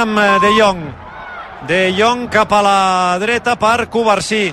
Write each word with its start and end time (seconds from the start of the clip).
amb 0.00 0.18
eh, 0.18 0.38
De 0.40 0.50
Jong. 0.56 0.82
De 1.68 1.80
Jong 1.96 2.28
cap 2.32 2.52
a 2.52 2.62
la 2.64 3.18
dreta 3.20 3.56
per 3.60 3.88
Covarsí. 3.92 4.48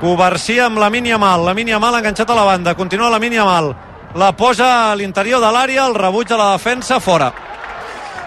Covarsí 0.00 0.58
amb 0.60 0.78
la 0.78 0.90
Yamal. 0.90 1.46
La 1.46 1.54
Yamal 1.54 1.98
enganxat 2.00 2.30
a 2.30 2.34
la 2.34 2.44
banda. 2.44 2.74
Continua 2.74 3.10
la 3.10 3.18
Yamal. 3.18 3.74
La 4.14 4.32
posa 4.36 4.90
a 4.90 4.96
l'interior 4.96 5.40
de 5.40 5.48
l'àrea, 5.48 5.86
el 5.86 5.94
rebuig 5.94 6.28
de 6.28 6.36
la 6.36 6.52
defensa, 6.52 7.00
fora. 7.00 7.32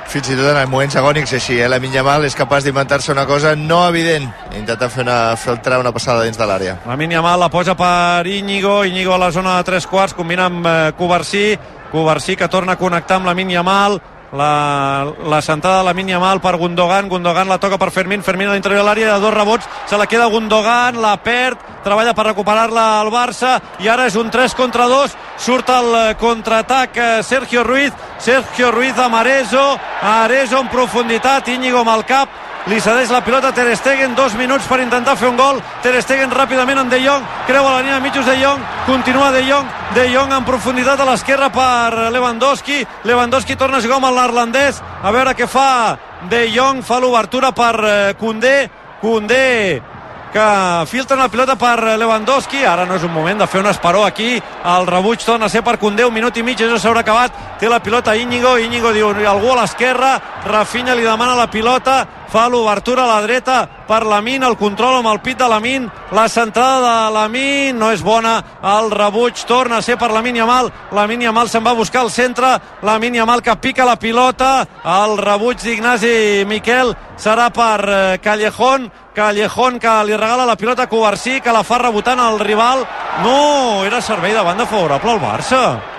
Fins 0.09 0.29
i 0.29 0.35
tot 0.37 0.47
en 0.47 0.69
moments 0.69 0.95
agònics 0.97 1.33
així, 1.33 1.59
eh? 1.59 1.67
la 1.69 1.77
Yamal 1.77 2.25
és 2.25 2.35
capaç 2.35 2.63
d'inventar-se 2.63 3.11
una 3.11 3.25
cosa 3.25 3.55
no 3.55 3.87
evident, 3.87 4.25
intentar 4.57 4.89
fer 4.89 5.03
una, 5.03 5.35
filtrar 5.35 5.79
una 5.79 5.91
passada 5.91 6.23
dins 6.23 6.37
de 6.37 6.45
l'àrea. 6.45 6.77
La 6.85 6.97
Yamal 6.97 7.39
la 7.39 7.49
posa 7.49 7.75
per 7.75 8.25
Íñigo, 8.25 8.83
Íñigo 8.85 9.13
a 9.13 9.17
la 9.17 9.31
zona 9.31 9.57
de 9.57 9.63
tres 9.63 9.85
quarts, 9.85 10.13
combina 10.13 10.45
amb 10.45 10.65
eh, 10.65 10.93
Covarsí, 10.97 11.57
Covarsí 11.91 12.35
que 12.35 12.47
torna 12.47 12.73
a 12.73 12.77
connectar 12.77 13.17
amb 13.17 13.27
la 13.27 13.35
Yamal, 13.35 14.01
la, 14.31 15.13
la 15.25 15.41
sentada 15.41 15.79
de 15.79 15.85
la 15.85 15.93
mínia 15.93 16.19
mal 16.19 16.41
per 16.41 16.55
Gundogan, 16.57 17.09
Gundogan 17.09 17.49
la 17.49 17.59
toca 17.59 17.77
per 17.77 17.91
Fermín, 17.91 18.23
Fermín 18.23 18.49
a 18.49 18.53
l'interior 18.53 18.81
de 18.81 18.87
l'àrea 18.87 19.13
de 19.13 19.19
dos 19.19 19.33
rebots, 19.33 19.67
se 19.87 19.97
la 19.97 20.07
queda 20.07 20.29
Gundogan, 20.31 21.01
la 21.01 21.15
perd, 21.23 21.59
treballa 21.83 22.15
per 22.17 22.27
recuperar-la 22.31 22.85
al 23.01 23.11
Barça. 23.13 23.59
I 23.79 23.89
ara 23.91 24.07
és 24.09 24.15
un 24.15 24.31
3 24.31 24.55
contra 24.57 24.87
2, 24.89 25.15
surt 25.37 25.69
el 25.69 26.15
contraatac 26.19 26.97
eh, 26.97 27.11
Sergio 27.23 27.63
Ruiz, 27.63 27.93
Sergio 28.19 28.71
Ruiz 28.71 28.97
a 28.97 29.09
Marezo, 29.09 29.77
Arezo 30.01 30.63
en 30.63 30.71
profunditat, 30.73 31.47
Íñigo 31.49 31.83
amb 31.83 31.95
el 31.95 32.05
cap, 32.09 32.44
li 32.65 32.79
cedeix 32.81 33.11
la 33.13 33.21
pilota 33.21 33.51
Ter 33.53 33.67
Stegen, 33.77 34.15
dos 34.17 34.33
minuts 34.33 34.65
per 34.65 34.79
intentar 34.81 35.15
fer 35.17 35.29
un 35.29 35.37
gol. 35.37 35.61
Ter 35.83 35.93
Stegen 36.01 36.33
ràpidament 36.33 36.81
amb 36.81 36.91
De 36.91 36.99
Jong 37.03 37.25
creua 37.45 37.75
la 37.75 37.81
línia 37.83 37.99
de 37.99 38.05
mitjos 38.07 38.25
De 38.25 38.35
Jong, 38.41 38.61
continua 38.87 39.31
De 39.31 39.43
Jong. 39.45 39.69
De 39.93 40.07
Jong 40.13 40.33
en 40.33 40.45
profunditat 40.47 40.99
a 40.99 41.09
l'esquerra 41.09 41.51
per 41.53 42.11
Lewandowski, 42.11 42.81
Lewandowski 43.05 43.55
torna 43.55 43.77
a 43.77 43.85
jugar 43.85 44.01
amb 44.01 44.09
el 44.09 44.21
neerlandès, 44.21 44.81
a 44.81 45.11
veure 45.13 45.35
què 45.37 45.47
fa 45.47 45.97
De 46.29 46.47
Jong, 46.55 46.81
fa 46.85 46.99
l'obertura 46.99 47.53
per 47.53 47.75
eh, 47.83 48.15
Koundé, 48.19 48.57
Koundé 49.01 49.93
que 50.35 50.85
filtra 50.87 51.15
una 51.15 51.29
pilota 51.29 51.55
per 51.55 51.95
Lewandowski. 51.95 52.65
Ara 52.67 52.83
no 52.83 52.97
és 52.97 53.05
un 53.07 53.13
moment 53.15 53.39
de 53.39 53.47
fer 53.47 53.61
un 53.61 53.69
esperó 53.69 54.01
aquí. 54.03 54.33
El 54.67 54.87
rebuig 54.89 55.23
torna 55.23 55.47
a 55.47 55.49
ser 55.53 55.61
per 55.63 55.77
Condé 55.79 56.03
un 56.03 56.11
minut 56.11 56.35
i 56.35 56.43
mig 56.43 56.59
això 56.59 56.75
s'haurà 56.75 57.05
acabat, 57.05 57.37
té 57.59 57.69
la 57.71 57.79
pilota 57.79 58.17
Íñigo 58.19 58.57
Íñigo 58.59 58.91
diu 58.91 59.13
algú 59.29 59.53
a 59.53 59.61
l'esquerra 59.61 60.17
Rafinha 60.43 60.95
li 60.95 61.07
demana 61.07 61.37
la 61.39 61.47
pilota 61.47 62.01
fa 62.31 62.47
l'obertura 62.49 63.03
a 63.05 63.09
la 63.09 63.21
dreta 63.25 63.57
per 63.87 64.03
Lamin, 64.05 64.43
el 64.43 64.57
control 64.57 64.99
amb 64.99 65.11
el 65.11 65.21
pit 65.21 65.37
de 65.39 65.47
Lamin, 65.49 65.87
la 66.11 66.27
centrada 66.29 67.05
de 67.05 67.13
Lamin 67.13 67.79
no 67.79 67.91
és 67.93 68.03
bona, 68.03 68.35
el 68.75 68.91
rebuig 68.91 69.45
torna 69.47 69.77
a 69.79 69.85
ser 69.85 69.97
per 70.01 70.11
Lamin 70.11 70.41
Yamal, 70.41 70.71
Lamin 70.91 71.25
Yamal 71.27 71.49
se'n 71.49 71.65
va 71.65 71.75
buscar 71.77 72.01
al 72.05 72.11
centre, 72.11 72.55
Lamin 72.81 73.15
Yamal 73.21 73.43
que 73.45 73.55
pica 73.61 73.85
la 73.85 73.97
pilota, 73.99 74.65
el 74.83 75.17
rebuig 75.21 75.61
d'Ignasi 75.61 76.45
Miquel 76.49 76.95
serà 77.17 77.49
per 77.53 77.79
eh, 77.87 78.19
Callejón, 78.21 78.91
Callejón 79.15 79.79
que 79.79 79.91
li 80.05 80.17
regala 80.17 80.45
la 80.45 80.57
pilota 80.59 80.83
a 80.83 80.91
Covarsí, 80.91 81.39
que 81.41 81.53
la 81.55 81.63
fa 81.63 81.79
rebotant 81.79 82.19
al 82.19 82.39
rival. 82.39 82.83
No, 83.23 83.83
era 83.87 84.01
servei 84.03 84.33
de 84.35 84.43
banda 84.43 84.65
favorable 84.67 85.15
al 85.15 85.21
Barça. 85.23 85.94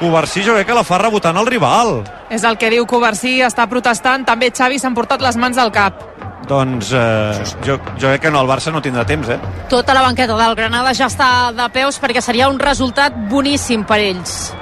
Covarsí 0.00 0.42
jo 0.42 0.56
crec 0.56 0.66
que 0.66 0.74
la 0.74 0.82
fa 0.84 0.98
rebotant 0.98 1.36
al 1.38 1.46
rival. 1.46 2.00
És 2.30 2.42
el 2.44 2.58
que 2.58 2.70
diu 2.72 2.86
Covarsí, 2.86 3.38
està 3.46 3.68
protestant. 3.70 4.24
També 4.26 4.50
Xavi 4.50 4.80
s'han 4.82 4.96
portat 4.96 5.22
les 5.22 5.38
mans 5.38 5.58
al 5.58 5.70
cap. 5.74 6.02
Doncs 6.48 6.90
eh, 6.92 7.44
jo, 7.64 7.78
jo 7.96 8.10
crec 8.10 8.26
que 8.26 8.32
no, 8.32 8.42
el 8.42 8.50
Barça 8.50 8.72
no 8.72 8.82
tindrà 8.84 9.06
temps, 9.08 9.30
eh? 9.32 9.38
Tota 9.70 9.94
la 9.96 10.02
banqueta 10.04 10.36
del 10.36 10.56
Granada 10.58 10.92
ja 10.96 11.08
està 11.08 11.54
de 11.56 11.68
peus 11.72 11.96
perquè 12.02 12.20
seria 12.20 12.50
un 12.52 12.58
resultat 12.60 13.16
boníssim 13.30 13.86
per 13.88 14.02
ells. 14.02 14.52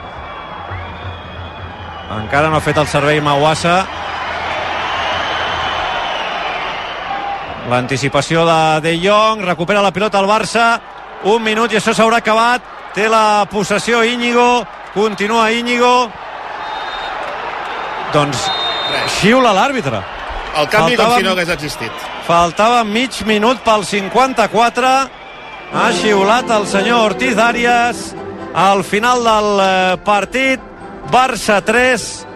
Encara 2.12 2.52
no 2.52 2.60
ha 2.60 2.62
fet 2.62 2.78
el 2.78 2.86
servei 2.86 3.20
Mauassa. 3.24 3.80
L'anticipació 7.72 8.44
de 8.44 8.60
De 8.84 8.92
Jong, 9.00 9.42
recupera 9.46 9.82
la 9.82 9.92
pilota 9.94 10.20
al 10.20 10.28
Barça, 10.28 10.76
un 11.24 11.42
minut 11.42 11.72
i 11.72 11.78
això 11.80 11.94
s'haurà 11.96 12.20
acabat. 12.20 12.62
Té 12.92 13.08
la 13.08 13.46
possessió 13.48 14.02
Íñigo, 14.04 14.66
continua 14.94 15.50
Íñigo. 15.52 16.10
Doncs 18.12 18.38
xiula 19.20 19.52
l'àrbitre. 19.56 20.00
El 20.56 20.68
canvi 20.68 20.96
Faltava- 20.96 21.08
com 21.14 21.18
si 21.18 21.24
no 21.24 21.30
hagués 21.32 21.48
existit. 21.48 21.92
Faltava 22.26 22.84
mig 22.84 23.22
minut 23.26 23.58
pel 23.64 23.84
54. 23.84 24.92
Ha 25.72 25.92
xiulat 25.92 26.50
el 26.50 26.66
senyor 26.66 27.12
Ortiz 27.12 27.38
Arias 27.38 28.14
al 28.54 28.84
final 28.84 29.24
del 29.24 29.60
eh, 29.60 29.96
partit. 30.04 30.60
Barça 31.10 31.62
3, 31.64 32.26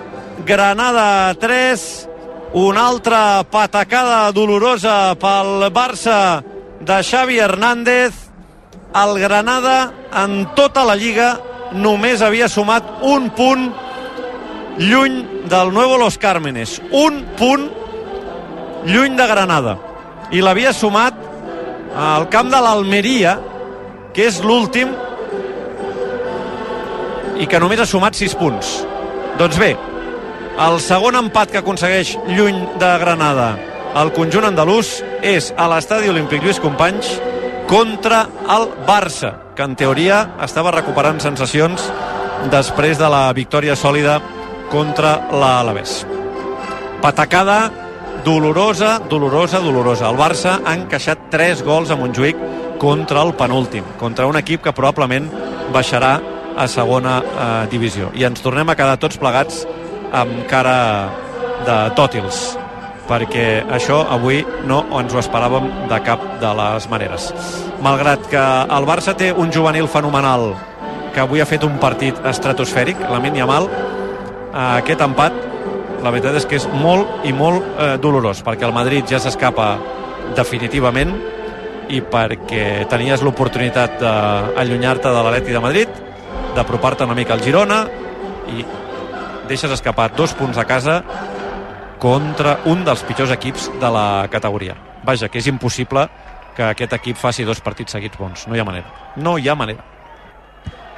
Granada 0.44 1.34
3. 1.34 2.08
Una 2.54 2.86
altra 2.88 3.44
patacada 3.44 4.32
dolorosa 4.32 5.14
pel 5.20 5.70
Barça 5.72 6.42
de 6.80 7.02
Xavi 7.02 7.38
Hernández. 7.38 8.14
El 8.94 9.18
Granada 9.20 9.92
en 10.24 10.46
tota 10.54 10.84
la 10.84 10.96
Lliga 10.96 11.38
només 11.72 12.22
havia 12.22 12.48
sumat 12.48 13.02
un 13.02 13.30
punt 13.30 13.70
lluny 14.78 15.22
del 15.48 15.72
Nuevo 15.72 15.96
Los 15.98 16.18
Cármenes. 16.18 16.80
Un 16.90 17.24
punt 17.38 17.70
lluny 18.86 19.16
de 19.18 19.26
Granada 19.26 19.76
i 20.30 20.42
l'havia 20.42 20.72
sumat 20.74 21.14
al 21.96 22.28
camp 22.30 22.50
de 22.52 22.60
l'Almeria 22.62 23.36
que 24.14 24.26
és 24.28 24.38
l'últim 24.44 24.92
i 27.36 27.46
que 27.50 27.60
només 27.60 27.82
ha 27.82 27.88
sumat 27.88 28.16
6 28.18 28.36
punts 28.40 28.72
doncs 29.40 29.58
bé 29.60 29.72
el 30.66 30.78
segon 30.80 31.18
empat 31.18 31.52
que 31.52 31.60
aconsegueix 31.60 32.14
lluny 32.30 32.62
de 32.80 32.92
Granada 33.02 33.48
el 34.02 34.12
conjunt 34.16 34.46
andalús 34.48 35.00
és 35.24 35.50
a 35.56 35.66
l'estadi 35.72 36.10
olímpic 36.12 36.44
Lluís 36.44 36.62
Companys 36.62 37.16
contra 37.66 38.26
el 38.56 38.68
Barça 38.86 39.32
que 39.56 39.64
en 39.66 39.74
teoria 39.78 40.22
estava 40.44 40.74
recuperant 40.74 41.18
sensacions 41.22 41.88
després 42.52 43.00
de 43.00 43.08
la 43.10 43.24
victòria 43.34 43.74
sòlida 43.78 44.20
contra 44.70 45.16
l'Alavés 45.32 46.04
patacada 47.00 47.70
dolorosa, 48.24 48.98
dolorosa, 48.98 49.60
dolorosa. 49.60 50.08
El 50.10 50.18
Barça 50.18 50.56
ha 50.64 50.74
encaixat 50.74 51.28
3 51.30 51.62
gols 51.62 51.92
a 51.94 51.96
Montjuïc 51.98 52.40
contra 52.82 53.22
el 53.22 53.34
penúltim, 53.38 53.84
contra 54.00 54.26
un 54.26 54.36
equip 54.40 54.64
que 54.64 54.74
probablement 54.74 55.28
baixarà 55.72 56.16
a 56.56 56.66
segona 56.66 57.20
eh, 57.22 57.66
divisió. 57.70 58.10
I 58.18 58.26
ens 58.26 58.42
tornem 58.42 58.68
a 58.68 58.74
quedar 58.74 58.98
tots 58.98 59.20
plegats 59.22 59.62
amb 60.10 60.42
cara 60.50 60.76
de 61.66 61.78
tòtils, 61.94 62.56
perquè 63.08 63.64
això 63.70 64.02
avui 64.10 64.42
no 64.66 64.82
ens 65.00 65.14
ho 65.14 65.20
esperàvem 65.22 65.68
de 65.90 65.98
cap 66.06 66.22
de 66.42 66.52
les 66.60 66.88
maneres. 66.90 67.28
Malgrat 67.82 68.26
que 68.30 68.44
el 68.78 68.88
Barça 68.88 69.14
té 69.16 69.32
un 69.32 69.52
juvenil 69.52 69.88
fenomenal 69.88 70.54
que 71.14 71.22
avui 71.24 71.40
ha 71.40 71.48
fet 71.48 71.64
un 71.64 71.78
partit 71.80 72.18
estratosfèric, 72.28 73.00
la 73.08 73.20
eh, 73.22 74.80
aquest 74.80 75.00
empat 75.00 75.32
la 76.02 76.12
veritat 76.12 76.36
és 76.38 76.46
que 76.46 76.58
és 76.60 76.66
molt 76.82 77.24
i 77.26 77.32
molt 77.32 77.64
eh, 77.80 77.96
dolorós 78.02 78.42
perquè 78.44 78.66
el 78.66 78.74
Madrid 78.76 79.06
ja 79.08 79.18
s'escapa 79.18 79.76
definitivament 80.36 81.14
i 81.88 82.02
perquè 82.02 82.86
tenies 82.90 83.22
l'oportunitat 83.22 84.00
d'allunyar-te 84.02 85.08
de 85.08 85.22
l'Atleti 85.22 85.54
de 85.54 85.62
Madrid 85.62 85.88
d'apropar-te 86.56 87.06
una 87.06 87.14
mica 87.14 87.34
al 87.36 87.44
Girona 87.44 87.84
i 88.52 88.64
deixes 89.48 89.70
escapar 89.70 90.10
dos 90.16 90.34
punts 90.34 90.58
a 90.58 90.66
casa 90.66 91.02
contra 91.98 92.60
un 92.66 92.84
dels 92.84 93.02
pitjors 93.08 93.32
equips 93.34 93.70
de 93.80 93.90
la 93.90 94.28
categoria. 94.30 94.76
Vaja, 95.04 95.28
que 95.28 95.38
és 95.38 95.50
impossible 95.50 96.08
que 96.56 96.64
aquest 96.70 96.96
equip 96.96 97.20
faci 97.20 97.44
dos 97.44 97.60
partits 97.60 97.96
seguits 97.96 98.18
bons. 98.18 98.46
No 98.48 98.56
hi 98.56 98.62
ha 98.62 98.64
manera. 98.64 99.12
No 99.16 99.36
hi 99.38 99.48
ha 99.48 99.54
manera. 99.54 99.96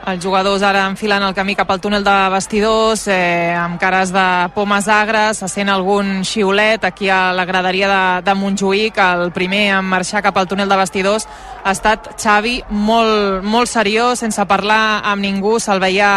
Els 0.08 0.22
jugadors 0.24 0.62
ara 0.64 0.86
enfilant 0.88 1.24
el 1.26 1.34
camí 1.36 1.52
cap 1.58 1.68
al 1.68 1.80
túnel 1.84 2.04
de 2.06 2.12
vestidors, 2.32 3.02
eh, 3.12 3.52
amb 3.52 3.76
cares 3.80 4.12
de 4.14 4.24
pomes 4.54 4.86
agres, 4.88 5.42
se 5.42 5.48
sent 5.52 5.68
algun 5.68 6.22
xiulet 6.24 6.84
aquí 6.84 7.10
a 7.10 7.34
la 7.36 7.44
graderia 7.44 7.88
de, 7.90 8.22
de 8.24 8.34
Montjuïc. 8.38 8.96
El 8.96 9.32
primer 9.36 9.66
en 9.74 9.84
marxar 9.84 10.22
cap 10.22 10.38
al 10.38 10.48
túnel 10.48 10.68
de 10.70 10.78
vestidors 10.80 11.26
ha 11.64 11.74
estat 11.74 12.14
Xavi, 12.16 12.62
molt, 12.70 13.44
molt 13.44 13.68
seriós, 13.68 14.22
sense 14.22 14.46
parlar 14.48 15.02
amb 15.04 15.20
ningú, 15.20 15.58
se'l 15.60 15.82
veia 15.82 16.08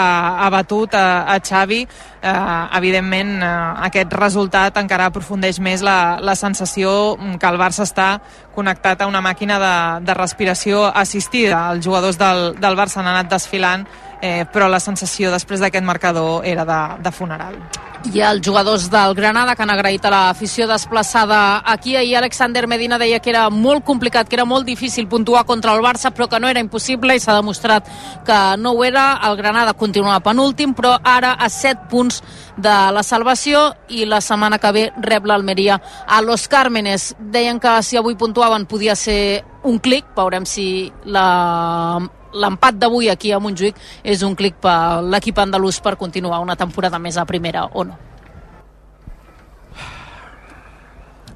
abatut 0.45 0.95
a, 0.95 1.25
a 1.27 1.39
Xavi. 1.41 1.83
Eh, 2.21 2.77
evidentment, 2.77 3.41
eh, 3.41 3.47
aquest 3.87 4.11
resultat 4.13 4.75
encara 4.77 5.07
aprofundeix 5.09 5.57
més 5.57 5.81
la, 5.81 6.19
la 6.21 6.35
sensació 6.37 7.15
que 7.17 7.49
el 7.49 7.57
Barça 7.57 7.81
està 7.87 8.09
connectat 8.53 9.01
a 9.01 9.07
una 9.09 9.23
màquina 9.25 9.57
de, 9.57 9.75
de 10.05 10.13
respiració 10.13 10.83
assistida. 10.85 11.63
Els 11.73 11.81
jugadors 11.85 12.21
del, 12.21 12.51
del 12.61 12.77
Barça 12.77 13.01
han 13.01 13.09
anat 13.09 13.31
desfilant 13.31 13.87
eh, 14.21 14.45
però 14.51 14.69
la 14.69 14.79
sensació 14.79 15.31
després 15.33 15.59
d'aquest 15.59 15.85
marcador 15.85 16.45
era 16.45 16.65
de, 16.65 16.81
de 17.01 17.11
funeral. 17.11 17.57
I 18.01 18.23
els 18.25 18.41
jugadors 18.41 18.87
del 18.89 19.13
Granada 19.13 19.53
que 19.53 19.61
han 19.61 19.69
agraït 19.69 20.05
a 20.05 20.09
l'afició 20.09 20.65
desplaçada 20.65 21.61
aquí. 21.69 21.95
Ahir 21.95 22.15
Alexander 22.17 22.65
Medina 22.67 22.97
deia 22.97 23.19
que 23.21 23.29
era 23.29 23.43
molt 23.53 23.85
complicat, 23.85 24.29
que 24.29 24.39
era 24.39 24.45
molt 24.45 24.65
difícil 24.65 25.07
puntuar 25.07 25.43
contra 25.45 25.75
el 25.75 25.83
Barça, 25.85 26.09
però 26.09 26.27
que 26.27 26.39
no 26.39 26.49
era 26.49 26.63
impossible 26.63 27.13
i 27.15 27.21
s'ha 27.21 27.35
demostrat 27.37 27.89
que 28.25 28.39
no 28.57 28.73
ho 28.73 28.83
era. 28.83 29.19
El 29.29 29.37
Granada 29.37 29.75
continua 29.77 30.19
penúltim, 30.19 30.73
però 30.73 30.95
ara 31.03 31.35
a 31.37 31.49
7 31.49 31.89
punts 31.91 32.23
de 32.57 32.77
la 32.93 33.03
salvació 33.03 33.67
i 33.89 34.05
la 34.05 34.21
setmana 34.21 34.57
que 34.57 34.71
ve 34.71 34.87
rep 34.97 35.25
l'Almeria 35.25 35.77
a 36.07 36.21
Los 36.25 36.47
Cármenes. 36.47 37.15
Deien 37.19 37.59
que 37.59 37.77
si 37.83 38.01
avui 38.01 38.17
puntuaven 38.17 38.65
podia 38.65 38.95
ser 38.95 39.45
un 39.63 39.77
clic, 39.77 40.09
veurem 40.17 40.45
si 40.49 40.91
la 41.05 42.01
l'empat 42.33 42.77
d'avui 42.79 43.09
aquí 43.09 43.31
a 43.31 43.39
Montjuïc 43.39 43.75
és 44.03 44.23
un 44.23 44.35
clic 44.35 44.55
per 44.61 45.01
l'equip 45.03 45.39
andalús 45.39 45.81
per 45.81 45.97
continuar 45.99 46.39
una 46.43 46.55
temporada 46.55 46.99
més 46.99 47.17
a 47.17 47.25
primera 47.25 47.65
o 47.73 47.83
no. 47.83 47.99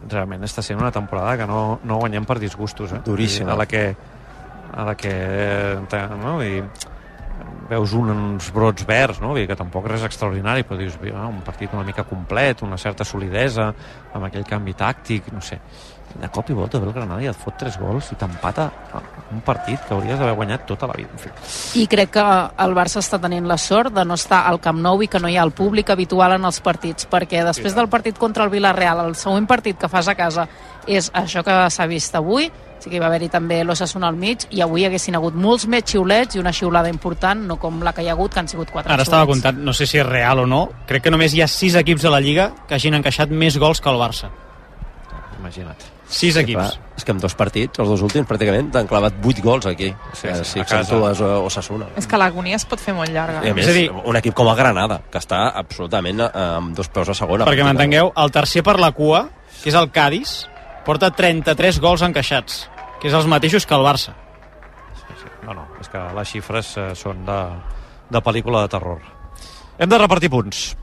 realment 0.09 0.43
està 0.45 0.63
sent 0.65 0.79
una 0.79 0.91
temporada 0.93 1.37
que 1.39 1.47
no, 1.49 1.79
no 1.83 1.99
guanyem 2.01 2.25
per 2.25 2.37
disgustos 2.41 2.93
eh? 2.93 3.01
Duríssima. 3.05 3.53
a 3.53 3.59
la 3.59 3.65
que 3.65 3.85
a 4.75 4.83
la 4.85 4.95
que 4.95 5.13
no? 6.21 6.35
I 6.43 6.61
veus 7.69 7.95
un, 7.97 8.11
uns 8.13 8.51
brots 8.53 8.85
verds 8.85 9.19
no? 9.23 9.33
Que 9.35 9.57
tampoc 9.57 9.87
res 9.89 10.05
extraordinari 10.05 10.65
però 10.67 10.77
dius, 10.79 10.99
un 11.01 11.41
partit 11.45 11.73
una 11.73 11.85
mica 11.87 12.05
complet 12.07 12.61
una 12.61 12.77
certa 12.77 13.07
solidesa 13.07 13.71
amb 14.13 14.27
aquell 14.27 14.45
canvi 14.47 14.75
tàctic 14.77 15.31
no 15.33 15.41
sé, 15.41 15.59
de 16.21 16.29
cop 16.31 16.49
i 16.49 16.53
volta 16.53 16.79
ve 16.79 16.87
el 16.87 16.93
Granada 16.95 17.23
i 17.23 17.27
et 17.27 17.37
fot 17.37 17.57
tres 17.59 17.77
gols 17.79 18.11
i 18.13 18.17
t'empata 18.19 18.69
un 19.33 19.41
partit 19.43 19.81
que 19.83 19.93
hauries 19.93 20.19
d'haver 20.19 20.35
guanyat 20.37 20.65
tota 20.67 20.87
la 20.87 20.93
vida 20.95 21.09
en 21.11 21.19
fi. 21.19 21.31
I 21.81 21.87
crec 21.91 22.13
que 22.15 22.25
el 22.65 22.75
Barça 22.77 23.01
està 23.01 23.19
tenint 23.21 23.47
la 23.47 23.57
sort 23.57 23.93
de 23.95 24.05
no 24.05 24.15
estar 24.15 24.45
al 24.47 24.61
Camp 24.63 24.79
Nou 24.81 25.03
i 25.03 25.09
que 25.11 25.19
no 25.19 25.29
hi 25.31 25.35
ha 25.37 25.43
el 25.43 25.51
públic 25.51 25.89
habitual 25.91 26.37
en 26.37 26.45
els 26.47 26.61
partits, 26.63 27.09
perquè 27.11 27.43
després 27.45 27.75
del 27.75 27.89
partit 27.89 28.17
contra 28.17 28.45
el 28.45 28.53
Villarreal, 28.53 29.03
el 29.05 29.15
següent 29.19 29.47
partit 29.47 29.79
que 29.79 29.91
fas 29.91 30.07
a 30.07 30.15
casa 30.15 30.47
és 30.87 31.09
això 31.13 31.43
que 31.43 31.57
s'ha 31.73 31.87
vist 31.89 32.15
avui, 32.15 32.51
sí 32.79 32.89
que 32.91 32.97
hi 32.97 33.01
va 33.01 33.07
haver-hi 33.09 33.29
també 33.33 33.63
l'Ossassuna 33.65 34.07
al 34.11 34.19
mig 34.19 34.45
i 34.51 34.61
avui 34.61 34.85
haguessin 34.85 35.15
hagut 35.17 35.33
molts 35.33 35.65
més 35.67 35.83
xiulets 35.89 36.37
i 36.37 36.39
una 36.39 36.53
xiulada 36.53 36.91
important, 36.91 37.41
no 37.49 37.57
com 37.57 37.81
la 37.83 37.93
que 37.93 38.05
hi 38.05 38.11
ha 38.11 38.13
hagut 38.13 38.33
que 38.33 38.43
han 38.43 38.47
sigut 38.51 38.69
quatre 38.69 38.93
Ara 38.93 39.01
xiulets. 39.01 39.09
estava 39.09 39.25
comptant, 39.31 39.57
no 39.65 39.73
sé 39.73 39.87
si 39.89 39.97
és 39.97 40.05
real 40.05 40.43
o 40.43 40.45
no 40.45 40.69
crec 40.85 41.07
que 41.07 41.11
només 41.11 41.33
hi 41.33 41.41
ha 41.41 41.49
sis 41.49 41.75
equips 41.75 42.05
a 42.05 42.13
la 42.13 42.21
Lliga 42.21 42.51
que 42.67 42.77
hagin 42.77 42.93
encaixat 43.01 43.33
més 43.33 43.57
gols 43.57 43.81
que 43.81 43.89
el 43.89 43.97
Barça 43.99 44.29
imagina't 45.39 45.94
sis 46.07 46.35
equips 46.37 46.59
Clar, 46.59 46.93
és 46.97 47.03
que 47.03 47.11
en 47.11 47.19
dos 47.19 47.33
partits, 47.35 47.79
els 47.79 47.89
dos 47.89 48.01
últims, 48.05 48.27
pràcticament, 48.29 48.69
t'han 48.71 48.87
clavat 48.87 49.13
8 49.23 49.41
gols 49.43 49.65
aquí. 49.65 49.89
Sí, 50.13 50.27
Sí, 50.27 50.43
sí, 50.43 50.63
sí, 50.65 50.75
a 50.75 50.81
o, 50.95 51.45
o 51.45 51.49
Sassuna. 51.49 51.87
És 51.97 52.07
que 52.07 52.17
l'agonia 52.17 52.55
es 52.55 52.65
pot 52.65 52.79
fer 52.79 52.93
molt 52.93 53.09
llarga. 53.11 53.41
I 53.43 53.49
a 53.49 53.53
més, 53.53 53.65
És 53.65 53.71
a 53.71 53.73
dir- 53.75 53.91
un 53.91 54.15
equip 54.15 54.33
com 54.33 54.47
el 54.47 54.55
Granada, 54.55 55.01
que 55.11 55.17
està 55.17 55.51
absolutament 55.55 56.21
eh, 56.21 56.29
amb 56.35 56.75
dos 56.77 56.87
peus 56.89 57.09
a 57.09 57.13
segona. 57.13 57.45
perquè 57.45 57.63
m'entengueu, 57.65 58.13
el 58.15 58.31
tercer 58.31 58.63
per 58.63 58.79
la 58.79 58.91
cua 58.91 59.29
que 59.63 59.69
és 59.69 59.75
el 59.75 59.89
Cádiz 59.91 60.45
porta 60.85 61.09
33 61.11 61.79
gols 61.81 62.01
encaixats 62.05 62.69
que 63.01 63.07
és 63.09 63.13
els 63.13 63.25
mateixos 63.25 63.65
que 63.65 63.73
el 63.73 63.81
Barça 63.81 64.13
no, 65.43 65.53
no, 65.53 65.67
és 65.81 65.89
que 65.89 65.97
les 66.15 66.29
xifres 66.29 66.77
eh, 66.77 66.95
són 66.97 67.25
de, 67.25 67.39
de 68.09 68.21
pel·lícula 68.21 68.61
de 68.65 68.69
terror 68.69 69.01
hem 69.79 69.89
de 69.89 69.97
repartir 69.97 70.29
punts 70.29 70.75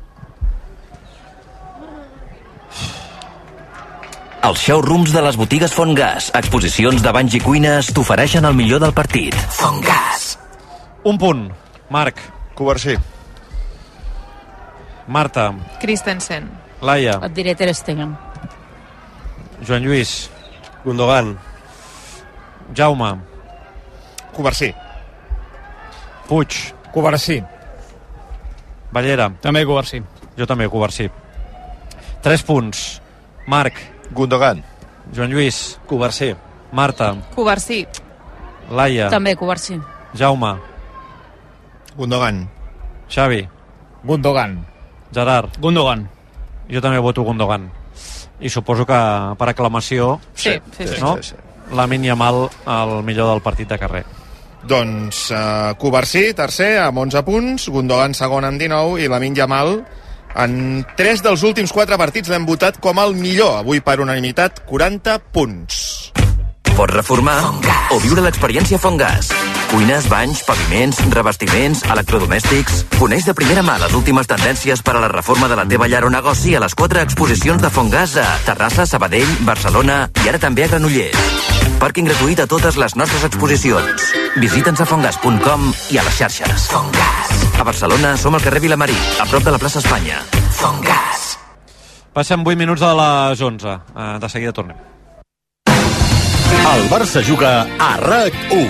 Els 4.43 4.59
showrooms 4.59 5.13
de 5.15 5.23
les 5.23 5.37
botigues 5.39 5.73
Fontgas, 5.75 6.31
exposicions 6.39 7.03
de 7.05 7.11
banys 7.15 7.37
i 7.39 7.41
cuines 7.43 7.91
t'ofereixen 7.95 8.45
el 8.49 8.57
millor 8.59 8.81
del 8.83 8.95
partit. 8.95 9.37
Fontgas. 9.59 10.39
un 11.05 11.19
punt, 11.19 11.51
Marc, 11.91 12.19
Covarsí. 12.55 12.97
Marta, 15.07 15.53
Christensen. 15.81 16.49
Laia, 16.81 17.19
Et 17.23 17.35
diré 17.35 17.55
Ter 17.55 17.75
Stegen. 17.75 18.17
Joan 19.67 19.83
Lluís, 19.83 20.31
Gundogan, 20.85 21.37
Jaume, 22.75 23.13
Covarsí. 24.33 24.73
Puig, 26.29 26.75
Covarsí. 26.93 27.43
Ballera, 28.93 29.31
també 29.41 29.65
Covarsí 29.67 30.03
jo 30.37 30.47
també, 30.47 30.69
Covarsí. 30.69 31.09
Tres 32.23 32.43
punts, 32.47 33.01
Marc, 33.47 33.79
Gundogan. 34.13 34.63
Joan 35.15 35.31
Lluís, 35.31 35.79
Covarsí, 35.87 36.35
Marta, 36.73 37.15
Covarsí. 37.35 37.87
Laia, 38.71 39.11
També, 39.11 39.35
Covarsí. 39.37 39.81
Jaume, 40.15 40.55
Gundogan. 41.97 42.49
Xavi, 43.11 43.49
Gundogan. 44.05 44.61
Gerard, 45.13 45.59
Gundogan 45.61 46.09
jo 46.73 46.81
també 46.81 46.99
voto 46.99 47.23
Gundogan. 47.23 47.71
I 48.43 48.51
suposo 48.51 48.87
que 48.87 48.99
per 49.39 49.49
aclamació, 49.53 50.19
Sí, 50.35 50.57
sí, 50.77 50.87
sí. 50.89 51.01
no? 51.01 51.17
sí, 51.23 51.31
sí. 51.31 51.77
la 51.77 51.87
Yamal 51.87 52.49
el 52.67 53.03
millor 53.03 53.31
del 53.31 53.43
partit 53.43 53.69
de 53.69 53.79
carrer. 53.79 54.05
Doncs 54.63 55.31
uh, 55.31 55.75
Covarsí, 55.79 56.33
tercer, 56.35 56.79
amb 56.81 56.99
11 56.99 57.23
punts, 57.23 57.69
Gundogan 57.69 58.15
segon 58.15 58.45
amb 58.45 58.59
19 58.61 59.03
i 59.03 59.09
Lamin 59.09 59.35
Yamal 59.35 59.85
en 60.37 60.85
3 60.97 61.25
dels 61.25 61.43
últims 61.47 61.73
4 61.75 61.99
partits 62.01 62.33
l'hem 62.33 62.47
votat 62.49 62.79
com 62.83 63.01
el 63.03 63.17
millor, 63.19 63.59
avui 63.63 63.83
per 63.85 64.01
unanimitat 64.01 64.65
40 64.69 65.19
punts. 65.33 66.13
Pots 66.73 66.95
reformar 66.95 67.41
o 67.93 68.01
viure 68.01 68.25
l'experiència 68.25 68.81
Fontgas. 68.81 69.33
Cuines, 69.73 70.05
banys, 70.11 70.43
paviments, 70.45 70.99
revestiments, 71.15 71.81
electrodomèstics... 71.89 72.83
Coneix 72.99 73.25
de 73.25 73.33
primera 73.33 73.63
mà 73.65 73.79
les 73.81 73.95
últimes 73.97 74.29
tendències 74.29 74.83
per 74.85 74.93
a 74.99 75.01
la 75.01 75.09
reforma 75.09 75.49
de 75.49 75.57
la 75.57 75.65
teva 75.65 75.89
llar 75.89 76.03
o 76.05 76.11
negoci 76.13 76.53
a 76.55 76.61
les 76.61 76.77
quatre 76.77 77.01
exposicions 77.01 77.65
de 77.65 77.71
Fontgas 77.73 78.19
a 78.21 78.27
Terrassa, 78.45 78.85
Sabadell, 78.85 79.33
Barcelona 79.49 80.11
i 80.21 80.29
ara 80.29 80.43
també 80.43 80.67
a 80.67 80.69
Granollers. 80.75 81.17
Pàrquing 81.81 82.13
gratuït 82.13 82.45
a 82.45 82.47
totes 82.53 82.77
les 82.77 82.99
nostres 83.01 83.25
exposicions. 83.31 84.13
Visita'ns 84.45 84.85
a 84.85 84.91
fongas.com 84.93 85.67
i 85.89 85.99
a 85.99 86.05
les 86.05 86.21
xarxes. 86.21 86.69
Fontgas. 86.69 87.35
A 87.57 87.65
Barcelona 87.65 88.13
som 88.21 88.37
al 88.37 88.45
carrer 88.45 88.61
Vilamarí, 88.69 89.01
a 89.25 89.27
prop 89.33 89.49
de 89.49 89.57
la 89.57 89.63
plaça 89.63 89.81
Espanya. 89.81 90.21
Fontgas. 90.61 91.39
Passem 92.13 92.45
8 92.45 92.61
minuts 92.61 92.85
de 92.85 92.93
les 93.01 93.41
11. 93.41 93.79
Eh, 93.97 94.17
De 94.21 94.29
seguida 94.29 94.53
tornem. 94.53 94.92
El 96.73 96.89
Barça 96.91 97.23
juga 97.23 97.67
a 97.79 97.91
RAC1. 98.01 98.69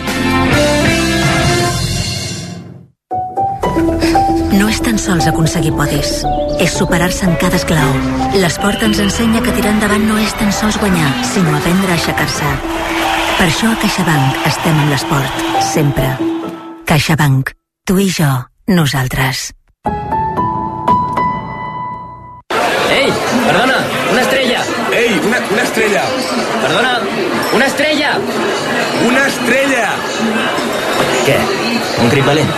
No 4.59 4.69
és 4.69 4.81
tan 4.85 4.99
sols 5.01 5.27
aconseguir 5.31 5.73
podis, 5.77 6.11
és 6.61 6.75
superar-se 6.77 7.25
en 7.29 7.37
cada 7.41 7.57
esclau. 7.61 7.95
L'esport 8.37 8.83
ens 8.85 9.01
ensenya 9.05 9.41
que 9.45 9.55
tirar 9.57 9.73
endavant 9.77 10.05
no 10.09 10.19
és 10.21 10.35
tan 10.41 10.53
sols 10.53 10.79
guanyar, 10.83 11.11
sinó 11.25 11.57
aprendre 11.57 11.95
a 11.95 11.97
aixecar-se. 11.97 12.53
Per 13.39 13.49
això 13.49 13.73
a 13.73 13.79
CaixaBank 13.81 14.47
estem 14.53 14.77
amb 14.85 14.93
l'esport, 14.93 15.43
sempre. 15.73 16.13
CaixaBank. 16.87 17.55
Tu 17.89 17.99
i 17.99 18.09
jo, 18.13 18.31
nosaltres. 18.69 19.51
Ei, 22.93 23.09
perdona, 23.47 23.79
una 24.13 24.21
estrella. 24.21 24.61
Ei, 24.93 25.19
una, 25.27 25.39
una 25.51 25.63
estrella! 25.63 26.05
Perdona, 26.63 26.93
una 27.63 27.69
estrella. 27.69 28.19
Una 29.07 29.27
estrella! 29.29 29.91
Què? 31.23 31.37
Un 32.03 32.11
crit 32.11 32.27
valent? 32.27 32.51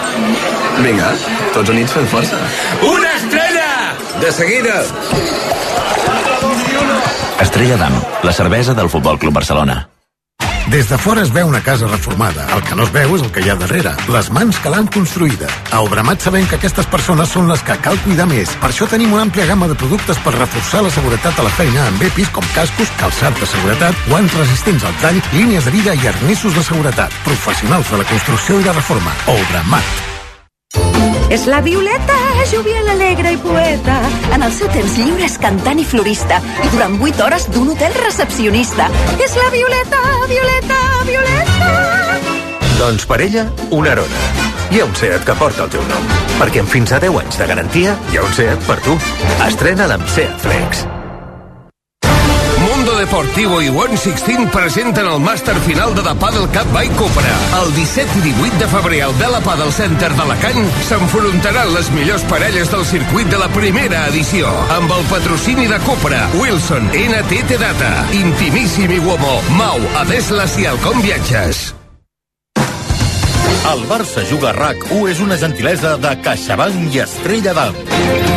Vinga, 0.80 1.10
tots 1.52 1.72
units 1.74 1.92
fem 1.92 2.08
força. 2.08 2.40
Una 2.88 3.12
estrella! 3.18 3.68
De 4.22 4.32
seguida! 4.32 4.80
Estrella 7.44 7.76
d'Am, 7.82 8.00
la 8.24 8.32
cervesa 8.32 8.72
del 8.72 8.88
Futbol 8.88 9.20
Club 9.20 9.42
Barcelona. 9.42 9.82
Des 10.68 10.88
de 10.88 10.96
fora 10.96 11.22
es 11.22 11.30
veu 11.30 11.46
una 11.46 11.60
casa 11.62 11.86
reformada. 11.86 12.46
El 12.56 12.62
que 12.64 12.74
no 12.74 12.84
es 12.84 12.92
veu 12.92 13.14
és 13.16 13.22
el 13.22 13.30
que 13.32 13.42
hi 13.44 13.50
ha 13.52 13.56
darrere. 13.60 13.92
Les 14.08 14.30
mans 14.32 14.56
que 14.64 14.72
l'han 14.72 14.88
construïda. 14.88 15.48
A 15.76 15.82
Obramat 15.84 16.24
sabem 16.24 16.46
que 16.48 16.56
aquestes 16.56 16.88
persones 16.88 17.34
són 17.36 17.50
les 17.50 17.62
que 17.66 17.76
cal 17.84 17.98
cuidar 18.06 18.26
més. 18.30 18.54
Per 18.62 18.70
això 18.72 18.88
tenim 18.88 19.12
una 19.12 19.26
àmplia 19.28 19.46
gamma 19.50 19.68
de 19.68 19.76
productes 19.76 20.20
per 20.24 20.32
reforçar 20.38 20.82
la 20.86 20.92
seguretat 20.94 21.38
a 21.38 21.46
la 21.46 21.52
feina 21.58 21.84
amb 21.90 22.02
EPIs 22.08 22.32
com 22.32 22.48
cascos, 22.56 22.92
calçat 23.00 23.36
de 23.40 23.50
seguretat, 23.52 24.00
guants 24.08 24.38
resistents 24.40 24.88
al 24.88 24.96
tall, 25.04 25.20
línies 25.36 25.68
de 25.68 25.76
vida 25.76 25.94
i 26.00 26.08
arnissos 26.14 26.56
de 26.56 26.64
seguretat. 26.64 27.12
Professionals 27.28 27.92
de 27.92 28.00
la 28.00 28.08
construcció 28.08 28.58
i 28.60 28.64
la 28.64 28.76
reforma. 28.80 29.12
Obramat. 29.36 31.13
És 31.34 31.48
la 31.50 31.60
Violeta, 31.60 32.14
jovial, 32.46 32.88
alegre 32.92 33.32
i 33.34 33.38
poeta. 33.42 33.96
En 34.36 34.44
el 34.46 34.52
seu 34.54 34.68
temps 34.70 34.94
lliure 35.00 35.26
és 35.26 35.34
cantant 35.42 35.80
i 35.82 35.86
florista 35.88 36.38
i 36.62 36.70
durant 36.70 36.94
8 37.02 37.24
hores 37.26 37.48
d'un 37.50 37.72
hotel 37.72 37.96
recepcionista. 38.04 38.86
És 39.18 39.34
la 39.40 39.48
Violeta, 39.50 39.98
Violeta, 40.30 40.78
Violeta. 41.10 41.74
Doncs 42.78 43.10
per 43.10 43.18
ella, 43.26 43.48
una 43.74 43.96
Arona. 43.98 44.24
Hi 44.70 44.78
ha 44.78 44.86
un 44.86 44.94
SEAT 44.94 45.26
que 45.26 45.34
porta 45.42 45.66
el 45.66 45.74
teu 45.74 45.82
nom. 45.90 46.10
Perquè 46.38 46.62
amb 46.62 46.70
fins 46.70 46.94
a 46.94 47.02
10 47.02 47.24
anys 47.26 47.42
de 47.42 47.50
garantia, 47.50 47.98
hi 48.12 48.20
ha 48.20 48.28
un 48.30 48.36
SEAT 48.38 48.68
per 48.70 48.78
tu. 48.86 48.94
Estrena'l 49.50 49.98
amb 49.98 50.06
SEAT 50.14 50.38
Flex. 50.46 50.86
Deportivo 53.14 53.60
i 53.62 53.68
One 53.68 53.94
Sixteen 53.94 54.48
presenten 54.50 55.06
el 55.06 55.20
màster 55.22 55.54
final 55.62 55.92
de 55.94 56.02
The 56.02 56.16
Paddle 56.18 56.48
Cup 56.50 56.72
by 56.74 56.88
Cupra. 56.98 57.34
El 57.60 57.70
17 57.76 58.18
i 58.18 58.22
18 58.32 58.58
de 58.58 58.66
febrer 58.72 58.98
al 59.06 59.14
Bela 59.20 59.38
Paddle 59.44 59.70
Center 59.70 60.08
d'Alacant 60.18 60.58
s'enfrontaran 60.88 61.70
les 61.76 61.92
millors 61.94 62.24
parelles 62.26 62.72
del 62.74 62.82
circuit 62.90 63.30
de 63.30 63.38
la 63.38 63.46
primera 63.54 64.02
edició. 64.08 64.50
Amb 64.74 64.90
el 64.98 65.06
patrocini 65.12 65.68
de 65.70 65.78
Cupra, 65.86 66.24
Wilson, 66.40 66.90
NTT 66.90 67.54
Data, 67.62 67.94
Intimissimi 68.18 68.98
Uomo, 68.98 69.38
Mau, 69.62 69.78
Adeslas 70.02 70.58
i 70.58 70.66
Alcom 70.74 70.98
Viatges. 71.06 71.68
El 73.70 73.86
Barça 73.86 74.26
Juga 74.26 74.50
RAC1 74.58 75.06
és 75.14 75.22
una 75.22 75.38
gentilesa 75.38 75.94
de 76.02 76.16
CaixaBank 76.26 76.98
i 76.98 77.06
Estrella 77.06 77.54
d'Am. 77.54 78.33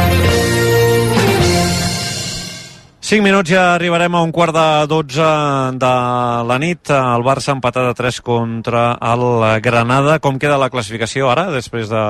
5 3.08 3.24
minuts 3.24 3.48
ja 3.48 3.62
arribarem 3.72 4.18
a 4.18 4.22
un 4.26 4.34
quart 4.36 4.52
de 4.52 4.88
12 4.92 5.28
de 5.80 5.92
la 6.44 6.58
nit. 6.60 6.90
El 6.92 7.24
Barça 7.24 7.54
empatat 7.54 7.94
a 7.94 7.96
3 7.96 8.18
contra 8.20 8.82
el 9.14 9.24
Granada. 9.64 10.18
Com 10.20 10.36
queda 10.36 10.58
la 10.60 10.68
classificació 10.68 11.30
ara, 11.32 11.46
després 11.54 11.88
de 11.88 12.02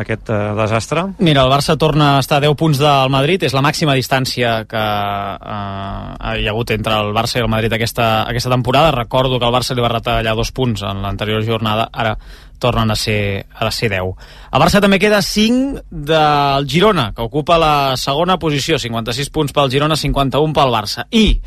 aquest 0.00 0.32
eh, 0.32 0.38
desastre? 0.56 1.04
Mira, 1.18 1.44
el 1.44 1.52
Barça 1.52 1.76
torna 1.76 2.14
a 2.16 2.24
estar 2.24 2.38
a 2.38 2.46
10 2.46 2.56
punts 2.56 2.80
del 2.80 3.12
Madrid, 3.12 3.44
és 3.44 3.52
la 3.52 3.60
màxima 3.60 3.98
distància 4.00 4.62
que 4.70 4.80
eh, 4.80 6.32
hi 6.40 6.48
ha 6.48 6.56
hagut 6.56 6.72
entre 6.72 6.96
el 7.02 7.12
Barça 7.12 7.36
i 7.36 7.44
el 7.44 7.52
Madrid 7.52 7.76
aquesta, 7.76 8.24
aquesta 8.32 8.52
temporada. 8.56 8.96
Recordo 8.96 9.36
que 9.36 9.44
el 9.44 9.52
Barça 9.60 9.76
li 9.76 9.84
va 9.84 9.92
retallar 9.92 10.36
dos 10.40 10.56
punts 10.56 10.88
en 10.88 11.04
l'anterior 11.04 11.44
jornada, 11.44 11.90
ara 11.92 12.16
tornen 12.58 12.90
a 12.90 12.96
ser, 12.96 13.46
a 13.54 13.70
ser 13.70 13.90
10. 13.92 14.12
El 14.52 14.62
Barça 14.62 14.82
també 14.82 14.98
queda 15.00 15.22
5 15.22 15.84
del 15.90 16.68
Girona, 16.68 17.12
que 17.14 17.24
ocupa 17.24 17.58
la 17.58 17.96
segona 17.96 18.38
posició, 18.38 18.78
56 18.78 19.30
punts 19.34 19.54
pel 19.56 19.70
Girona, 19.72 19.96
51 19.96 20.54
pel 20.56 20.74
Barça. 20.74 21.06
I, 21.10 21.40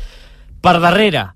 per 0.62 0.78
darrere, 0.82 1.26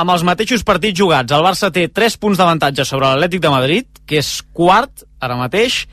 amb 0.00 0.14
els 0.14 0.24
mateixos 0.26 0.64
partits 0.66 0.98
jugats, 0.98 1.32
el 1.32 1.44
Barça 1.44 1.70
té 1.72 1.86
3 1.88 2.16
punts 2.20 2.40
d'avantatge 2.40 2.86
sobre 2.88 3.08
l'Atlètic 3.08 3.42
de 3.44 3.52
Madrid, 3.52 4.00
que 4.06 4.20
és 4.22 4.40
quart 4.56 5.04
ara 5.20 5.36
mateix, 5.38 5.84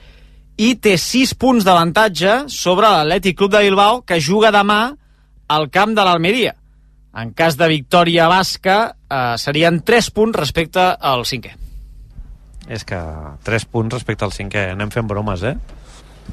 i 0.57 0.73
té 0.81 0.95
6 0.97 1.35
punts 1.37 1.67
d'avantatge 1.67 2.47
sobre 2.49 2.89
l'Atlètic 2.89 3.37
Club 3.37 3.53
de 3.53 3.65
Bilbao, 3.67 4.01
que 4.01 4.21
juga 4.23 4.51
demà 4.55 4.95
al 5.47 5.69
camp 5.69 5.93
de 5.95 6.03
l'Almeria. 6.03 6.55
En 7.17 7.31
cas 7.33 7.57
de 7.57 7.67
victòria 7.69 8.27
basca, 8.29 8.95
eh, 9.09 9.37
serien 9.37 9.81
3 9.83 10.11
punts 10.11 10.37
respecte 10.37 10.81
al 10.81 11.25
cinquè. 11.25 11.66
És 12.67 12.83
que 12.83 12.97
3 13.43 13.65
punts 13.71 13.93
respecte 13.93 14.25
al 14.25 14.31
cinquè. 14.35 14.71
Anem 14.73 14.89
fent 14.91 15.07
bromes, 15.07 15.43
eh? 15.43 15.55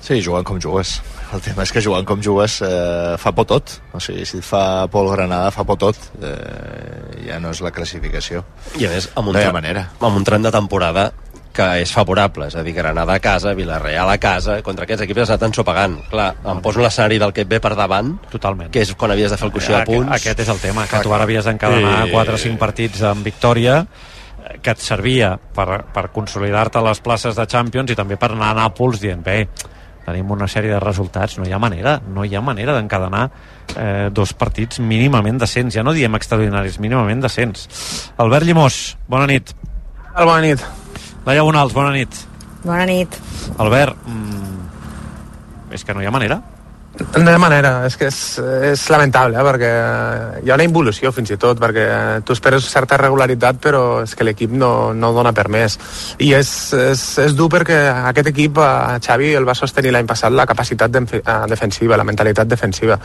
Sí, 0.02 0.16
jugant 0.20 0.42
com 0.44 0.58
jugues. 0.60 0.96
El 1.32 1.40
tema 1.40 1.62
és 1.62 1.70
que 1.70 1.80
jugant 1.80 2.04
com 2.04 2.18
jugues 2.20 2.56
eh, 2.66 3.14
fa 3.16 3.30
por 3.32 3.46
tot. 3.46 3.76
O 3.94 4.00
sigui, 4.02 4.24
si 4.26 4.40
et 4.40 4.44
fa 4.44 4.88
por 4.90 5.06
el 5.06 5.12
Granada, 5.14 5.52
fa 5.54 5.62
por 5.62 5.78
tot. 5.78 5.96
Eh, 6.20 7.26
ja 7.28 7.38
no 7.38 7.52
és 7.54 7.60
la 7.62 7.70
classificació. 7.70 8.42
I 8.80 8.88
a 8.88 8.90
més, 8.90 9.06
amb 9.14 9.30
un, 9.30 9.38
tram- 9.38 9.54
manera. 9.54 9.86
amb 10.00 10.16
un 10.18 10.24
tram 10.26 10.42
de 10.42 10.50
temporada 10.50 11.12
que 11.54 11.62
és 11.84 11.92
favorable, 11.94 12.48
és 12.50 12.56
a 12.58 12.64
dir, 12.66 12.72
Granada 12.74 13.14
a 13.14 13.20
casa, 13.22 13.52
Villarreal 13.54 14.10
a 14.10 14.16
casa, 14.18 14.56
contra 14.66 14.82
aquests 14.88 15.04
equips 15.06 15.22
has 15.22 15.30
anat 15.36 15.44
ensopegant. 15.52 16.00
Clar, 16.10 16.32
em 16.50 16.58
poso 16.64 16.82
l'escenari 16.82 17.20
del 17.22 17.30
que 17.32 17.44
et 17.46 17.48
ve 17.52 17.60
per 17.62 17.76
davant, 17.78 18.16
Totalment. 18.32 18.72
que 18.74 18.82
és 18.82 18.90
quan 18.98 19.14
havies 19.14 19.30
de 19.30 19.38
fer 19.38 19.46
el 19.46 19.52
coixó 19.54 19.70
de 19.76 19.84
Aquest, 19.84 19.92
punts. 19.94 20.10
aquest 20.16 20.40
és 20.42 20.48
el 20.50 20.58
tema, 20.58 20.88
que 20.90 20.98
tu 21.06 21.14
ara 21.14 21.22
havies 21.22 21.44
d'encadenar 21.46 22.08
I- 22.08 22.10
4 22.10 22.34
o 22.34 22.38
5 22.42 22.58
partits 22.58 23.02
amb 23.06 23.22
victòria 23.22 23.84
que 24.60 24.74
et 24.74 24.82
servia 24.82 25.34
per, 25.36 25.84
per 25.94 26.10
consolidar-te 26.12 26.78
a 26.80 26.84
les 26.84 27.00
places 27.04 27.36
de 27.36 27.46
Champions 27.48 27.90
i 27.90 27.96
també 27.96 28.18
per 28.20 28.32
anar 28.34 28.52
a 28.52 28.58
Nàpols 28.58 29.00
dient, 29.00 29.22
bé, 29.24 29.46
tenim 30.04 30.30
una 30.34 30.48
sèrie 30.50 30.74
de 30.74 30.80
resultats, 30.82 31.38
no 31.38 31.46
hi 31.48 31.54
ha 31.54 31.60
manera, 31.60 31.96
no 32.12 32.26
hi 32.26 32.36
ha 32.36 32.42
manera 32.44 32.74
d'encadenar 32.76 33.24
eh, 33.76 34.10
dos 34.12 34.34
partits 34.36 34.82
mínimament 34.84 35.40
decents, 35.40 35.74
ja 35.74 35.84
no 35.86 35.94
diem 35.96 36.14
extraordinaris, 36.18 36.78
mínimament 36.82 37.24
decents. 37.24 37.68
Albert 38.20 38.44
Llimós, 38.44 38.98
bona 39.08 39.28
nit. 39.30 39.54
Bona 40.14 40.40
nit. 40.44 40.64
Laia 41.24 41.42
Bonals, 41.42 41.72
bona 41.72 41.94
nit. 41.94 42.20
Bona 42.64 42.84
nit. 42.88 43.16
Albert, 43.58 43.96
mm, 44.04 45.72
és 45.72 45.84
que 45.84 45.96
no 45.96 46.04
hi 46.04 46.10
ha 46.10 46.12
manera. 46.12 46.42
Ha 46.94 47.38
manera, 47.42 47.80
és 47.88 47.96
que 47.98 48.06
és, 48.06 48.18
és 48.70 48.82
lamentable, 48.92 49.34
eh? 49.34 49.42
perquè 49.42 49.70
hi 50.44 50.50
ha 50.50 50.54
una 50.54 50.66
involució 50.66 51.10
fins 51.10 51.32
i 51.34 51.38
tot, 51.42 51.58
perquè 51.58 51.86
tu 52.22 52.36
esperes 52.36 52.68
certa 52.70 52.98
regularitat 53.00 53.58
però 53.58 53.80
és 54.04 54.14
que 54.14 54.22
l'equip 54.22 54.54
no, 54.54 54.92
no 54.94 55.10
dona 55.16 55.32
per 55.34 55.48
més. 55.50 55.74
I 56.22 56.30
és, 56.38 56.48
és, 56.78 57.02
és 57.24 57.34
dur 57.34 57.48
perquè 57.50 57.80
aquest 58.12 58.30
equip, 58.30 58.62
a 58.62 59.00
Xavi, 59.02 59.32
el 59.34 59.48
va 59.48 59.58
sostenir 59.58 59.90
l'any 59.90 60.06
passat 60.06 60.30
la 60.38 60.46
capacitat 60.46 60.94
de, 60.94 61.02
defensiva, 61.50 61.98
la 61.98 62.06
mentalitat 62.06 62.46
defensiva. 62.46 63.00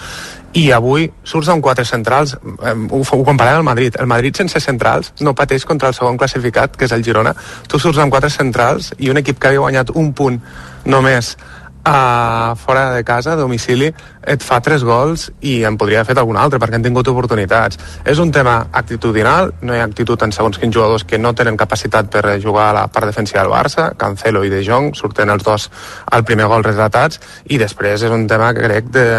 I 0.54 0.70
avui 0.78 1.10
surts 1.26 1.50
amb 1.50 1.66
quatre 1.66 1.86
centrals, 1.86 2.38
eh, 2.38 2.78
ho, 2.78 3.02
ho 3.02 3.22
comparem 3.26 3.58
al 3.58 3.66
Madrid. 3.66 3.98
El 3.98 4.12
Madrid 4.12 4.38
sense 4.38 4.62
centrals 4.62 5.16
no 5.26 5.34
pateix 5.34 5.66
contra 5.66 5.90
el 5.90 5.98
segon 5.98 6.22
classificat, 6.22 6.78
que 6.78 6.86
és 6.86 6.94
el 6.94 7.06
Girona. 7.06 7.34
Tu 7.66 7.82
surts 7.82 8.06
amb 8.06 8.14
quatre 8.14 8.30
centrals 8.30 8.94
i 9.00 9.10
un 9.10 9.18
equip 9.18 9.42
que 9.42 9.50
havia 9.50 9.66
guanyat 9.66 9.98
un 9.98 10.14
punt 10.14 10.44
només 10.86 11.34
a 11.84 12.56
fora 12.56 12.94
de 12.94 13.04
casa, 13.04 13.34
a 13.34 13.40
domicili, 13.40 13.90
et 14.24 14.44
fa 14.44 14.60
tres 14.62 14.84
gols 14.84 15.30
i 15.42 15.64
en 15.66 15.78
podria 15.80 16.02
haver 16.02 16.12
fet 16.12 16.22
algun 16.22 16.38
altre 16.38 16.60
perquè 16.60 16.78
han 16.78 16.86
tingut 16.86 17.08
oportunitats. 17.08 17.80
És 18.06 18.20
un 18.20 18.32
tema 18.36 18.58
actitudinal, 18.72 19.54
no 19.62 19.74
hi 19.76 19.80
ha 19.80 19.88
actitud 19.88 20.22
en 20.26 20.36
segons 20.36 20.60
quins 20.60 20.76
jugadors 20.76 21.06
que 21.08 21.18
no 21.18 21.34
tenen 21.34 21.58
capacitat 21.58 22.12
per 22.12 22.38
jugar 22.44 22.70
a 22.70 22.78
la 22.82 22.86
part 22.92 23.10
defensiva 23.10 23.42
del 23.42 23.54
Barça, 23.54 23.90
Cancelo 23.98 24.44
i 24.44 24.54
De 24.54 24.62
Jong, 24.66 24.94
surten 24.96 25.32
els 25.34 25.44
dos 25.44 25.70
al 26.12 26.26
primer 26.28 26.50
gol 26.52 26.66
retratats, 26.68 27.22
i 27.48 27.58
després 27.58 28.04
és 28.04 28.12
un 28.12 28.28
tema 28.28 28.52
crec 28.54 28.92
de, 28.94 29.10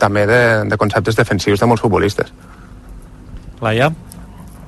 també 0.00 0.26
de, 0.26 0.42
de 0.68 0.80
conceptes 0.80 1.16
defensius 1.16 1.60
de 1.60 1.70
molts 1.70 1.84
futbolistes. 1.84 2.32
Laia? 3.60 3.92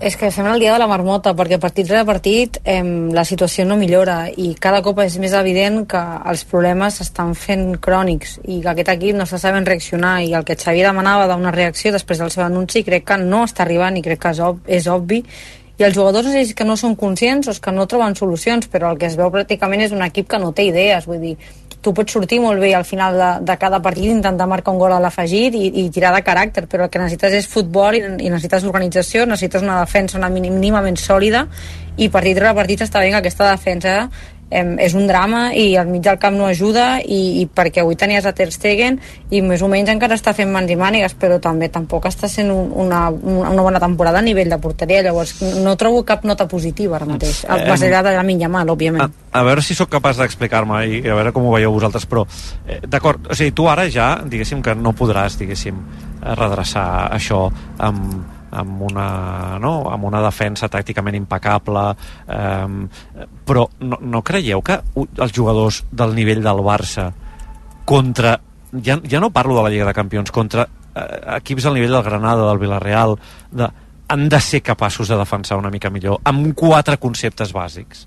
És 0.00 0.14
que 0.16 0.30
sembla 0.33 0.54
el 0.54 0.62
dia 0.62 0.73
de 0.73 0.80
la 0.80 0.87
marmota, 0.88 1.35
perquè 1.37 1.59
partit 1.61 1.90
rere 1.90 2.07
partit 2.09 2.54
eh, 2.64 2.80
la 3.12 3.21
situació 3.28 3.66
no 3.69 3.76
millora 3.76 4.30
i 4.33 4.54
cada 4.57 4.78
cop 4.80 5.02
és 5.04 5.19
més 5.21 5.35
evident 5.37 5.83
que 5.90 6.00
els 6.33 6.47
problemes 6.49 6.97
s'estan 6.97 7.35
fent 7.37 7.75
crònics 7.85 8.38
i 8.47 8.62
que 8.64 8.71
aquest 8.73 8.95
equip 8.95 9.19
no 9.19 9.26
està 9.28 9.37
sabent 9.42 9.69
reaccionar 9.69 10.14
i 10.25 10.33
el 10.38 10.47
que 10.49 10.57
Xavi 10.57 10.80
demanava 10.87 11.28
d'una 11.28 11.52
reacció 11.52 11.92
després 11.92 12.25
del 12.25 12.33
seu 12.33 12.47
anunci 12.47 12.80
crec 12.87 13.04
que 13.11 13.21
no 13.21 13.42
està 13.45 13.66
arribant 13.66 14.00
i 14.00 14.04
crec 14.07 14.23
que 14.25 14.33
és, 14.33 14.40
ob 14.40 14.64
és 14.80 14.88
obvi. 14.88 15.21
I 15.76 15.85
els 15.85 15.99
jugadors 15.99 16.30
no 16.30 16.33
sé 16.33 16.47
si 16.49 16.57
que 16.57 16.64
no 16.64 16.80
són 16.80 16.97
conscients 16.97 17.52
o 17.52 17.52
és 17.52 17.61
que 17.61 17.76
no 17.76 17.85
troben 17.85 18.16
solucions, 18.16 18.73
però 18.73 18.95
el 18.95 18.97
que 18.97 19.12
es 19.12 19.21
veu 19.21 19.28
pràcticament 19.28 19.85
és 19.85 19.92
un 19.92 20.00
equip 20.09 20.33
que 20.33 20.40
no 20.40 20.54
té 20.57 20.64
idees, 20.73 21.04
vull 21.12 21.21
dir, 21.21 21.37
tu 21.80 21.92
pots 21.96 22.12
sortir 22.12 22.40
molt 22.42 22.60
bé 22.60 22.75
al 22.76 22.84
final 22.84 23.16
de, 23.16 23.30
de 23.49 23.56
cada 23.60 23.80
partit 23.82 24.10
intentar 24.12 24.46
marcar 24.49 24.75
un 24.75 24.80
gol 24.80 24.92
a 24.92 25.00
l'afegit 25.00 25.54
i, 25.56 25.66
i 25.82 25.87
tirar 25.92 26.12
de 26.16 26.22
caràcter, 26.25 26.66
però 26.68 26.87
el 26.87 26.92
que 26.92 27.00
necessites 27.00 27.38
és 27.40 27.49
futbol 27.49 27.96
i, 27.96 28.02
i 28.04 28.32
necessites 28.32 28.66
organització, 28.68 29.25
necessites 29.26 29.64
una 29.64 29.80
defensa 29.80 30.18
una 30.20 30.28
mínimament 30.32 31.00
sòlida 31.00 31.46
i 31.96 32.10
partit 32.12 32.38
rere 32.38 32.56
partit 32.56 32.84
està 32.84 33.00
bé 33.00 33.10
que 33.14 33.22
aquesta 33.22 33.49
defensa 33.50 33.96
eh, 34.50 34.64
és 34.85 34.95
un 34.99 35.07
drama 35.09 35.50
i 35.54 35.76
al 35.78 35.88
mig 35.88 36.02
del 36.04 36.19
camp 36.21 36.37
no 36.37 36.49
ajuda 36.50 37.00
i, 37.00 37.40
i 37.40 37.47
perquè 37.47 37.85
avui 37.85 37.97
tenies 37.97 38.26
a 38.26 38.35
Ter 38.37 38.50
Stegen 38.52 38.99
i 39.30 39.42
més 39.47 39.62
o 39.62 39.71
menys 39.71 39.92
encara 39.92 40.19
està 40.19 40.35
fent 40.37 40.50
mans 40.52 40.71
i 40.71 40.76
mànigues 40.78 41.14
però 41.19 41.38
també 41.42 41.71
tampoc 41.73 42.09
està 42.11 42.28
sent 42.30 42.50
un, 42.52 42.73
una, 42.85 43.07
una 43.11 43.62
bona 43.62 43.80
temporada 43.83 44.21
a 44.21 44.26
nivell 44.26 44.50
de 44.50 44.59
porteria. 44.61 45.04
Llavors 45.07 45.37
no 45.64 45.76
trobo 45.80 46.02
cap 46.07 46.26
nota 46.28 46.49
positiva 46.50 46.99
ara 46.99 47.09
mateix. 47.09 47.45
Eh, 47.45 47.62
més 47.69 47.87
enllà 47.87 48.02
de 48.07 48.16
la 48.16 48.26
minya 48.26 48.50
mal, 48.52 48.71
òbviament. 48.73 49.07
A, 49.07 49.40
a 49.40 49.45
veure 49.47 49.64
si 49.64 49.76
sóc 49.78 49.90
capaç 49.92 50.21
d'explicar-me 50.21 50.83
i 50.87 51.02
a 51.07 51.16
veure 51.19 51.35
com 51.37 51.47
ho 51.47 51.54
veieu 51.54 51.73
vosaltres, 51.75 52.07
però 52.11 52.26
eh, 52.66 52.80
d'acord, 52.87 53.30
o 53.30 53.38
sigui, 53.38 53.54
tu 53.57 53.69
ara 53.71 53.87
ja, 53.90 54.12
diguéssim 54.26 54.64
que 54.64 54.75
no 54.75 54.95
podràs, 54.97 55.38
diguéssim, 55.40 55.78
redreçar 56.21 56.87
això 57.14 57.47
amb, 57.80 58.39
amb 58.50 58.83
una, 58.90 59.59
no? 59.62 59.75
amb 59.90 60.04
una 60.09 60.23
defensa 60.25 60.69
tàcticament 60.73 61.16
impecable 61.19 61.85
eh, 62.26 63.26
però 63.47 63.66
no, 63.87 64.00
no 64.00 64.23
creieu 64.26 64.62
que 64.66 64.80
els 64.97 65.35
jugadors 65.37 65.85
del 65.90 66.14
nivell 66.16 66.42
del 66.45 66.62
Barça 66.66 67.11
contra, 67.87 68.37
ja, 68.83 68.99
ja 69.02 69.23
no 69.23 69.33
parlo 69.35 69.57
de 69.57 69.64
la 69.66 69.73
Lliga 69.73 69.88
de 69.88 69.97
Campions, 69.97 70.30
contra 70.30 70.66
eh, 70.66 71.07
equips 71.38 71.66
al 71.66 71.78
nivell 71.78 71.97
del 71.99 72.07
Granada, 72.07 72.49
del 72.50 72.62
Villarreal 72.62 73.16
de, 73.50 73.71
han 74.11 74.28
de 74.28 74.40
ser 74.42 74.62
capaços 74.66 75.09
de 75.09 75.19
defensar 75.19 75.59
una 75.59 75.71
mica 75.71 75.90
millor 75.90 76.21
amb 76.26 76.50
quatre 76.59 76.99
conceptes 76.99 77.54
bàsics 77.54 78.07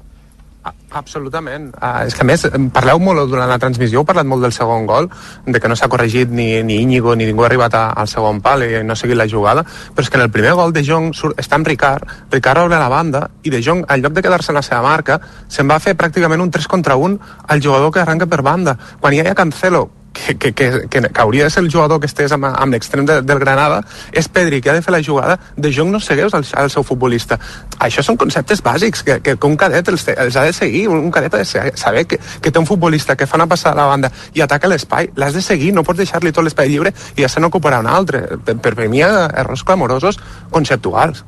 Absolutament. 0.93 1.71
Uh, 1.75 2.05
és 2.07 2.15
que 2.15 2.21
a 2.23 2.27
més, 2.27 2.45
parleu 2.75 2.99
molt 3.01 3.25
durant 3.31 3.49
la 3.49 3.57
transmissió, 3.59 3.99
heu 3.99 4.07
parlat 4.07 4.27
molt 4.29 4.45
del 4.45 4.53
segon 4.55 4.85
gol, 4.87 5.09
de 5.47 5.59
que 5.59 5.71
no 5.71 5.75
s'ha 5.75 5.89
corregit 5.91 6.31
ni, 6.31 6.61
ni 6.63 6.77
Íñigo 6.83 7.15
ni 7.17 7.25
ningú 7.27 7.43
ha 7.43 7.49
arribat 7.49 7.75
a, 7.75 7.83
al 7.97 8.07
segon 8.11 8.39
pal 8.45 8.63
i 8.63 8.83
no 8.85 8.93
ha 8.93 8.99
seguit 8.99 9.17
la 9.19 9.27
jugada, 9.29 9.65
però 9.65 10.05
és 10.05 10.11
que 10.13 10.21
en 10.21 10.25
el 10.27 10.31
primer 10.31 10.53
gol 10.59 10.75
de 10.75 10.85
Jong 10.85 11.11
surt, 11.17 11.39
està 11.41 11.57
amb 11.59 11.67
Ricard, 11.67 12.05
Ricard 12.31 12.63
obre 12.63 12.79
la 12.79 12.91
banda 12.93 13.25
i 13.43 13.51
de 13.53 13.63
Jong, 13.65 13.83
en 13.89 14.05
lloc 14.05 14.13
de 14.13 14.23
quedar-se 14.23 14.53
en 14.53 14.59
la 14.61 14.65
seva 14.65 14.85
marca, 14.85 15.19
se'n 15.49 15.67
va 15.67 15.81
fer 15.83 15.97
pràcticament 15.97 16.45
un 16.45 16.53
3 16.53 16.69
contra 16.69 16.95
1 16.95 17.33
al 17.47 17.65
jugador 17.65 17.91
que 17.91 18.05
arranca 18.05 18.29
per 18.29 18.43
banda. 18.45 18.77
Quan 19.01 19.13
hi 19.13 19.25
ha 19.25 19.35
Cancelo 19.35 19.89
que, 20.13 20.37
que, 20.37 20.53
que, 20.53 20.87
que, 20.87 21.01
que 21.01 21.21
hauria 21.21 21.45
de 21.45 21.49
ser 21.49 21.63
el 21.63 21.71
jugador 21.71 21.99
que 21.99 22.05
estés 22.05 22.31
amb, 22.31 22.45
amb 22.45 22.73
l'extrem 22.73 23.05
de, 23.05 23.19
del 23.25 23.39
Granada, 23.41 23.81
és 24.13 24.29
Pedri, 24.29 24.61
que 24.61 24.69
ha 24.69 24.77
de 24.77 24.83
fer 24.85 24.93
la 24.93 25.01
jugada, 25.03 25.39
de 25.57 25.71
joc 25.73 25.89
no 25.89 25.99
segueix 25.99 26.33
al, 26.37 26.45
al 26.61 26.69
seu 26.71 26.85
futbolista. 26.85 27.39
Això 27.83 28.05
són 28.05 28.19
conceptes 28.21 28.61
bàsics 28.63 29.03
que, 29.03 29.19
que, 29.25 29.35
que 29.35 29.49
un 29.49 29.57
cadet 29.59 29.89
els, 29.89 30.05
els 30.13 30.37
ha 30.37 30.45
de 30.47 30.53
seguir, 30.53 30.85
un 30.93 31.11
cadet 31.11 31.33
ha 31.33 31.41
de 31.41 31.73
saber 31.79 32.05
que, 32.07 32.21
que 32.41 32.53
té 32.53 32.61
un 32.61 32.69
futbolista 32.69 33.17
que 33.17 33.27
fa 33.27 33.41
una 33.41 33.49
passada 33.49 33.81
a 33.81 33.83
la 33.83 33.89
banda 33.91 34.13
i 34.37 34.45
ataca 34.45 34.69
l'espai, 34.69 35.09
l'has 35.17 35.33
de 35.33 35.41
seguir, 35.41 35.73
no 35.73 35.83
pots 35.83 36.03
deixar-li 36.03 36.31
tot 36.31 36.45
l'espai 36.45 36.69
lliure 36.69 36.93
i 37.17 37.25
ja 37.25 37.31
se 37.31 37.41
n'ocuparà 37.41 37.81
un 37.81 37.89
altre. 37.89 38.23
Per, 38.45 38.57
per, 38.61 38.75
mi 38.87 39.01
hi 39.01 39.05
ha 39.05 39.27
errors 39.43 39.65
clamorosos 39.65 40.19
conceptuals. 40.53 41.25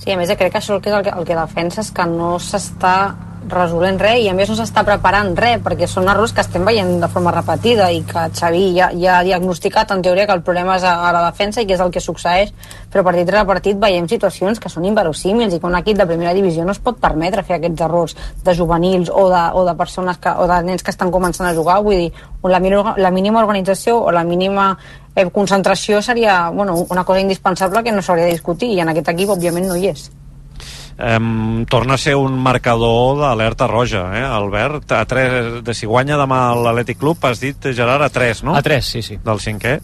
Sí, 0.00 0.10
a 0.10 0.16
més 0.16 0.30
crec 0.32 0.50
que 0.52 0.58
això 0.58 0.78
el 0.78 0.82
que, 0.82 0.92
el 0.96 1.26
que 1.28 1.36
defensa 1.36 1.84
és 1.84 1.90
que 1.94 2.06
no 2.08 2.38
s'està 2.42 2.96
resolent 3.48 3.98
res 4.00 4.20
i 4.24 4.28
a 4.28 4.34
més 4.36 4.50
no 4.50 4.56
s'està 4.58 4.84
preparant 4.84 5.32
res 5.38 5.62
perquè 5.64 5.88
són 5.88 6.08
errors 6.12 6.34
que 6.36 6.42
estem 6.44 6.64
veient 6.66 6.98
de 7.00 7.08
forma 7.08 7.32
repetida 7.32 7.90
i 7.90 8.02
que 8.04 8.26
Xavi 8.36 8.64
ja, 8.76 8.90
ja 8.92 9.18
ha 9.18 9.24
diagnosticat 9.24 9.94
en 9.94 10.02
teoria 10.04 10.26
que 10.28 10.36
el 10.36 10.44
problema 10.44 10.76
és 10.76 10.84
a, 10.84 10.94
a 11.08 11.12
la 11.16 11.24
defensa 11.30 11.62
i 11.62 11.66
que 11.66 11.74
és 11.78 11.80
el 11.80 11.92
que 11.94 12.02
succeeix 12.04 12.52
però 12.92 13.04
partit 13.06 13.30
rere 13.30 13.46
partit 13.48 13.80
veiem 13.80 14.08
situacions 14.10 14.60
que 14.60 14.68
són 14.72 14.84
inverosímils 14.84 15.54
i 15.54 15.60
que 15.60 15.66
un 15.66 15.78
equip 15.78 15.98
de 15.98 16.06
primera 16.10 16.34
divisió 16.36 16.64
no 16.66 16.74
es 16.76 16.82
pot 16.84 17.00
permetre 17.00 17.44
fer 17.46 17.56
aquests 17.56 17.84
errors 17.86 18.16
de 18.44 18.54
juvenils 18.54 19.10
o 19.10 19.28
de, 19.32 19.44
o 19.54 19.64
de 19.64 19.74
persones 19.78 20.18
que, 20.18 20.30
o 20.36 20.46
de 20.50 20.60
nens 20.66 20.84
que 20.84 20.92
estan 20.92 21.12
començant 21.14 21.48
a 21.48 21.54
jugar. 21.56 21.80
Vull 21.84 22.06
dir, 22.06 22.12
la, 22.44 22.60
la 22.96 23.10
mínima 23.10 23.40
organització 23.40 23.98
o 24.02 24.10
la 24.14 24.24
mínima 24.24 24.72
eh, 25.14 25.28
concentració 25.30 26.02
seria 26.02 26.48
bueno, 26.50 26.76
una 26.88 27.04
cosa 27.04 27.20
indispensable 27.20 27.84
que 27.84 27.92
no 27.92 28.02
s'hauria 28.02 28.26
de 28.26 28.38
discutir 28.38 28.74
i 28.74 28.80
en 28.80 28.92
aquest 28.92 29.14
equip 29.14 29.36
òbviament 29.36 29.70
no 29.70 29.78
hi 29.78 29.92
és 29.94 30.10
um, 31.00 31.64
torna 31.66 31.94
a 31.94 31.98
ser 31.98 32.16
un 32.16 32.38
marcador 32.38 33.18
d'alerta 33.20 33.66
roja, 33.70 34.04
eh, 34.18 34.24
Albert? 34.24 34.92
A 34.92 35.04
3, 35.04 35.62
de 35.64 35.74
si 35.74 35.88
guanya 35.88 36.20
demà 36.20 36.50
l'Atlètic 36.54 37.00
Club, 37.00 37.24
has 37.24 37.40
dit, 37.40 37.72
Gerard, 37.74 38.04
a 38.04 38.12
3, 38.12 38.44
no? 38.44 38.54
A 38.56 38.62
3, 38.62 38.94
sí, 38.94 39.02
sí. 39.02 39.18
Del 39.24 39.42
cinquè? 39.42 39.80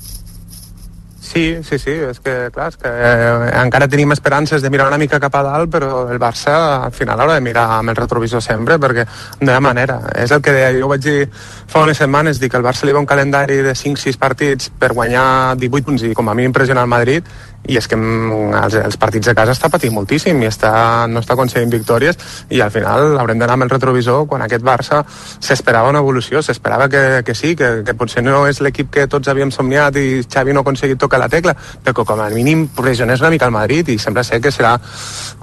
Sí, 1.27 1.59
sí, 1.65 1.77
sí, 1.79 1.91
és 1.91 2.21
que, 2.23 2.33
clar, 2.55 2.69
és 2.71 2.77
que 2.79 2.87
eh, 2.89 3.49
encara 3.59 3.89
tenim 3.91 4.13
esperances 4.15 4.63
de 4.63 4.71
mirar 4.71 4.87
una 4.87 4.99
mica 5.01 5.19
cap 5.19 5.35
a 5.35 5.43
dalt, 5.43 5.69
però 5.73 6.05
el 6.13 6.21
Barça 6.23 6.55
al 6.85 6.95
final 6.95 7.19
haurà 7.19 7.35
de 7.41 7.43
mirar 7.43 7.65
amb 7.81 7.91
el 7.91 7.99
retrovisor 7.99 8.45
sempre, 8.45 8.77
perquè 8.79 9.03
de 9.41 9.51
la 9.51 9.59
manera, 9.61 9.99
és 10.15 10.31
el 10.31 10.45
que 10.45 10.55
deia, 10.55 10.71
jo 10.79 10.87
vaig 10.93 11.03
dir 11.03 11.27
fa 11.35 11.83
unes 11.83 11.99
setmanes, 11.99 12.39
dic 12.39 12.55
que 12.55 12.61
el 12.61 12.65
Barça 12.65 12.87
li 12.87 12.95
va 12.95 13.03
un 13.03 13.11
calendari 13.11 13.59
de 13.67 13.75
5-6 13.75 14.21
partits 14.23 14.71
per 14.79 14.93
guanyar 14.95 15.27
18 15.59 15.91
punts 15.91 16.07
i 16.07 16.15
com 16.15 16.31
a 16.31 16.37
mi 16.39 16.47
impressionar 16.47 16.87
el 16.87 16.95
Madrid, 16.95 17.27
i 17.69 17.77
és 17.79 17.89
que 17.91 17.97
mm, 17.99 18.55
els, 18.63 18.79
els 18.81 18.99
partits 19.01 19.31
de 19.31 19.35
casa 19.37 19.55
està 19.57 19.71
patint 19.73 19.95
moltíssim 19.95 20.41
i 20.43 20.49
està, 20.49 20.73
no 21.11 21.23
està 21.23 21.35
aconseguint 21.35 21.73
victòries 21.73 22.19
i 22.51 22.63
al 22.63 22.73
final 22.75 23.19
haurem 23.21 23.41
d'anar 23.43 23.59
amb 23.59 23.67
el 23.67 23.73
retrovisor 23.73 24.27
quan 24.31 24.45
aquest 24.47 24.65
Barça 24.67 25.03
s'esperava 25.09 25.91
una 25.91 26.03
evolució, 26.05 26.43
s'esperava 26.43 26.89
que, 26.93 27.03
que 27.27 27.35
sí, 27.35 27.55
que, 27.59 27.83
que 27.87 27.97
potser 27.99 28.25
no 28.27 28.47
és 28.51 28.63
l'equip 28.65 28.91
que 28.95 29.07
tots 29.11 29.29
havíem 29.33 29.53
somniat 29.55 29.99
i 30.01 30.23
Xavi 30.25 30.55
no 30.55 30.63
ha 30.63 30.67
aconseguit 30.67 31.01
tocar 31.01 31.21
la 31.23 31.31
tecla, 31.33 31.57
però 31.57 32.01
que 32.01 32.09
com 32.09 32.23
a 32.23 32.31
mínim 32.35 32.67
pressionés 32.77 33.23
una 33.25 33.33
mica 33.35 33.51
el 33.51 33.55
Madrid 33.55 33.93
i 33.93 33.99
sembla 34.03 34.25
ser 34.27 34.41
que 34.43 34.55
serà 34.55 34.77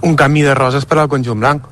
un 0.03 0.17
camí 0.19 0.43
de 0.43 0.55
roses 0.57 0.85
per 0.85 0.99
al 0.99 1.11
conjunt 1.11 1.39
blanc. 1.43 1.71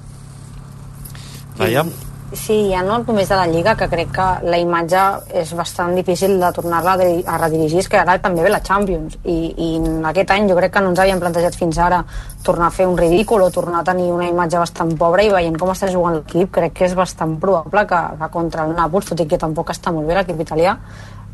Laia? 1.60 1.86
Sí, 2.32 2.70
ja 2.72 2.80
no 2.80 3.02
només 3.04 3.28
de 3.28 3.36
la 3.36 3.46
Lliga, 3.52 3.74
que 3.76 3.90
crec 3.92 4.14
que 4.16 4.26
la 4.48 4.56
imatge 4.62 5.02
és 5.42 5.50
bastant 5.52 5.92
difícil 5.98 6.38
de 6.40 6.52
tornar-la 6.56 6.94
a 7.28 7.40
redirigir, 7.42 7.82
és 7.82 7.90
que 7.92 8.00
ara 8.00 8.16
també 8.24 8.46
ve 8.46 8.52
la 8.54 8.62
Champions, 8.64 9.18
i, 9.28 9.36
i 9.52 9.68
aquest 10.08 10.32
any 10.32 10.48
jo 10.48 10.56
crec 10.56 10.72
que 10.72 10.84
no 10.84 10.94
ens 10.94 11.02
havíem 11.04 11.20
plantejat 11.20 11.58
fins 11.60 11.82
ara 11.84 12.00
tornar 12.42 12.70
a 12.70 12.76
fer 12.78 12.86
un 12.88 12.96
ridícul 12.96 13.44
o 13.44 13.50
tornar 13.52 13.82
a 13.82 13.88
tenir 13.92 14.08
una 14.16 14.30
imatge 14.30 14.62
bastant 14.62 14.94
pobra, 14.96 15.26
i 15.28 15.32
veient 15.34 15.58
com 15.60 15.74
està 15.74 15.90
jugant 15.92 16.22
l'equip, 16.22 16.54
crec 16.56 16.78
que 16.78 16.86
és 16.88 16.96
bastant 16.96 17.34
probable 17.42 17.84
que, 17.90 18.00
que 18.22 18.30
contra 18.38 18.64
el 18.64 18.78
Nàpols, 18.78 19.10
tot 19.10 19.20
i 19.20 19.26
que 19.28 19.40
tampoc 19.42 19.74
està 19.76 19.92
molt 19.92 20.08
bé 20.08 20.16
l'equip 20.16 20.40
italià, 20.46 20.78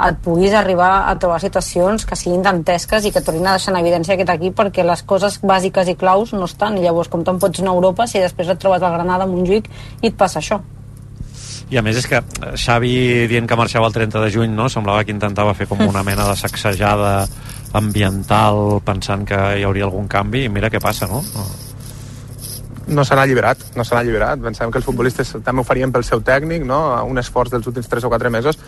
et 0.07 0.17
puguis 0.25 0.53
arribar 0.53 0.89
a 1.11 1.13
trobar 1.21 1.37
situacions 1.41 2.05
que 2.09 2.17
siguin 2.17 2.41
dantesques 2.45 3.05
i 3.05 3.11
que 3.13 3.21
tornin 3.21 3.45
a 3.49 3.53
deixar 3.57 3.75
en 3.75 3.79
evidència 3.83 4.17
aquest 4.17 4.33
equip 4.33 4.57
perquè 4.57 4.85
les 4.85 5.05
coses 5.05 5.37
bàsiques 5.41 5.89
i 5.93 5.97
claus 5.97 6.33
no 6.37 6.45
estan. 6.45 6.77
I 6.77 6.85
llavors 6.85 7.09
com 7.09 7.25
te'n 7.25 7.41
pots 7.41 7.61
anar 7.61 7.73
a 7.73 7.81
Europa 7.81 8.09
si 8.09 8.21
després 8.21 8.49
et 8.53 8.61
trobes 8.61 8.81
al 8.81 8.93
Granada, 8.93 9.29
Montjuïc 9.29 9.69
i 10.01 10.11
et 10.11 10.17
passa 10.17 10.37
això 10.37 10.61
i 11.69 11.77
a 11.77 11.83
més 11.83 11.99
és 11.99 12.07
que 12.07 12.21
eh, 12.21 12.55
Xavi 12.55 13.27
dient 13.27 13.47
que 13.49 13.59
marxava 13.59 13.89
el 13.89 13.95
30 13.95 14.23
de 14.23 14.31
juny 14.31 14.55
no? 14.55 14.69
semblava 14.71 15.03
que 15.03 15.15
intentava 15.15 15.55
fer 15.57 15.67
com 15.67 15.83
una 15.87 16.03
mena 16.07 16.27
de 16.29 16.35
sacsejada 16.39 17.13
ambiental 17.75 18.79
pensant 18.85 19.25
que 19.27 19.39
hi 19.59 19.65
hauria 19.67 19.87
algun 19.89 20.07
canvi 20.07 20.45
i 20.47 20.51
mira 20.51 20.71
què 20.71 20.79
passa, 20.83 21.09
no? 21.11 21.23
no 22.87 23.03
se 23.03 23.15
n'ha 23.15 23.23
alliberat, 23.27 23.63
no 23.75 23.83
se 23.83 23.93
n'ha 23.93 24.01
alliberat. 24.01 24.39
Pensem 24.39 24.71
que 24.71 24.79
els 24.79 24.87
futbolistes 24.87 25.33
també 25.43 25.61
ho 25.61 25.67
farien 25.67 25.91
pel 25.91 26.05
seu 26.07 26.21
tècnic, 26.23 26.63
no? 26.65 26.79
un 27.05 27.19
esforç 27.19 27.51
dels 27.51 27.67
últims 27.67 27.89
3 27.91 28.07
o 28.07 28.11
4 28.13 28.31
mesos, 28.31 28.59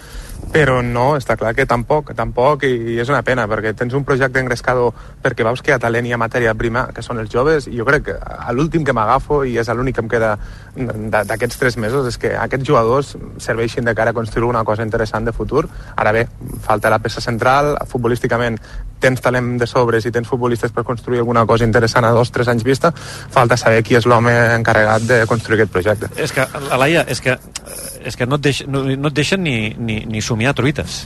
però 0.50 0.80
no, 0.82 1.14
està 1.20 1.36
clar 1.38 1.54
que 1.54 1.68
tampoc, 1.70 2.14
tampoc, 2.18 2.64
i 2.66 2.98
és 3.02 3.10
una 3.12 3.22
pena, 3.26 3.46
perquè 3.50 3.76
tens 3.78 3.94
un 3.94 4.06
projecte 4.08 4.42
engrescador 4.42 4.96
perquè 5.22 5.46
veus 5.46 5.62
que 5.62 5.72
hi 5.72 5.76
ha 5.76 5.82
talent 5.82 6.08
i 6.08 6.10
hi 6.10 6.16
ha 6.16 6.22
matèria 6.22 6.56
prima, 6.58 6.88
que 6.96 7.04
són 7.06 7.22
els 7.22 7.30
joves, 7.30 7.68
i 7.70 7.78
jo 7.78 7.86
crec 7.86 8.08
que 8.08 8.18
l'últim 8.58 8.86
que 8.88 8.96
m'agafo, 8.96 9.44
i 9.46 9.58
és 9.62 9.70
l'únic 9.70 10.00
que 10.00 10.06
em 10.06 10.10
queda 10.10 10.36
d'aquests 10.76 11.62
tres 11.62 11.78
mesos, 11.78 12.08
és 12.10 12.18
que 12.18 12.34
aquests 12.36 12.66
jugadors 12.66 13.16
serveixin 13.38 13.86
de 13.86 13.96
cara 13.96 14.16
a 14.16 14.18
construir 14.18 14.50
una 14.50 14.64
cosa 14.66 14.86
interessant 14.88 15.28
de 15.28 15.36
futur. 15.36 15.68
Ara 15.96 16.16
bé, 16.16 16.26
falta 16.66 16.90
la 16.90 17.02
peça 17.04 17.22
central, 17.22 17.76
futbolísticament 17.88 18.58
tens 19.00 19.22
talent 19.24 19.56
de 19.60 19.68
sobres 19.70 20.06
i 20.06 20.12
tens 20.16 20.28
futbolistes 20.28 20.74
per 20.76 20.84
construir 20.88 21.24
alguna 21.24 21.46
cosa 21.50 21.68
interessant 21.68 22.08
a 22.08 22.12
dos, 22.16 22.32
tres 22.32 22.52
anys 22.52 22.66
vista, 22.68 22.92
falta 22.94 23.58
saber 23.58 23.84
qui 23.84 23.98
és 24.00 24.08
l'home 24.10 24.34
encarregat 24.58 25.08
de 25.08 25.24
construir 25.30 25.60
aquest 25.62 25.74
projecte. 25.74 26.12
És 26.18 26.36
que, 26.36 26.46
Alaia, 26.72 27.06
és 27.08 27.22
que, 27.24 27.38
és 28.04 28.20
que 28.20 28.28
no, 28.28 28.40
et 28.40 28.50
deix, 28.50 28.64
no, 28.68 28.84
no 28.90 29.12
et 29.12 29.18
deixen 29.18 29.44
ni, 29.44 29.74
ni, 29.78 30.04
ni 30.10 30.22
somiar 30.26 30.56
truites 30.58 31.04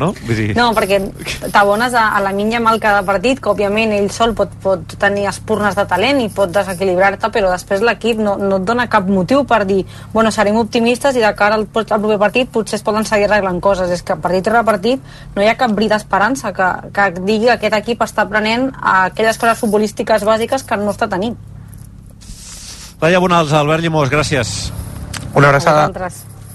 no? 0.00 0.12
Vull 0.26 0.38
dir... 0.38 0.48
No, 0.56 0.70
perquè 0.76 1.00
t'abones 1.52 1.94
a, 1.94 2.06
a 2.16 2.22
la 2.24 2.32
minya 2.36 2.60
mal 2.62 2.80
cada 2.82 3.02
partit, 3.06 3.40
que 3.42 3.50
òbviament 3.52 3.92
ell 3.96 4.10
sol 4.14 4.34
pot, 4.36 4.52
pot 4.62 4.96
tenir 5.00 5.26
espurnes 5.30 5.76
de 5.78 5.86
talent 5.90 6.20
i 6.22 6.28
pot 6.32 6.52
desequilibrar-te, 6.54 7.30
però 7.34 7.50
després 7.52 7.84
l'equip 7.84 8.20
no, 8.22 8.36
no 8.40 8.60
et 8.60 8.66
dona 8.68 8.88
cap 8.90 9.08
motiu 9.10 9.44
per 9.48 9.62
dir 9.68 9.82
bueno, 10.12 10.32
serem 10.34 10.58
optimistes 10.60 11.16
i 11.16 11.24
de 11.24 11.32
cara 11.38 11.58
al, 11.60 11.66
al 11.68 12.02
proper 12.02 12.20
partit 12.22 12.52
potser 12.54 12.78
es 12.80 12.86
poden 12.86 13.06
seguir 13.08 13.28
arreglant 13.28 13.60
coses. 13.64 13.90
És 13.94 14.04
que 14.06 14.16
partit 14.20 14.50
rere 14.50 14.64
partit 14.66 15.02
no 15.36 15.44
hi 15.44 15.50
ha 15.50 15.56
cap 15.60 15.74
bri 15.76 15.88
d'esperança 15.92 16.52
que, 16.56 16.70
que 16.94 17.10
digui 17.20 17.48
que 17.48 17.56
aquest 17.58 17.80
equip 17.80 18.04
està 18.06 18.26
prenent 18.30 18.70
aquelles 18.80 19.40
coses 19.40 19.60
futbolístiques 19.60 20.24
bàsiques 20.26 20.66
que 20.66 20.80
no 20.80 20.94
està 20.94 21.10
tenint. 21.10 21.36
Laia 23.02 23.20
Bonals, 23.20 23.52
Albert 23.52 23.84
Llimós, 23.84 24.12
gràcies. 24.12 24.54
Una 25.34 25.50
abraçada 25.50 25.90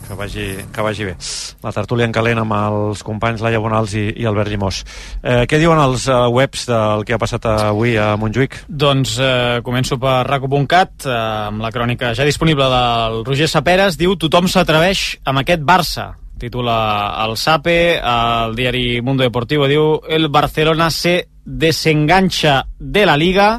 que 0.09 0.15
vagi, 0.17 0.47
que 0.73 0.81
vagi 0.81 1.05
bé. 1.05 1.15
La 1.61 1.71
tertúlia 1.71 2.07
en 2.09 2.13
calent 2.15 2.41
amb 2.41 2.55
els 2.57 3.03
companys 3.05 3.43
Laia 3.45 3.61
Bonals 3.61 3.93
i, 3.93 4.07
i 4.17 4.25
Albert 4.25 4.49
Llimós. 4.49 4.81
Eh, 5.21 5.43
què 5.49 5.59
diuen 5.61 5.77
els 5.77 6.07
uh, 6.09 6.25
webs 6.33 6.65
del 6.69 7.05
que 7.05 7.13
ha 7.13 7.21
passat 7.21 7.45
avui 7.51 7.93
a 7.99 8.15
Montjuïc? 8.17 8.63
Doncs 8.67 9.19
eh, 9.21 9.59
començo 9.65 9.99
per 10.01 10.23
raco.cat 10.25 11.05
eh, 11.05 11.19
amb 11.51 11.61
la 11.61 11.69
crònica 11.75 12.15
ja 12.17 12.25
disponible 12.25 12.65
del 12.73 13.21
Roger 13.27 13.49
Saperes. 13.51 13.99
Diu 14.01 14.17
tothom 14.17 14.49
s'atreveix 14.49 15.19
amb 15.29 15.43
aquest 15.43 15.61
Barça 15.67 16.09
titula 16.39 17.17
el 17.19 17.35
SAPE, 17.35 17.99
el 17.99 18.53
diari 18.55 19.01
Mundo 19.03 19.25
Deportivo 19.25 19.67
diu 19.67 19.97
el 20.07 20.29
Barcelona 20.31 20.87
se 20.89 21.27
desengancha 21.43 22.61
de 22.79 23.03
la 23.05 23.17
Liga 23.19 23.57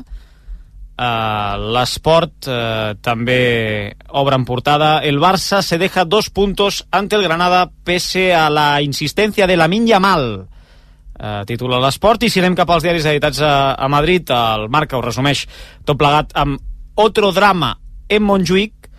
Uh, 1.00 1.56
L'Esport 1.72 2.44
uh, 2.52 2.92
també 3.00 3.94
obre 4.20 4.36
en 4.36 4.42
portada. 4.44 4.98
El 5.00 5.16
Barça 5.16 5.62
se 5.64 5.78
deja 5.80 6.04
dos 6.04 6.28
puntos 6.28 6.82
ante 6.92 7.16
el 7.16 7.22
Granada 7.24 7.70
pese 7.84 8.34
a 8.34 8.50
la 8.50 8.82
insistencia 8.82 9.46
de 9.46 9.56
la 9.56 9.68
Minya 9.68 9.96
Mal. 9.98 10.26
Uh, 11.16 11.40
titula 11.48 11.80
l'Esport 11.80 12.26
i 12.26 12.28
si 12.28 12.42
anem 12.42 12.58
cap 12.58 12.68
als 12.68 12.84
diaris 12.84 13.08
editats 13.08 13.40
a, 13.40 13.72
a 13.80 13.88
Madrid, 13.88 14.28
el 14.28 14.68
Marca 14.68 14.98
ho 14.98 15.02
resumeix 15.06 15.46
tot 15.88 15.96
plegat 15.96 16.36
amb 16.36 16.60
otro 17.00 17.32
drama 17.32 17.72
en 18.04 18.26
Montjuïc 18.28 18.92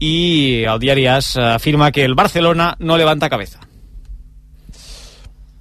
i 0.00 0.16
el 0.64 0.80
diari 0.80 1.04
AS 1.12 1.34
afirma 1.36 1.92
que 1.92 2.08
el 2.08 2.16
Barcelona 2.16 2.72
no 2.80 2.96
levanta 2.96 3.28
cabeza. 3.28 3.60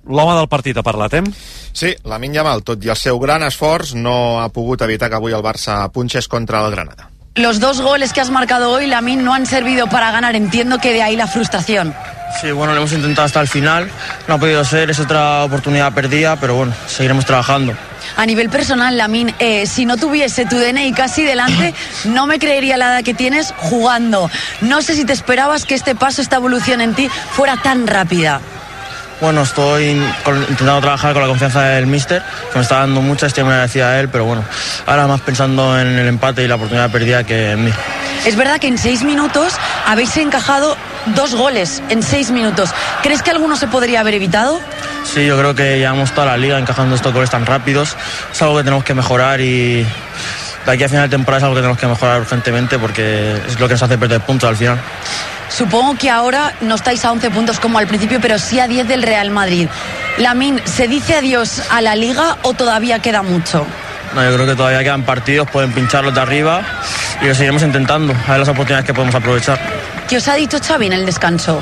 L'home 0.06 0.36
del 0.36 0.50
partit 0.52 0.78
ha 0.78 0.84
parlat, 0.84 1.14
eh? 1.16 1.24
Sí, 1.72 1.94
la 2.04 2.20
Yamal, 2.20 2.64
tot 2.64 2.84
i 2.84 2.90
el 2.90 3.00
seu 3.00 3.20
gran 3.20 3.44
esforç, 3.44 3.96
no 3.96 4.42
ha 4.42 4.50
pogut 4.50 4.82
evitar 4.82 5.10
que 5.10 5.16
avui 5.16 5.34
el 5.34 5.42
Barça 5.42 5.90
punxés 5.92 6.28
contra 6.28 6.66
el 6.66 6.72
Granada. 6.72 7.10
Los 7.36 7.60
dos 7.60 7.82
goles 7.82 8.14
que 8.14 8.22
has 8.22 8.30
marcado 8.30 8.70
hoy, 8.70 8.86
Lamin, 8.86 9.24
no 9.24 9.34
han 9.34 9.48
servido 9.48 9.88
para 9.88 10.12
ganar. 10.12 10.36
Entiendo 10.36 10.78
que 10.78 10.94
de 10.94 11.02
ahí 11.02 11.16
la 11.16 11.26
frustración. 11.26 11.96
Sí, 12.40 12.52
bueno, 12.52 12.74
lo 12.74 12.80
hemos 12.80 12.94
intentado 12.94 13.26
hasta 13.26 13.42
el 13.42 13.48
final. 13.48 13.90
No 14.28 14.36
ha 14.36 14.38
podido 14.38 14.64
ser, 14.64 14.92
es 14.92 15.00
otra 15.00 15.44
oportunidad 15.44 15.94
perdida, 15.94 16.36
pero 16.36 16.56
bueno, 16.56 16.74
seguiremos 16.86 17.26
trabajando. 17.26 17.74
A 18.18 18.26
nivel 18.28 18.50
personal, 18.50 18.98
Lamin, 18.98 19.34
eh, 19.40 19.66
si 19.66 19.86
no 19.86 19.98
tuviese 19.98 20.46
tu 20.46 20.58
DNI 20.58 20.94
casi 20.94 21.24
delante, 21.24 21.74
no 22.06 22.28
me 22.28 22.38
creería 22.38 22.78
la 22.78 22.88
edad 22.88 23.04
que 23.04 23.16
tienes 23.16 23.54
jugando. 23.58 24.30
No 24.62 24.84
sé 24.84 24.96
si 24.96 25.04
te 25.04 25.14
esperabas 25.14 25.66
que 25.66 25.74
este 25.74 25.96
paso, 25.96 26.22
esta 26.22 26.36
evolución 26.36 26.82
en 26.82 26.94
ti 26.94 27.10
fuera 27.10 27.58
tan 27.58 27.88
rápida. 27.88 28.42
Bueno, 29.24 29.44
estoy 29.44 29.92
intentando 30.50 30.82
trabajar 30.82 31.14
con 31.14 31.22
la 31.22 31.30
confianza 31.30 31.62
del 31.62 31.88
míster, 31.88 32.22
que 32.52 32.58
me 32.58 32.62
está 32.62 32.80
dando 32.80 33.02
mucha, 33.02 33.26
estoy 33.26 33.46
muy 33.46 33.54
agradecida 33.54 33.92
a 33.92 34.00
él, 34.02 34.10
pero 34.10 34.26
bueno, 34.26 34.44
ahora 34.86 35.08
más 35.08 35.22
pensando 35.22 35.80
en 35.80 35.98
el 35.98 36.08
empate 36.10 36.44
y 36.44 36.48
la 36.50 36.56
oportunidad 36.56 36.92
perdida 36.92 37.24
que 37.24 37.52
en 37.52 37.64
mí. 37.64 37.72
Es 38.26 38.36
verdad 38.36 38.60
que 38.60 38.68
en 38.68 38.78
seis 38.78 39.02
minutos 39.02 39.54
habéis 39.88 40.18
encajado 40.18 40.76
dos 41.16 41.36
goles 41.36 41.82
en 41.88 42.04
seis 42.04 42.32
minutos. 42.32 42.72
¿Crees 43.02 43.22
que 43.22 43.32
alguno 43.32 43.56
se 43.56 43.68
podría 43.68 44.02
haber 44.02 44.16
evitado? 44.16 44.60
Sí, 45.06 45.26
yo 45.26 45.38
creo 45.38 45.56
que 45.56 45.78
llevamos 45.78 46.12
toda 46.12 46.28
la 46.28 46.38
liga 46.38 46.60
encajando 46.60 46.94
estos 46.94 47.14
goles 47.14 47.30
tan 47.30 47.46
rápidos. 47.46 47.96
Es 48.30 48.42
algo 48.42 48.58
que 48.58 48.66
tenemos 48.66 48.84
que 48.84 48.94
mejorar 48.94 49.40
y 49.40 49.88
de 50.66 50.72
aquí 50.72 50.84
a 50.84 50.90
final 50.90 51.10
de 51.10 51.16
temporada 51.16 51.40
es 51.40 51.44
algo 51.44 51.56
que 51.56 51.62
tenemos 51.62 51.80
que 51.80 51.88
mejorar 51.88 52.22
urgentemente 52.22 52.80
porque 52.80 53.36
es 53.48 53.60
lo 53.60 53.68
que 53.68 53.74
nos 53.74 53.84
hace 53.84 53.98
perder 53.98 54.22
puntos 54.22 54.50
al 54.50 54.56
final. 54.56 54.80
Supongo 55.50 55.96
que 55.96 56.10
ahora 56.10 56.54
no 56.62 56.76
estáis 56.76 57.06
a 57.06 57.12
11 57.12 57.30
puntos 57.30 57.60
como 57.60 57.78
al 57.78 57.88
principio, 57.88 58.20
pero 58.20 58.40
sí 58.40 58.60
a 58.60 58.68
10 58.68 58.88
del 58.88 59.04
Real 59.04 59.30
Madrid. 59.30 59.68
Lamin, 60.18 60.62
¿se 60.66 60.88
dice 60.88 61.16
adiós 61.16 61.62
a 61.70 61.82
la 61.82 61.96
liga 61.96 62.38
o 62.42 62.54
todavía 62.54 63.00
queda 63.00 63.22
mucho? 63.22 63.66
No, 64.16 64.24
yo 64.24 64.34
creo 64.34 64.46
que 64.48 64.56
todavía 64.56 64.84
quedan 64.84 65.04
partidos, 65.04 65.50
pueden 65.50 65.72
pincharlos 65.72 66.14
de 66.14 66.22
arriba 66.22 66.62
y 67.22 67.28
lo 67.28 67.34
seguiremos 67.34 67.64
intentando, 67.64 68.14
a 68.14 68.32
ver 68.32 68.40
las 68.40 68.50
oportunidades 68.50 68.86
que 68.86 68.94
podemos 68.94 69.16
aprovechar. 69.16 69.60
¿Qué 70.08 70.18
os 70.18 70.28
ha 70.28 70.36
dicho 70.36 70.60
Xavi 70.60 70.88
en 70.88 70.94
el 70.94 71.06
descanso? 71.06 71.62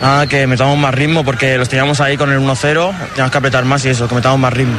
Nada, 0.00 0.26
que 0.26 0.46
metamos 0.46 0.76
más 0.78 0.94
ritmo 0.94 1.24
porque 1.24 1.56
los 1.58 1.68
teníamos 1.68 2.00
ahí 2.00 2.16
con 2.16 2.30
el 2.30 2.38
1-0, 2.38 2.60
teníamos 3.08 3.30
que 3.32 3.38
apretar 3.38 3.64
más 3.64 3.84
y 3.84 3.88
eso, 3.90 4.08
que 4.08 4.14
metamos 4.14 4.38
más 4.38 4.52
ritmo. 4.52 4.78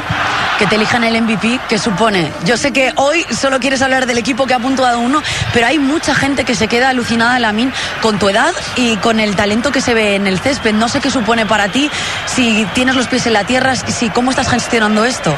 Que 0.58 0.66
te 0.66 0.74
elijan 0.74 1.04
el 1.04 1.22
MVP, 1.22 1.60
¿qué 1.68 1.78
supone? 1.78 2.32
Yo 2.44 2.56
sé 2.56 2.72
que 2.72 2.92
hoy 2.96 3.24
solo 3.30 3.60
quieres 3.60 3.80
hablar 3.80 4.06
del 4.06 4.18
equipo 4.18 4.46
que 4.46 4.54
ha 4.54 4.58
puntuado 4.58 4.98
uno, 4.98 5.22
pero 5.52 5.66
hay 5.66 5.78
mucha 5.78 6.14
gente 6.16 6.44
que 6.44 6.56
se 6.56 6.66
queda 6.66 6.88
alucinada, 6.88 7.38
Lamin, 7.38 7.72
con 8.02 8.18
tu 8.18 8.28
edad 8.28 8.52
y 8.74 8.96
con 8.96 9.20
el 9.20 9.36
talento 9.36 9.70
que 9.70 9.80
se 9.80 9.94
ve 9.94 10.16
en 10.16 10.26
el 10.26 10.40
césped. 10.40 10.74
No 10.74 10.88
sé 10.88 11.00
qué 11.00 11.10
supone 11.10 11.46
para 11.46 11.68
ti, 11.68 11.88
si 12.26 12.66
tienes 12.74 12.96
los 12.96 13.06
pies 13.06 13.26
en 13.26 13.34
la 13.34 13.44
tierra, 13.44 13.76
si 13.76 14.10
cómo 14.10 14.30
estás 14.30 14.48
gestionando 14.48 15.04
esto. 15.04 15.32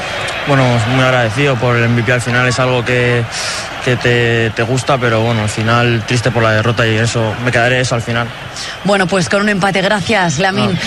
Bueno, 0.47 0.65
muy 0.95 1.05
agradecido 1.05 1.57
por 1.57 1.77
el 1.77 1.89
MVP 1.91 2.13
al 2.13 2.23
final, 2.23 2.49
es 2.49 2.59
algo 2.59 2.83
que, 2.83 3.23
que 3.85 3.97
te, 3.97 4.51
te 4.51 4.63
gusta, 4.63 4.97
pero 4.97 5.21
bueno, 5.21 5.43
al 5.43 5.51
final 5.51 6.03
triste 6.07 6.31
por 6.31 6.43
la 6.43 6.53
derrota 6.53 6.87
y 6.87 6.97
eso, 6.97 7.35
me 7.45 7.53
quedaré 7.53 7.81
eso 7.81 7.95
al 7.95 8.03
final. 8.03 8.27
Bueno, 8.85 9.07
pues 9.07 9.29
con 9.29 9.43
un 9.43 9.51
empate, 9.51 9.83
gracias, 9.83 10.39
Lamin. 10.39 10.79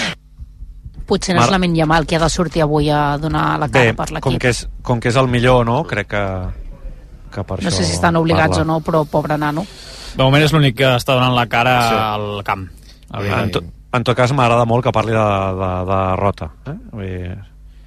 Potser 1.13 1.36
no 1.38 1.43
és 1.45 1.52
la 1.54 1.60
Yamal 1.78 2.06
qui 2.10 2.15
ha 2.17 2.19
de 2.23 2.30
sortir 2.34 2.63
avui 2.65 2.89
a 2.89 3.17
donar 3.21 3.60
la 3.62 3.67
cara 3.69 3.91
Bé, 3.91 3.93
per 3.93 4.08
com 4.19 4.32
l'equip. 4.34 4.41
que, 4.41 4.49
és, 4.49 4.63
com 4.82 4.99
que 4.99 5.10
és 5.13 5.15
el 5.21 5.28
millor, 5.30 5.63
no? 5.65 5.84
Crec 5.86 6.08
que, 6.10 6.23
que 7.32 7.43
per 7.43 7.60
No 7.62 7.69
això 7.69 7.78
sé 7.78 7.86
si 7.86 7.93
estan 7.93 8.15
obligats 8.17 8.58
parla. 8.58 8.63
o 8.63 8.65
no, 8.73 8.80
però 8.82 9.06
pobre 9.06 9.38
nano. 9.38 9.65
De 10.15 10.23
moment 10.23 10.43
és 10.43 10.52
l'únic 10.54 10.76
que 10.78 10.89
està 10.97 11.13
donant 11.13 11.36
la 11.38 11.45
cara 11.47 11.78
Sí. 11.89 11.95
al 12.02 12.43
camp. 12.43 12.67
En, 13.13 13.52
to, 13.54 13.62
en 13.93 14.04
tot 14.04 14.17
cas, 14.17 14.32
m'agrada 14.34 14.65
molt 14.65 14.84
que 14.84 14.91
parli 14.91 15.12
de, 15.13 15.23
de, 15.62 15.71
de 15.86 15.97
derrota. 16.10 16.52
Eh? 16.65 16.78
Vull 16.91 17.06
dir, 17.08 17.34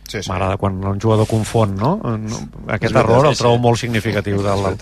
Sí, 0.06 0.20
sí. 0.22 0.30
M'agrada 0.30 0.56
quan 0.56 0.76
un 0.86 1.00
jugador 1.02 1.26
confon, 1.26 1.74
no? 1.74 1.96
No, 1.98 2.36
Aquest 2.70 2.92
veritat, 2.94 3.00
error 3.02 3.26
el 3.26 3.36
trobo 3.36 3.56
sí. 3.56 3.62
molt 3.64 3.78
significatiu 3.80 4.38
del. 4.40 4.78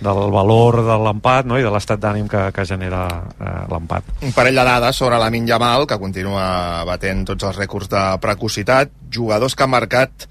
Del 0.00 0.30
valor 0.32 0.80
de 0.84 0.96
l'empat 1.06 1.46
no? 1.46 1.58
i 1.58 1.64
de 1.64 1.70
l'estat 1.72 2.00
d'ànim 2.02 2.26
que, 2.30 2.48
que 2.54 2.64
genera 2.68 3.04
eh, 3.38 3.52
l'empat. 3.70 4.10
Un 4.26 4.34
parell 4.36 4.58
de 4.58 4.66
dades 4.66 4.96
sobre 4.96 5.18
la 5.20 5.30
Yamal, 5.30 5.86
que 5.86 5.98
continua 5.98 6.84
batent 6.86 7.24
tots 7.24 7.44
els 7.44 7.56
rècords 7.56 7.88
de 7.88 8.02
precocitat. 8.20 8.90
Jugadors 9.10 9.54
que 9.54 9.64
han 9.64 9.70
marcat 9.70 10.28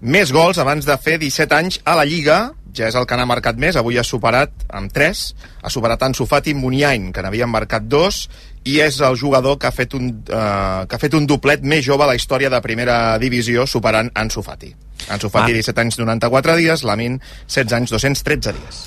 més 0.00 0.30
gols 0.32 0.58
abans 0.58 0.84
de 0.86 0.96
fer 0.98 1.18
17 1.18 1.54
anys 1.56 1.80
a 1.84 1.96
la 1.98 2.04
Lliga. 2.04 2.52
Ja 2.76 2.86
és 2.86 2.94
el 2.94 3.06
que 3.08 3.16
n'ha 3.16 3.26
marcat 3.26 3.56
més. 3.58 3.76
Avui 3.76 3.98
ha 3.98 4.04
superat 4.04 4.52
amb 4.68 4.92
3. 4.94 5.22
Ha 5.62 5.70
superat 5.72 6.02
Ansu 6.06 6.26
Fati 6.28 6.54
Muniain, 6.54 7.10
que 7.12 7.24
n'havien 7.24 7.50
marcat 7.50 7.88
2. 7.90 8.20
I 8.68 8.78
és 8.84 8.98
el 9.04 9.16
jugador 9.16 9.56
que 9.60 9.68
ha, 9.68 9.72
fet 9.72 9.94
un, 9.96 10.08
eh, 10.28 10.84
que 10.88 10.96
ha 10.96 11.00
fet 11.00 11.14
un 11.16 11.26
doblet 11.30 11.62
més 11.64 11.84
jove 11.86 12.04
a 12.04 12.10
la 12.10 12.16
història 12.18 12.50
de 12.52 12.60
primera 12.64 13.16
divisió, 13.22 13.66
superant 13.66 14.10
Ansu 14.14 14.42
Fati. 14.44 14.74
Ansu 15.14 15.30
Fati, 15.32 15.52
Ah. 15.52 15.60
17 15.62 15.80
anys, 15.80 15.98
94 15.98 16.56
dies. 16.58 16.82
Lamin, 16.84 17.20
16 17.46 17.72
anys, 17.72 17.90
213 17.94 18.52
dies. 18.52 18.82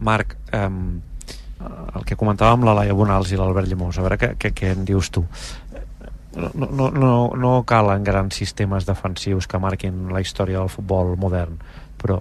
Marc, 0.00 0.36
eh, 0.52 0.68
el 1.96 2.04
que 2.06 2.16
comentàvem 2.16 2.62
la 2.66 2.74
Laia 2.74 2.94
Bonals 2.94 3.32
i 3.32 3.38
l'Albert 3.40 3.66
Llemós, 3.70 3.98
a 3.98 4.04
veure 4.04 4.18
què, 4.20 4.34
què, 4.38 4.52
què 4.54 4.72
en 4.76 4.84
dius 4.86 5.10
tu. 5.10 5.24
No, 6.38 6.68
no, 6.70 6.90
no, 6.94 7.12
no 7.34 7.52
calen 7.66 8.04
grans 8.06 8.36
sistemes 8.36 8.84
defensius 8.86 9.48
que 9.50 9.58
marquin 9.58 10.12
la 10.12 10.20
història 10.22 10.60
del 10.60 10.68
futbol 10.70 11.16
modern, 11.18 11.56
però 11.98 12.20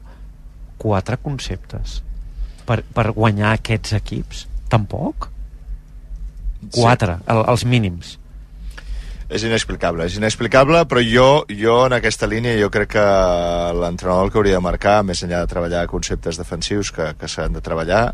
quatre 0.80 1.18
conceptes 1.22 2.00
per, 2.66 2.80
per 2.96 3.12
guanyar 3.14 3.52
aquests 3.58 3.94
equips? 4.00 4.46
Tampoc? 4.72 5.30
Quatre, 6.74 7.20
el, 7.30 7.44
els 7.54 7.66
mínims. 7.66 8.18
És 9.28 9.44
inexplicable, 9.44 10.06
és 10.08 10.16
inexplicable, 10.16 10.86
però 10.88 11.02
jo, 11.04 11.28
jo 11.52 11.82
en 11.86 11.98
aquesta 11.98 12.30
línia 12.32 12.56
jo 12.62 12.70
crec 12.72 12.94
que 12.96 13.04
l'entrenador 13.76 14.28
el 14.28 14.32
que 14.32 14.40
hauria 14.40 14.56
de 14.56 14.64
marcar, 14.64 15.02
més 15.04 15.22
enllà 15.26 15.42
de 15.44 15.52
treballar 15.52 15.84
conceptes 15.92 16.40
defensius 16.40 16.94
que, 16.96 17.10
que 17.20 17.28
s'han 17.28 17.58
de 17.58 17.64
treballar, 17.64 18.14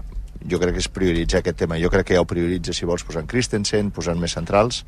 jo 0.50 0.58
crec 0.60 0.74
que 0.74 0.82
és 0.82 0.90
prioritzar 0.90 1.44
aquest 1.44 1.62
tema. 1.62 1.78
Jo 1.78 1.92
crec 1.94 2.10
que 2.10 2.18
ja 2.18 2.24
ho 2.24 2.30
prioritza 2.30 2.74
si 2.74 2.90
vols 2.90 3.06
posant 3.06 3.30
Christensen, 3.30 3.94
posant 3.94 4.18
més 4.20 4.34
centrals, 4.34 4.82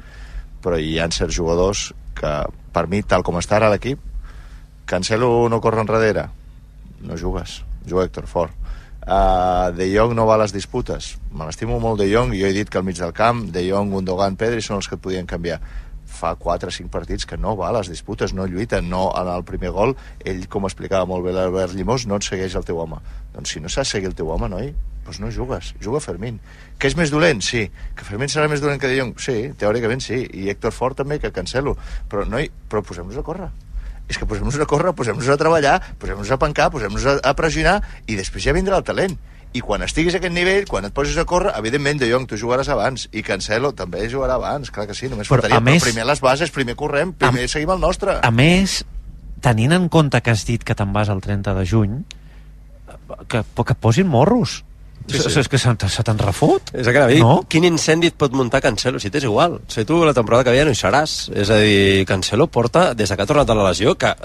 però 0.66 0.82
hi 0.82 0.98
ha 0.98 1.08
certs 1.14 1.38
jugadors 1.38 1.92
que, 2.18 2.34
per 2.74 2.88
mi, 2.90 3.04
tal 3.06 3.24
com 3.24 3.38
està 3.38 3.60
ara 3.60 3.70
l'equip, 3.70 4.02
Cancelo 4.86 5.48
no 5.50 5.62
corre 5.62 5.82
enrere, 5.82 6.28
no 7.02 7.18
jugues, 7.18 7.64
juga 7.86 8.06
Héctor 8.06 8.28
Fort. 8.30 8.65
Uh, 9.06 9.70
de 9.78 9.86
Jong 9.94 10.16
no 10.18 10.26
va 10.26 10.34
a 10.34 10.42
les 10.42 10.54
disputes. 10.54 11.12
Me 11.30 11.46
l'estimo 11.46 11.78
molt 11.80 12.00
de 12.02 12.08
Jong 12.10 12.32
jo 12.34 12.48
he 12.48 12.56
dit 12.56 12.70
que 12.70 12.80
al 12.80 12.86
mig 12.88 12.98
del 12.98 13.14
camp 13.14 13.44
De 13.54 13.62
Jong, 13.68 13.92
Gundogan, 13.94 14.34
Pedri 14.34 14.64
són 14.66 14.80
els 14.80 14.90
que 14.90 14.98
podien 14.98 15.30
canviar 15.30 15.60
fa 16.16 16.32
4 16.40 16.72
o 16.72 16.74
5 16.74 16.90
partits 16.90 17.28
que 17.30 17.38
no 17.38 17.54
va 17.60 17.70
a 17.70 17.76
les 17.76 17.90
disputes, 17.92 18.34
no 18.34 18.48
lluita, 18.50 18.80
no 18.82 19.10
en 19.20 19.30
el 19.30 19.44
primer 19.46 19.70
gol, 19.76 19.94
ell, 20.24 20.48
com 20.50 20.66
explicava 20.66 21.06
molt 21.10 21.26
bé 21.26 21.36
l'Albert 21.36 21.76
Llimós, 21.78 22.08
no 22.10 22.18
et 22.18 22.26
segueix 22.26 22.56
el 22.56 22.66
teu 22.66 22.80
home. 22.82 23.02
Doncs 23.36 23.54
si 23.54 23.62
no 23.62 23.70
saps 23.70 23.94
seguir 23.98 24.10
el 24.10 24.16
teu 24.18 24.32
home, 24.34 24.50
noi, 24.50 24.72
doncs 25.06 25.20
no 25.22 25.30
jugues, 25.34 25.74
juga 25.84 26.02
Fermín. 26.02 26.40
Que 26.80 26.90
és 26.90 26.98
més 26.98 27.14
dolent? 27.14 27.44
Sí. 27.46 27.68
Que 27.98 28.08
Fermín 28.08 28.32
serà 28.32 28.48
més 28.50 28.64
dolent 28.64 28.82
que 28.82 28.90
De 28.90 28.98
Jong? 28.98 29.14
Sí, 29.22 29.38
teòricament 29.60 30.02
sí. 30.02 30.24
I 30.34 30.50
Héctor 30.54 30.74
Fort 30.74 31.04
també, 31.04 31.20
que 31.20 31.34
Cancelo. 31.36 31.76
Però, 32.10 32.26
noi, 32.30 32.50
però 32.70 32.82
posem-nos 32.86 33.22
a 33.22 33.28
córrer 33.28 33.52
és 34.10 34.18
que 34.18 34.26
posem-nos 34.30 34.58
a 34.62 34.66
córrer, 34.70 34.94
posem-nos 34.94 35.30
a 35.30 35.38
treballar, 35.38 35.80
posem-nos 35.98 36.30
a 36.32 36.38
pencar, 36.38 36.70
posem-nos 36.74 37.06
a, 37.06 37.16
a 37.24 37.34
pressionar 37.34 37.80
i 38.08 38.16
després 38.20 38.44
ja 38.46 38.54
vindrà 38.54 38.78
el 38.78 38.84
talent. 38.86 39.16
I 39.56 39.62
quan 39.64 39.82
estiguis 39.86 40.14
a 40.14 40.20
aquest 40.20 40.34
nivell, 40.36 40.66
quan 40.68 40.84
et 40.84 40.92
posis 40.94 41.16
a 41.18 41.24
córrer, 41.24 41.54
evidentment, 41.56 41.98
De 42.02 42.10
Jong, 42.12 42.26
tu 42.28 42.36
jugaràs 42.36 42.68
abans, 42.68 43.06
i 43.16 43.24
Cancelo 43.24 43.72
també 43.72 44.04
jugarà 44.12 44.36
abans, 44.36 44.68
clar 44.70 44.84
que 44.86 44.94
sí, 44.94 45.08
només 45.08 45.30
Però, 45.30 45.40
faltaria. 45.40 45.58
a 45.58 45.64
més- 45.64 45.80
però 45.82 45.94
primer 45.94 46.06
les 46.10 46.20
bases, 46.20 46.52
primer 46.52 46.76
correm, 46.76 47.14
primer 47.14 47.48
seguim 47.48 47.72
el 47.72 47.80
nostre. 47.80 48.18
A 48.22 48.32
més, 48.32 48.84
tenint 49.40 49.72
en 49.72 49.88
compte 49.88 50.20
que 50.22 50.32
has 50.36 50.44
dit 50.46 50.62
que 50.62 50.76
te'n 50.76 50.92
vas 50.92 51.08
el 51.08 51.22
30 51.24 51.54
de 51.56 51.66
juny, 51.66 52.04
que, 53.30 53.44
que 53.66 53.76
posin 53.80 54.08
morros. 54.12 54.65
Sí, 55.08 55.20
sí. 55.20 55.40
És, 55.40 55.50
que 55.50 55.60
se, 55.62 55.74
se 55.94 56.04
te'n 56.06 56.20
refot. 56.22 56.72
És 56.74 56.88
que 56.90 57.04
dir. 57.12 57.20
No? 57.22 57.44
Quin 57.50 57.68
incendi 57.68 58.10
et 58.10 58.18
pot 58.18 58.34
muntar 58.34 58.62
Cancelo? 58.64 59.02
Si 59.02 59.12
t'és 59.14 59.28
igual. 59.28 59.60
Si 59.70 59.86
tu 59.86 60.00
la 60.06 60.16
temporada 60.18 60.48
que 60.48 60.56
ve 60.56 60.64
ja 60.64 60.66
no 60.66 60.74
hi 60.74 60.80
seràs. 60.80 61.18
És 61.36 61.52
a 61.54 61.60
dir, 61.62 62.06
Cancelo 62.10 62.48
porta, 62.48 62.88
des 62.98 63.12
de 63.12 63.18
que 63.18 63.26
ha 63.26 63.30
tornat 63.30 63.50
a 63.50 63.58
la 63.58 63.70
lesió, 63.70 63.94
que 64.00 64.16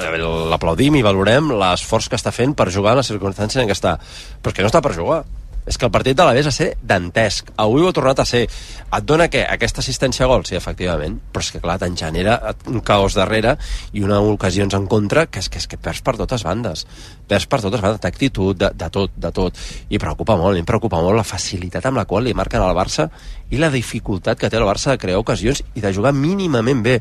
l'aplaudim 0.51 0.97
i 0.97 1.05
valorem 1.05 1.53
l'esforç 1.61 2.09
que 2.09 2.21
està 2.21 2.33
fent 2.33 2.57
per 2.57 2.71
jugar 2.73 2.97
en 2.97 3.03
les 3.03 3.13
circumstàncies 3.13 3.63
en 3.63 3.69
què 3.69 3.77
està. 3.77 3.99
Però 4.41 4.55
és 4.55 4.57
que 4.57 4.65
no 4.65 4.73
està 4.73 4.83
per 4.85 4.97
jugar. 4.97 5.25
És 5.71 5.79
que 5.79 5.87
el 5.87 5.93
partit 5.95 6.19
de 6.19 6.25
l'Aves 6.27 6.49
a 6.51 6.53
ser 6.55 6.73
dantesc. 6.83 7.53
Avui 7.63 7.85
ho 7.85 7.91
ha 7.93 7.95
tornat 7.95 8.19
a 8.19 8.27
ser. 8.27 8.41
Et 8.91 9.05
dona 9.07 9.29
què? 9.31 9.45
Aquesta 9.47 9.79
assistència 9.85 10.25
a 10.27 10.29
gol? 10.33 10.43
Sí, 10.49 10.57
efectivament. 10.59 11.21
Però 11.31 11.45
és 11.45 11.51
que, 11.55 11.61
clar, 11.63 11.77
te'n 11.79 11.95
genera 11.99 12.35
un 12.67 12.83
caos 12.83 13.15
darrere 13.15 13.55
i 13.95 14.03
una 14.03 14.19
ocasions 14.33 14.75
en 14.75 14.89
contra 14.91 15.29
que 15.31 15.39
és 15.39 15.47
que, 15.49 15.63
és 15.63 15.71
que 15.71 15.79
perds 15.79 16.03
per 16.03 16.17
totes 16.19 16.43
bandes. 16.43 16.83
Perds 17.31 17.47
per 17.47 17.63
totes 17.63 17.85
bandes, 17.85 18.03
d'actitud, 18.03 18.59
de, 18.59 18.73
de 18.75 18.91
tot, 18.91 19.15
de 19.15 19.31
tot. 19.37 19.63
I 19.95 20.03
preocupa 20.03 20.35
molt, 20.41 20.59
em 20.59 20.67
preocupa 20.67 20.99
molt 21.05 21.23
la 21.23 21.29
facilitat 21.29 21.87
amb 21.87 22.03
la 22.03 22.07
qual 22.11 22.27
li 22.27 22.35
marquen 22.35 22.67
al 22.67 22.75
Barça 22.75 23.07
i 23.55 23.63
la 23.63 23.71
dificultat 23.71 24.43
que 24.43 24.51
té 24.51 24.59
el 24.59 24.67
Barça 24.67 24.91
de 24.91 24.99
crear 24.99 25.23
ocasions 25.23 25.63
i 25.79 25.85
de 25.85 25.95
jugar 25.95 26.17
mínimament 26.19 26.83
bé 26.83 26.99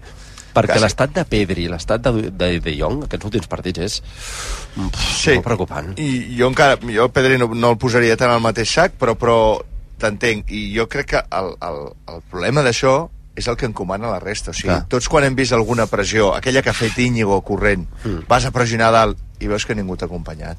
perquè 0.54 0.80
l'estat 0.82 1.14
de 1.16 1.24
Pedri, 1.30 1.68
l'estat 1.72 2.02
de, 2.02 2.30
de, 2.32 2.50
de 2.60 2.74
Jong, 2.80 3.04
aquests 3.06 3.26
últims 3.26 3.48
partits 3.48 3.80
és 3.80 4.00
pff, 4.02 5.06
Sí. 5.20 5.34
molt 5.36 5.46
preocupant. 5.46 5.94
I 6.00 6.36
jo 6.40 6.48
encara, 6.50 6.78
jo 6.94 7.10
Pedri 7.14 7.38
no, 7.38 7.48
no 7.54 7.72
el 7.76 7.78
posaria 7.78 8.18
tant 8.18 8.32
al 8.32 8.42
mateix 8.42 8.70
sac, 8.72 8.94
però, 9.00 9.16
però 9.20 9.38
t'entenc. 10.00 10.50
I 10.52 10.74
jo 10.76 10.88
crec 10.88 11.08
que 11.16 11.22
el, 11.36 11.54
el, 11.62 11.80
el 12.16 12.22
problema 12.32 12.64
d'això 12.66 13.10
és 13.40 13.48
el 13.48 13.56
que 13.56 13.68
encomana 13.70 14.10
la 14.12 14.20
resta. 14.20 14.52
O 14.52 14.54
sigui, 14.54 14.68
Clar. 14.74 14.86
tots 14.92 15.08
quan 15.08 15.24
hem 15.24 15.36
vist 15.36 15.54
alguna 15.56 15.86
pressió, 15.88 16.34
aquella 16.36 16.62
que 16.62 16.72
ha 16.74 16.76
fet 16.76 16.98
Íñigo 17.00 17.42
corrent, 17.48 17.86
Mm. 18.04 18.26
vas 18.28 18.46
a 18.46 18.52
pressionar 18.52 18.92
dalt 18.92 19.18
i 19.40 19.48
veus 19.48 19.66
que 19.66 19.76
ningú 19.76 19.96
t'ha 19.96 20.06
acompanyat. 20.10 20.58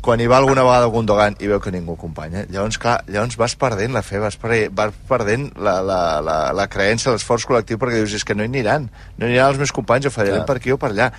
Quan 0.00 0.20
hi 0.20 0.26
va 0.32 0.38
alguna 0.40 0.62
vegada 0.64 0.88
Gundogan 0.88 1.34
i 1.44 1.48
veu 1.50 1.58
que 1.60 1.72
ningú 1.74 1.92
acompanya, 1.92 2.46
llavors, 2.48 2.78
clar, 2.80 3.02
llavors 3.04 3.36
vas 3.36 3.54
perdent 3.60 3.92
la 3.92 4.00
fe, 4.00 4.16
vas, 4.22 4.38
per, 4.40 4.54
vas 4.72 4.94
perdent 5.10 5.50
la, 5.60 5.74
la, 5.84 5.98
la, 6.24 6.36
la 6.56 6.66
creença, 6.72 7.12
l'esforç 7.12 7.44
col·lectiu, 7.48 7.76
perquè 7.80 8.00
dius, 8.00 8.14
és 8.16 8.24
que 8.24 8.36
no 8.36 8.46
hi 8.46 8.48
aniran, 8.48 8.88
no 9.18 9.26
hi 9.26 9.34
aniran 9.34 9.52
els 9.52 9.60
meus 9.60 9.74
companys, 9.76 10.08
o 10.08 10.14
fallarem 10.14 10.40
Clar. 10.40 10.48
per 10.48 10.56
aquí 10.56 10.72
o 10.72 10.78
per 10.80 10.94
allà. 10.94 11.10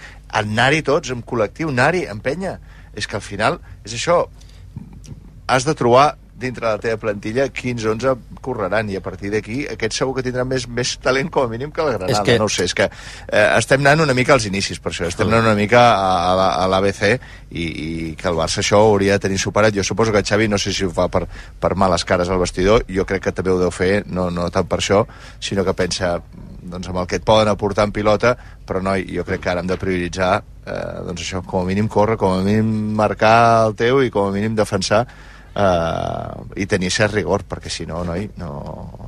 Anar-hi 0.41 0.82
tots, 0.88 1.13
en 1.13 1.22
col·lectiu, 1.22 1.70
anar-hi, 1.70 2.08
empenya. 2.10 2.56
És 2.98 3.06
que 3.06 3.20
al 3.20 3.26
final, 3.26 3.60
és 3.86 3.94
això, 4.00 4.24
has 5.46 5.67
de 5.67 5.78
trobar 5.78 6.15
dintre 6.41 6.65
de 6.65 6.71
la 6.73 6.80
teva 6.82 6.97
plantilla, 6.97 7.45
15-11 7.54 8.15
correran, 8.41 8.89
i 8.89 8.97
a 8.97 9.01
partir 9.06 9.30
d'aquí 9.32 9.62
aquest 9.69 9.93
segur 9.99 10.15
que 10.17 10.23
tindrà 10.25 10.43
més, 10.47 10.65
més 10.67 10.95
talent 10.99 11.30
com 11.32 11.45
a 11.45 11.51
mínim 11.51 11.71
que 11.71 11.86
la 11.86 11.93
Granada. 11.95 12.12
És 12.12 12.19
que- 12.25 12.39
No 12.41 12.49
sé, 12.49 12.65
és 12.65 12.73
que 12.73 12.89
eh, 12.89 13.47
estem 13.58 13.80
anant 13.86 14.01
una 14.01 14.13
mica 14.17 14.34
als 14.34 14.45
inicis, 14.49 14.80
per 14.80 14.91
això, 14.91 15.06
estem 15.08 15.27
anant 15.30 15.45
una 15.45 15.56
mica 15.56 15.80
a, 15.93 16.32
a, 16.32 16.36
la- 16.36 16.54
a 16.63 16.67
l'ABC 16.67 17.04
i, 17.51 17.63
i 17.63 18.15
que 18.15 18.27
el 18.27 18.36
Barça 18.36 18.60
això 18.65 18.82
hauria 18.82 19.13
de 19.19 19.19
tenir 19.27 19.38
superat. 19.39 19.73
Jo 19.75 19.84
suposo 19.84 20.12
que 20.12 20.23
Xavi 20.23 20.47
no 20.47 20.58
sé 20.58 20.73
si 20.73 20.84
ho 20.86 20.89
fa 20.91 21.08
per, 21.08 21.27
per 21.60 21.75
males 21.75 22.04
cares 22.06 22.30
al 22.30 22.39
vestidor, 22.39 22.86
jo 22.89 23.06
crec 23.06 23.23
que 23.30 23.32
també 23.32 23.51
ho 23.51 23.60
deu 23.60 23.71
fer, 23.71 24.04
no, 24.08 24.30
no 24.32 24.49
tant 24.49 24.65
per 24.67 24.80
això, 24.80 25.06
sinó 25.39 25.63
que 25.63 25.73
pensa 25.73 26.17
doncs, 26.62 26.88
amb 26.89 26.99
el 27.01 27.08
que 27.08 27.17
et 27.17 27.23
poden 27.25 27.49
aportar 27.49 27.86
en 27.88 27.91
pilota, 27.91 28.36
però 28.67 28.82
no, 28.82 28.93
jo 28.95 29.23
crec 29.25 29.41
que 29.41 29.49
ara 29.49 29.60
hem 29.63 29.67
de 29.67 29.77
prioritzar 29.82 30.43
eh, 30.65 31.01
doncs 31.08 31.21
això, 31.25 31.41
com 31.45 31.63
a 31.63 31.65
mínim 31.67 31.88
córrer, 31.89 32.17
com 32.21 32.32
a 32.38 32.43
mínim 32.45 32.93
marcar 32.95 33.65
el 33.67 33.73
teu 33.75 34.01
i 34.06 34.12
com 34.13 34.30
a 34.30 34.32
mínim 34.32 34.56
defensar 34.56 35.06
eh, 35.55 36.61
i 36.61 36.67
tenir 36.69 36.91
cert 36.93 37.15
rigor, 37.15 37.43
perquè 37.47 37.71
si 37.71 37.85
no, 37.89 38.03
noi, 38.07 38.27
no, 38.39 38.51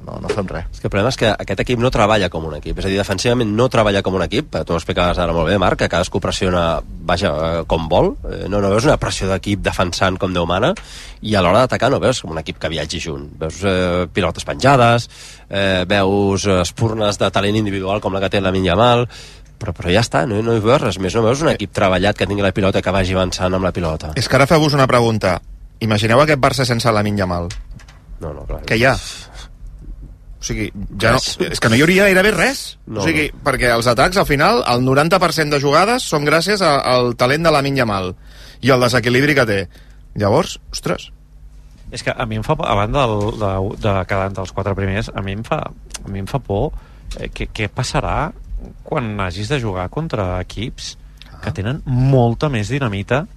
no, 0.06 0.17
no 0.21 0.32
fem 0.32 0.47
res. 0.49 0.69
És 0.73 0.82
que 0.82 0.89
el 0.89 0.93
problema 0.93 1.13
és 1.13 1.19
que 1.19 1.29
aquest 1.32 1.63
equip 1.63 1.82
no 1.82 1.91
treballa 1.93 2.29
com 2.34 2.47
un 2.49 2.58
equip, 2.58 2.79
és 2.79 2.88
a 2.88 2.91
dir, 2.91 2.99
defensivament 2.99 3.53
no 3.58 3.69
treballa 3.71 4.03
com 4.06 4.17
un 4.19 4.25
equip, 4.25 4.58
tu 4.63 4.75
ho 4.75 4.79
explicaves 4.79 5.19
ara 5.21 5.36
molt 5.36 5.49
bé, 5.51 5.58
Marc, 5.62 5.84
que 5.84 5.91
cadascú 5.91 6.21
pressiona, 6.23 6.65
vaja, 6.84 7.34
eh, 7.34 7.62
com 7.69 7.88
vol, 7.91 8.13
eh, 8.29 8.45
no, 8.49 8.62
no 8.63 8.73
veus 8.73 8.89
una 8.89 8.99
pressió 9.01 9.29
d'equip 9.32 9.63
defensant 9.63 10.19
com 10.19 10.34
Déu 10.34 10.47
mana, 10.49 10.73
i 11.21 11.36
a 11.38 11.43
l'hora 11.45 11.63
d'atacar 11.63 11.91
no 11.93 12.01
veus 12.03 12.23
com 12.23 12.34
un 12.34 12.41
equip 12.41 12.60
que 12.60 12.71
viatgi 12.71 12.99
junt, 13.03 13.29
veus 13.39 13.62
eh, 13.67 14.10
pilotes 14.13 14.47
penjades, 14.47 15.08
eh, 15.49 15.86
veus 15.88 16.47
eh, 16.47 16.60
espurnes 16.63 17.21
de 17.21 17.32
talent 17.32 17.60
individual 17.60 18.01
com 18.01 18.13
la 18.13 18.23
que 18.23 18.34
té 18.34 18.41
la 18.41 18.51
Yamal, 18.63 19.08
però, 19.60 19.71
però 19.75 19.91
ja 19.93 20.03
està, 20.03 20.25
no, 20.27 20.41
no 20.43 20.56
hi 20.58 20.62
veus 20.63 20.82
res 20.82 20.99
més, 20.99 21.15
no 21.15 21.23
veus 21.23 21.41
un 21.43 21.53
equip 21.53 21.71
treballat 21.75 22.17
que 22.19 22.27
tingui 22.27 22.43
la 22.43 22.51
pilota 22.56 22.82
que 22.84 22.91
vagi 22.91 23.15
avançant 23.15 23.53
amb 23.53 23.63
la 23.63 23.71
pilota. 23.75 24.12
És 24.19 24.27
que 24.27 24.39
ara 24.39 24.47
feu-vos 24.49 24.75
una 24.75 24.89
pregunta. 24.91 25.38
Imagineu 25.82 26.22
aquest 26.22 26.40
Barça 26.40 26.66
sense 26.66 26.92
la 26.92 27.02
Yamal. 27.04 27.48
No, 28.22 28.34
no, 28.34 28.46
clar. 28.46 28.62
Què 28.66 28.78
hi 28.78 28.86
ha? 28.86 28.94
O 28.94 30.44
sigui, 30.46 30.70
ja 31.00 31.14
no, 31.16 31.20
és 31.48 31.60
que 31.60 31.70
no 31.72 31.76
hi 31.76 31.82
hauria 31.86 32.04
gairebé 32.10 32.32
res. 32.36 32.78
No, 32.86 33.00
o 33.00 33.04
sigui, 33.08 33.30
perquè 33.44 33.70
els 33.74 33.88
atacs, 33.88 34.18
al 34.20 34.26
final, 34.28 34.64
el 34.68 34.84
90% 34.84 35.50
de 35.56 35.60
jugades 35.64 36.04
són 36.04 36.26
gràcies 36.28 36.62
a- 36.62 36.82
al 36.96 37.16
talent 37.16 37.44
de 37.44 37.52
la 37.52 37.62
Yamal 37.64 38.16
i 38.62 38.70
el 38.70 38.82
desequilibri 38.82 39.36
que 39.36 39.46
té. 39.46 39.60
Llavors, 40.16 40.60
ostres, 40.72 41.12
És 41.94 42.02
que 42.02 42.10
a 42.10 42.26
mi 42.26 42.36
em 42.40 42.44
fa, 42.44 42.54
a 42.58 42.74
banda 42.74 43.04
del, 43.06 43.38
de, 43.38 43.50
de 43.78 43.92
quedar 44.10 44.26
entre 44.26 44.42
els 44.42 44.52
quatre 44.52 44.74
primers, 44.74 45.12
a 45.14 45.22
mi 45.22 45.34
em 45.34 45.44
fa, 45.46 45.60
a 45.62 46.08
mi 46.10 46.20
em 46.24 46.26
fa 46.26 46.40
por 46.40 46.72
eh, 47.20 47.28
què, 47.30 47.46
què 47.54 47.68
passarà 47.70 48.32
quan 48.82 49.20
hagis 49.22 49.48
de 49.52 49.60
jugar 49.62 49.90
contra 49.94 50.40
equips 50.42 50.98
que 51.44 51.52
tenen 51.54 51.84
molta 51.86 52.50
més 52.50 52.72
dinamita 52.74 53.28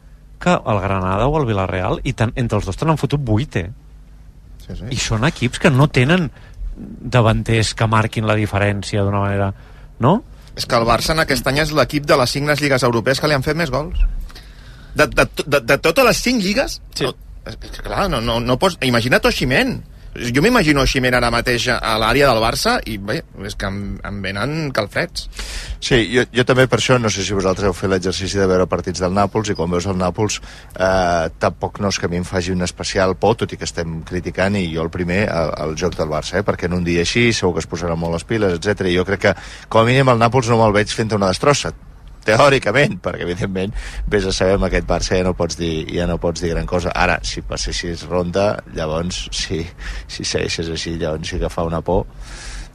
que 0.42 0.52
el 0.52 0.80
Granada 0.82 1.26
o 1.26 1.40
el 1.40 1.46
Villarreal 1.48 2.00
i 2.04 2.12
tant, 2.12 2.32
entre 2.36 2.60
els 2.60 2.68
dos 2.68 2.76
t'han 2.76 3.00
fotut 3.00 3.22
8 3.22 3.62
eh? 3.62 3.70
Sí, 4.66 4.74
sí. 4.74 4.88
i 4.90 4.98
són 5.00 5.24
equips 5.28 5.62
que 5.62 5.70
no 5.70 5.88
tenen 5.88 6.30
davanters 6.76 7.72
que 7.74 7.86
marquin 7.88 8.26
la 8.28 8.36
diferència 8.36 9.04
d'una 9.06 9.22
manera 9.22 9.52
no? 10.02 10.18
és 10.56 10.64
que 10.64 10.78
el 10.78 10.86
Barça 10.88 11.12
en 11.12 11.20
aquest 11.22 11.46
any 11.50 11.60
és 11.62 11.72
l'equip 11.76 12.06
de 12.08 12.16
les 12.16 12.32
5 12.38 12.56
lligues 12.62 12.84
europees 12.88 13.20
que 13.20 13.28
li 13.28 13.36
han 13.36 13.44
fet 13.44 13.58
més 13.60 13.70
gols. 13.72 14.00
De, 14.96 15.04
de, 15.04 15.26
de, 15.44 15.60
de 15.60 15.76
totes 15.84 16.06
les 16.08 16.22
5 16.24 16.40
lligues? 16.40 16.78
Sí. 16.96 17.04
No, 17.04 17.12
clar, 17.84 18.06
no, 18.10 18.22
no, 18.24 18.38
no 18.40 18.56
pots... 18.58 18.78
Imagina't 18.88 19.28
Oximen. 19.28 19.76
Jo 20.32 20.42
m'imagino 20.44 20.82
Oximen 20.84 21.14
ara 21.16 21.30
mateix 21.32 21.68
a 21.74 21.94
l'àrea 22.00 22.28
del 22.30 22.40
Barça 22.42 22.76
i 22.88 22.96
bé, 22.98 23.18
és 23.44 23.56
que 23.58 23.68
em, 23.68 23.96
em 24.06 24.20
venen 24.24 24.70
calfreds. 24.74 25.26
Sí, 25.80 25.98
jo, 26.12 26.24
jo 26.32 26.44
també 26.48 26.66
per 26.70 26.78
això, 26.80 26.98
no 27.00 27.10
sé 27.12 27.24
si 27.26 27.36
vosaltres 27.36 27.68
heu 27.68 27.76
fet 27.76 27.92
l'exercici 27.92 28.40
de 28.40 28.46
veure 28.48 28.68
partits 28.70 29.02
del 29.02 29.14
Nàpols 29.16 29.52
i 29.52 29.56
quan 29.58 29.72
veus 29.72 29.88
el 29.90 29.98
Nàpols 30.00 30.38
eh, 30.40 31.28
tampoc 31.42 31.80
no 31.84 31.92
és 31.92 32.00
que 32.00 32.08
a 32.08 32.12
mi 32.12 32.20
em 32.20 32.28
faci 32.28 32.54
un 32.54 32.64
especial 32.66 33.16
por, 33.20 33.36
tot 33.40 33.52
i 33.52 33.60
que 33.60 33.68
estem 33.68 34.00
criticant 34.08 34.56
i 34.56 34.66
jo 34.72 34.86
el 34.86 34.92
primer 34.94 35.24
el, 35.26 35.52
el 35.66 35.76
joc 35.78 35.98
del 35.98 36.12
Barça, 36.12 36.40
eh, 36.40 36.46
perquè 36.46 36.70
en 36.70 36.78
un 36.78 36.86
dia 36.86 37.04
així 37.04 37.28
segur 37.36 37.56
que 37.56 37.64
es 37.64 37.70
posarà 37.70 37.98
molt 37.98 38.16
les 38.16 38.28
piles, 38.28 38.56
etc. 38.56 38.88
Jo 38.94 39.04
crec 39.08 39.26
que 39.26 39.36
com 39.68 39.84
a 39.84 39.90
mínim 39.90 40.14
el 40.14 40.22
Nàpols 40.22 40.48
no 40.50 40.60
me'l 40.62 40.76
veig 40.76 40.92
fent 40.92 41.12
una 41.16 41.32
destrossa 41.32 41.74
teòricament, 42.26 42.98
perquè 43.02 43.26
evidentment 43.26 43.74
vés 44.10 44.26
a 44.26 44.34
saber 44.34 44.58
amb 44.58 44.68
aquest 44.68 44.88
Barça 44.88 45.18
ja 45.18 45.26
no 45.26 45.36
pots 45.38 45.58
dir, 45.60 45.86
ja 45.92 46.08
no 46.10 46.18
pots 46.22 46.42
dir 46.42 46.52
gran 46.54 46.66
cosa. 46.66 46.92
Ara, 46.94 47.20
si 47.22 47.42
passessis 47.46 48.06
ronda, 48.10 48.52
llavors, 48.76 49.26
si, 49.34 49.62
si 50.08 50.26
segueixes 50.26 50.70
així, 50.72 50.96
llavors 51.00 51.30
sí 51.30 51.40
que 51.42 51.52
fa 51.52 51.66
una 51.66 51.82
por 51.86 52.06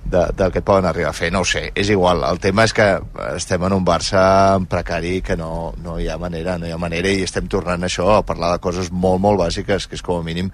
de, 0.03 0.25
del 0.33 0.51
que 0.51 0.61
poden 0.65 0.85
arribar 0.89 1.11
a 1.11 1.15
fer, 1.15 1.31
no 1.31 1.43
ho 1.43 1.47
sé, 1.47 1.67
és 1.77 1.91
igual 1.93 2.23
el 2.27 2.39
tema 2.41 2.65
és 2.65 2.73
que 2.73 2.87
estem 3.35 3.63
en 3.67 3.75
un 3.77 3.85
Barça 3.85 4.23
en 4.57 4.65
precari 4.71 5.19
que 5.25 5.37
no, 5.37 5.73
no 5.83 5.99
hi 5.99 6.09
ha 6.09 6.17
manera 6.21 6.57
no 6.57 6.67
hi 6.67 6.73
ha 6.73 6.81
manera 6.81 7.11
i 7.11 7.25
estem 7.27 7.47
tornant 7.51 7.83
a 7.83 7.91
això 7.91 8.09
a 8.17 8.25
parlar 8.25 8.55
de 8.55 8.63
coses 8.63 8.91
molt 8.91 9.21
molt 9.21 9.43
bàsiques 9.45 9.87
que 9.87 9.99
és 9.99 10.05
com 10.05 10.21
a 10.21 10.25
mínim 10.25 10.51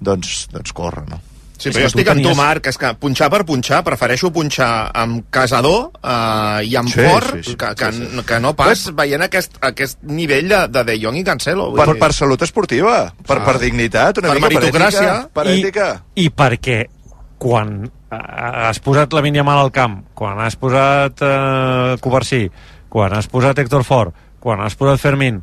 doncs, 0.00 0.48
doncs 0.52 0.74
córrer, 0.74 1.06
no? 1.08 1.20
Sí, 1.60 1.68
però 1.68 1.82
jo 1.84 1.90
estic 1.90 2.08
amb 2.08 2.22
tu, 2.24 2.30
Marc, 2.38 2.66
és 2.72 2.78
que 2.80 2.90
punxar 2.96 3.28
per 3.32 3.42
punxar, 3.44 3.82
prefereixo 3.84 4.30
punxar 4.32 4.70
amb 4.96 5.26
Casador 5.30 5.90
eh, 6.00 6.64
i 6.70 6.76
amb 6.80 6.88
Sí, 6.88 7.04
Fort, 7.04 7.34
sí, 7.36 7.42
sí, 7.50 7.56
que, 7.60 7.74
que, 7.76 7.90
sí, 7.92 8.06
sí. 8.14 8.22
que 8.30 8.38
no 8.40 8.54
pas 8.56 8.86
veient 8.96 9.22
aquest, 9.26 9.58
aquest 9.68 10.00
nivell 10.08 10.48
de, 10.48 10.62
de 10.72 10.84
De 10.88 10.96
Jong 11.02 11.18
i 11.20 11.24
Cancelo. 11.26 11.68
Per, 11.76 11.86
dir. 11.92 11.98
per 12.00 12.12
salut 12.16 12.40
esportiva, 12.48 12.94
per, 13.26 13.38
Ah. 13.42 13.44
per 13.44 13.58
dignitat, 13.60 14.18
una 14.24 14.32
Per 14.32 14.38
mica 14.40 14.48
meritocràcia. 14.48 15.12
per 15.36 15.46
I, 15.52 15.60
ètica. 15.60 15.90
i 16.16 16.30
perquè 16.32 16.80
quan 17.40 17.84
eh, 17.84 18.16
has 18.70 18.80
posat 18.80 19.12
la 19.12 19.22
Yamal 19.28 19.58
al 19.66 19.70
camp, 19.72 20.00
quan 20.14 20.40
has 20.40 20.56
posat 20.56 21.20
eh, 21.22 21.96
Covarsí, 22.00 22.50
quan 22.88 23.12
has 23.12 23.28
posat 23.28 23.58
Héctor 23.58 23.84
Fort, 23.84 24.14
quan 24.40 24.60
has 24.64 24.74
posat 24.76 24.98
Fermín, 24.98 25.42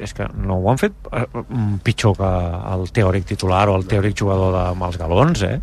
és 0.00 0.12
que 0.16 0.26
no 0.36 0.58
ho 0.60 0.70
han 0.70 0.78
fet 0.80 0.92
eh, 1.12 1.24
mm, 1.32 1.78
pitjor 1.86 2.16
que 2.18 2.32
el 2.76 2.88
teòric 2.92 3.26
titular 3.34 3.68
o 3.68 3.76
el 3.80 3.86
teòric 3.88 4.16
jugador 4.18 4.52
de, 4.56 4.64
amb 4.74 4.88
els 4.90 4.98
galons, 5.00 5.42
eh? 5.46 5.60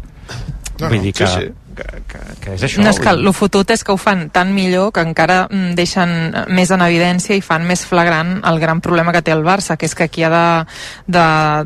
No, 0.80 0.88
Vull 0.90 0.98
no, 0.98 1.04
dir 1.04 1.12
sí, 1.14 1.20
que, 1.22 1.28
sí. 1.28 1.50
que, 1.78 1.84
que, 2.10 2.20
que 2.42 2.54
és 2.56 2.64
això. 2.66 2.82
No, 2.82 2.90
és 2.90 2.98
que 3.00 3.12
el 3.14 3.30
fotut 3.38 3.70
és 3.76 3.84
que 3.86 3.94
ho 3.94 3.98
fan 4.02 4.24
tan 4.34 4.56
millor 4.56 4.88
que 4.96 5.04
encara 5.06 5.44
mm, 5.46 5.76
deixen 5.78 6.14
més 6.50 6.72
en 6.74 6.82
evidència 6.82 7.38
i 7.38 7.44
fan 7.46 7.62
més 7.70 7.84
flagrant 7.86 8.40
el 8.50 8.58
gran 8.60 8.82
problema 8.82 9.14
que 9.14 9.22
té 9.22 9.36
el 9.36 9.44
Barça, 9.46 9.78
que 9.78 9.86
és 9.86 9.94
que 9.94 10.08
aquí 10.08 10.26
ha 10.26 10.32
de, 10.34 10.48
de, 11.14 11.26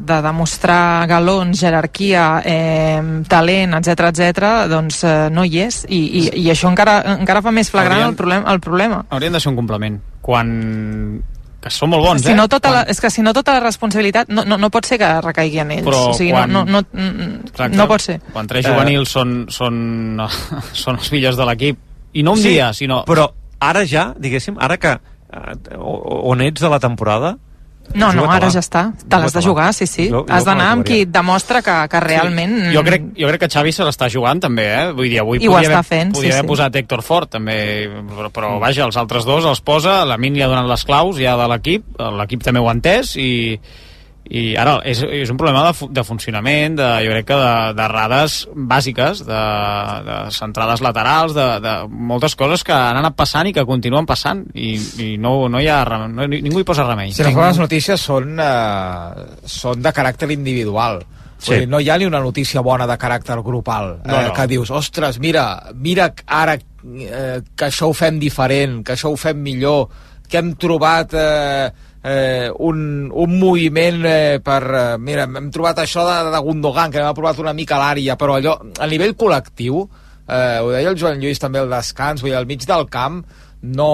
de 0.09 0.17
demostrar 0.27 1.07
galons, 1.07 1.55
jerarquia, 1.61 2.25
eh, 2.43 2.99
talent, 3.31 3.77
etc 3.79 4.09
etc, 4.11 4.51
doncs 4.75 4.99
eh, 5.07 5.15
no 5.31 5.47
hi 5.47 5.63
és. 5.69 5.85
I, 5.87 6.01
i, 6.03 6.25
i 6.43 6.51
això 6.51 6.67
encara, 6.73 6.99
encara 7.15 7.41
fa 7.47 7.55
més 7.55 7.71
flagrant 7.71 8.01
Hauríem- 8.03 8.11
el, 8.11 8.19
problema, 8.19 8.51
el 8.51 8.59
problema. 8.59 9.01
Haurien 9.09 9.39
de 9.39 9.39
ser 9.39 9.53
un 9.55 9.59
complement. 9.63 10.01
Quan... 10.21 10.53
Que 11.61 11.71
són 11.73 11.89
molt 11.89 12.03
bons, 12.05 12.21
si 12.21 12.31
eh? 12.31 12.35
no 12.37 12.45
tota 12.47 12.69
la, 12.69 12.81
Quan- 12.83 12.91
és 12.93 12.99
que 13.01 13.09
si 13.09 13.23
no 13.25 13.33
tota 13.33 13.53
la 13.55 13.59
responsabilitat 13.63 14.29
no, 14.29 14.43
no, 14.45 14.57
no 14.61 14.69
pot 14.69 14.85
ser 14.85 14.99
que 15.01 15.07
recaigui 15.25 15.57
en 15.63 15.71
ells 15.71 15.87
Però 15.87 16.03
o 16.11 16.13
sigui, 16.13 16.29
quan- 16.31 16.51
no, 16.53 16.61
no, 16.65 16.83
no, 16.93 17.07
Exacte. 17.49 17.75
no 17.75 17.87
pot 17.89 18.01
ser 18.01 18.19
Quan 18.31 18.47
tres 18.47 18.65
juvenils 18.67 19.09
són, 19.09 19.33
són, 19.49 19.79
són 20.83 20.99
els 21.01 21.11
millors 21.11 21.35
de 21.39 21.45
l'equip. 21.49 21.79
I 22.13 22.23
no 22.23 22.33
un 22.37 22.37
Sí, 22.41 22.49
dia, 22.53 22.69
sinó... 22.73 23.03
Però 23.09 23.25
ara 23.59 23.83
ja, 23.89 24.11
diguéssim, 24.17 24.55
ara 24.61 24.77
que 24.77 24.93
eh, 24.93 25.57
o- 25.77 26.21
on 26.31 26.41
ets 26.45 26.61
de 26.61 26.69
la 26.69 26.79
temporada 26.79 27.37
No, 27.95 28.09
no, 28.13 28.25
ara 28.29 28.49
ja 28.51 28.59
està. 28.59 28.91
Te 29.07 29.17
l'has 29.17 29.33
de 29.33 29.41
jugar, 29.41 29.69
sí, 29.73 29.87
sí. 29.87 30.09
Jo- 30.11 30.25
jo 30.27 30.33
Has 30.33 30.43
d'anar 30.45 30.67
amb 30.75 30.85
qui 30.85 31.01
et 31.05 31.11
demostra 31.11 31.61
que, 31.63 31.75
que 31.89 31.99
realment... 32.03 32.57
Sí, 32.67 32.75
jo, 32.75 32.83
crec, 32.83 33.07
jo 33.17 33.29
crec 33.31 33.41
que 33.45 33.49
Xavi 33.53 33.71
se 33.73 33.87
l'està 33.87 34.09
jugant 34.11 34.41
també, 34.43 34.65
eh? 34.67 34.91
Vull 34.93 35.09
dir, 35.09 35.19
avui 35.23 35.39
I 35.41 35.47
podia 35.47 35.71
haver, 35.71 35.83
fent, 35.87 36.11
podia 36.13 36.31
sí, 36.31 36.35
haver 36.35 36.43
sí. 36.45 36.51
posat 36.51 36.75
Héctor 36.81 37.01
Fort 37.07 37.31
també, 37.37 37.57
però, 38.11 38.29
però 38.35 38.53
vaja, 38.59 38.85
els 38.85 38.97
altres 38.99 39.25
dos 39.25 39.45
els 39.45 39.61
posa, 39.61 40.01
la 40.05 40.17
Min 40.21 40.35
li 40.35 40.43
ha 40.43 40.51
donat 40.51 40.67
les 40.69 40.83
claus 40.85 41.17
ja 41.17 41.37
de 41.39 41.47
l'equip, 41.53 41.87
l'equip 42.19 42.43
també 42.43 42.59
ho 42.61 42.67
ha 42.69 42.75
entès 42.75 43.15
i, 43.17 43.31
i 44.29 44.55
ara 44.59 44.77
és, 44.85 44.99
és 45.03 45.29
un 45.31 45.37
problema 45.39 45.63
de, 45.67 45.73
fu- 45.77 45.87
de 45.93 46.03
funcionament, 46.03 46.75
de, 46.79 46.87
jo 47.05 47.11
crec 47.13 47.27
que 47.29 47.37
de, 47.39 47.51
de 47.77 47.83
errades 47.85 48.37
bàsiques, 48.55 49.21
de, 49.27 49.41
de 50.07 50.17
centrades 50.35 50.81
laterals, 50.83 51.35
de, 51.37 51.47
de 51.63 51.75
moltes 51.89 52.35
coses 52.35 52.63
que 52.67 52.73
han 52.75 52.99
anat 53.01 53.15
passant 53.15 53.47
i 53.47 53.53
que 53.55 53.65
continuen 53.67 54.05
passant 54.09 54.45
i, 54.53 54.73
i 55.03 55.09
no, 55.21 55.35
no 55.49 55.61
hi 55.63 55.67
ha 55.71 55.83
no, 56.07 56.27
ningú 56.27 56.59
hi 56.63 56.67
posa 56.67 56.85
remei. 56.87 57.13
Si 57.15 57.23
les 57.23 57.35
bones 57.37 57.59
notícies 57.61 58.01
són, 58.01 58.35
eh, 58.39 59.29
són 59.45 59.81
de 59.81 59.93
caràcter 59.95 60.31
individual. 60.35 61.01
Sí. 61.37 61.51
Sí. 61.51 61.57
Dir, 61.61 61.67
no 61.69 61.77
hi 61.79 61.91
ha 61.93 61.99
ni 62.01 62.05
una 62.09 62.17
notícia 62.19 62.63
bona 62.65 62.87
de 62.89 62.95
caràcter 62.97 63.35
grupal 63.45 63.99
No, 64.03 64.15
eh, 64.15 64.23
no. 64.25 64.33
que 64.33 64.47
dius, 64.49 64.71
ostres, 64.73 65.19
mira, 65.21 65.43
mira 65.75 66.07
ara 66.25 66.55
eh, 66.57 67.41
que 67.55 67.67
això 67.67 67.91
ho 67.91 67.93
fem 67.93 68.17
diferent, 68.17 68.79
que 68.83 68.95
això 68.95 69.11
ho 69.13 69.19
fem 69.21 69.37
millor, 69.45 69.85
que 70.27 70.39
hem 70.41 70.55
trobat 70.57 71.13
eh, 71.13 71.67
eh, 72.07 72.51
un, 72.59 73.11
un 73.11 73.39
moviment 73.39 74.05
eh, 74.05 74.39
per... 74.43 74.61
Eh, 74.63 74.85
mira, 74.97 75.27
hem 75.27 75.49
trobat 75.53 75.81
això 75.83 76.05
de, 76.07 76.31
de 76.31 76.41
Gundogan, 76.45 76.93
que 76.93 77.01
hem 77.01 77.09
aprovat 77.09 77.41
una 77.43 77.55
mica 77.57 77.79
l'àrea, 77.81 78.15
però 78.19 78.37
allò, 78.37 78.55
a 78.79 78.87
nivell 78.87 79.17
col·lectiu, 79.19 79.83
eh, 80.27 80.59
ho 80.63 80.71
deia 80.71 80.93
el 80.93 80.99
Joan 80.99 81.19
Lluís 81.19 81.43
també 81.43 81.59
al 81.59 81.73
descans, 81.73 82.23
vull 82.23 82.31
dir, 82.31 82.39
al 82.39 82.47
mig 82.49 82.63
del 82.67 82.87
camp, 82.93 83.21
no, 83.67 83.91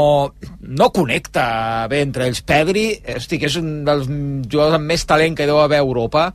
no 0.62 0.90
connecta 0.94 1.88
bé 1.90 2.04
entre 2.06 2.28
ells. 2.30 2.44
Pedri, 2.46 2.88
hosti, 3.16 3.40
que 3.42 3.50
és 3.50 3.58
un 3.58 3.82
dels 3.88 4.10
jugadors 4.10 4.78
amb 4.78 4.92
més 4.92 5.06
talent 5.10 5.38
que 5.40 5.50
deu 5.50 5.62
haver 5.64 5.82
a 5.82 5.88
Europa, 5.88 6.30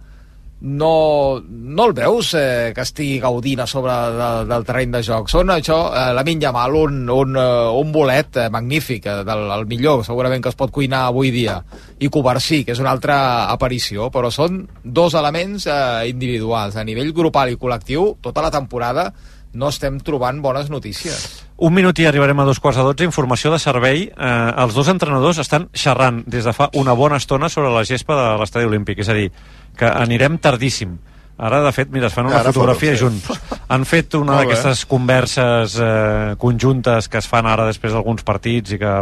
no, 0.60 1.40
no 1.48 1.84
el 1.86 1.92
veus 1.94 2.32
eh, 2.34 2.72
que 2.74 2.82
estigui 2.82 3.20
gaudint 3.22 3.62
a 3.62 3.66
sobre 3.70 3.94
de, 4.16 4.28
del 4.50 4.66
terreny 4.66 4.96
de 4.96 5.02
joc. 5.06 5.30
Són 5.30 5.52
això, 5.54 5.78
eh, 5.94 6.10
la 6.16 6.24
Minya 6.26 6.50
Mal, 6.54 6.74
un, 6.74 7.00
un, 7.14 7.38
eh, 7.38 7.78
un 7.78 7.92
bolet 7.94 8.40
eh, 8.42 8.48
magnífic, 8.50 9.06
eh, 9.06 9.22
del, 9.28 9.46
el 9.54 9.66
millor 9.70 10.04
segurament 10.06 10.42
que 10.42 10.50
es 10.50 10.58
pot 10.58 10.74
cuinar 10.74 11.06
avui 11.06 11.30
dia, 11.34 11.60
i 12.02 12.10
Covarsí, 12.10 12.64
que 12.66 12.74
és 12.74 12.82
una 12.82 12.92
altra 12.96 13.18
aparició, 13.52 14.10
però 14.14 14.32
són 14.34 14.64
dos 14.82 15.14
elements 15.18 15.68
eh, 15.70 16.08
individuals. 16.10 16.76
A 16.76 16.86
nivell 16.86 17.14
grupal 17.14 17.54
i 17.54 17.60
col·lectiu, 17.60 18.16
tota 18.24 18.42
la 18.44 18.54
temporada 18.54 19.12
no 19.54 19.70
estem 19.70 20.02
trobant 20.04 20.42
bones 20.42 20.70
notícies. 20.74 21.47
Un 21.58 21.74
minut 21.74 21.98
i 21.98 22.06
arribarem 22.06 22.38
a 22.38 22.44
dos 22.46 22.60
quarts 22.62 22.78
de 22.78 22.86
dotze. 22.86 23.06
Informació 23.08 23.50
de 23.50 23.58
servei. 23.58 24.04
Eh, 24.08 24.50
els 24.62 24.76
dos 24.78 24.88
entrenadors 24.92 25.40
estan 25.42 25.66
xerrant 25.74 26.22
des 26.30 26.46
de 26.46 26.54
fa 26.54 26.68
una 26.78 26.94
bona 26.94 27.18
estona 27.18 27.48
sobre 27.50 27.72
la 27.74 27.82
gespa 27.88 28.14
de 28.14 28.26
l'estadi 28.38 28.68
olímpic. 28.68 29.00
És 29.02 29.10
a 29.10 29.16
dir, 29.16 29.32
que 29.78 29.90
anirem 29.90 30.38
tardíssim. 30.38 30.94
Ara, 31.38 31.60
de 31.62 31.70
fet, 31.74 31.90
mira, 31.94 32.06
es 32.06 32.14
fan 32.14 32.26
una 32.26 32.40
Ara 32.40 32.52
fotografia 32.52 32.94
fotos, 32.94 33.02
junts. 33.02 33.58
Han 33.74 33.84
fet 33.86 34.14
una 34.18 34.40
d'aquestes 34.40 34.84
converses 34.90 35.76
eh, 35.82 36.34
conjuntes 36.38 37.10
que 37.10 37.18
es 37.18 37.28
fan 37.30 37.46
ara 37.46 37.66
després 37.66 37.94
d'alguns 37.94 38.26
partits 38.26 38.74
i 38.74 38.78
que 38.78 38.94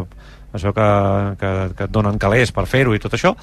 això 0.57 0.73
que, 0.77 0.91
que, 1.41 1.53
que 1.77 1.89
et 1.89 1.93
donen 1.93 2.21
calés 2.21 2.53
per 2.53 2.67
fer-ho 2.69 2.97
i 2.97 3.01
tot 3.01 3.17
això 3.17 3.35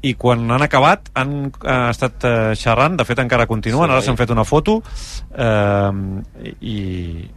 i 0.00 0.14
quan 0.16 0.46
han 0.48 0.64
acabat 0.64 1.10
han 1.20 1.34
eh, 1.50 1.90
estat 1.90 2.24
eh, 2.24 2.32
xerrant, 2.56 2.96
de 2.96 3.04
fet 3.04 3.20
encara 3.20 3.48
continuen 3.48 3.88
Sí, 3.88 3.92
ara 3.92 4.04
s'han 4.04 4.16
fet 4.20 4.32
una 4.32 4.46
foto 4.48 4.78
eh, 5.36 5.90
i, 6.60 6.78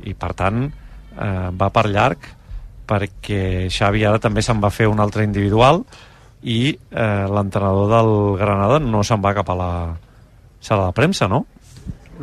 i 0.08 0.16
per 0.16 0.32
tant 0.40 0.64
eh, 0.64 0.83
va 1.14 1.70
per 1.74 1.86
llarg 1.92 2.18
perquè 2.88 3.68
Xavi 3.72 4.04
ara 4.06 4.20
també 4.20 4.42
se'n 4.44 4.60
va 4.64 4.70
fer 4.74 4.88
un 4.92 5.00
altre 5.00 5.24
individual 5.24 5.84
i 6.44 6.74
eh, 6.74 7.26
l'entrenador 7.32 7.88
del 7.92 8.38
Granada 8.40 8.80
no 8.84 9.04
se'n 9.08 9.22
va 9.24 9.34
cap 9.38 9.50
a 9.50 9.56
la 9.56 9.96
sala 10.64 10.86
de 10.90 10.94
premsa, 10.96 11.28
no? 11.32 11.46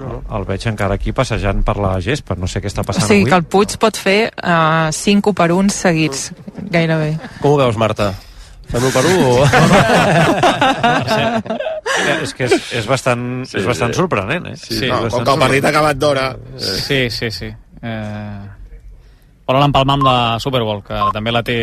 No. 0.01 0.23
El 0.37 0.45
veig 0.49 0.63
encara 0.71 0.95
aquí 0.97 1.13
passejant 1.17 1.65
per 1.67 1.77
la 1.81 2.01
gespa, 2.05 2.35
no 2.39 2.47
sé 2.49 2.61
què 2.63 2.69
està 2.71 2.81
O 2.85 2.87
passant 2.89 3.09
sigui 3.09 3.25
que 3.27 3.35
avui. 3.35 3.43
el 3.43 3.47
Puig 3.53 3.71
pot 3.83 3.97
fer 3.99 4.21
uh, 4.31 4.89
5 4.95 5.33
per 5.37 5.49
1 5.57 5.69
seguits, 5.75 6.19
gairebé. 6.71 7.11
Com 7.41 7.51
ho 7.57 7.59
veus, 7.61 7.77
Marta? 7.81 8.07
Fem-ho 8.71 8.91
per 8.95 9.03
1 9.03 9.25
o... 9.27 9.43
és 12.23 12.31
que 12.39 12.45
és, 12.47 12.55
és 12.79 12.87
bastant, 12.87 13.43
sí, 13.51 13.59
és 13.59 13.67
bastant 13.67 13.91
sorprenent, 13.97 14.47
eh? 14.53 14.57
Sí, 14.61 14.87
no, 14.87 15.09
com 15.11 15.25
que 15.27 15.33
el 15.35 15.43
partit 15.43 15.65
ha 15.67 15.73
acabat 15.75 15.97
d'hora... 15.99 16.27
Sí, 16.61 17.11
sí, 17.11 17.29
sí. 17.35 17.51
Eh... 17.83 18.60
Volen 19.51 19.65
empalmar 19.67 19.97
amb 19.99 20.05
la 20.07 20.17
Super 20.39 20.61
Bowl, 20.63 20.79
que 20.87 20.95
també 21.13 21.33
la 21.35 21.43
té... 21.43 21.57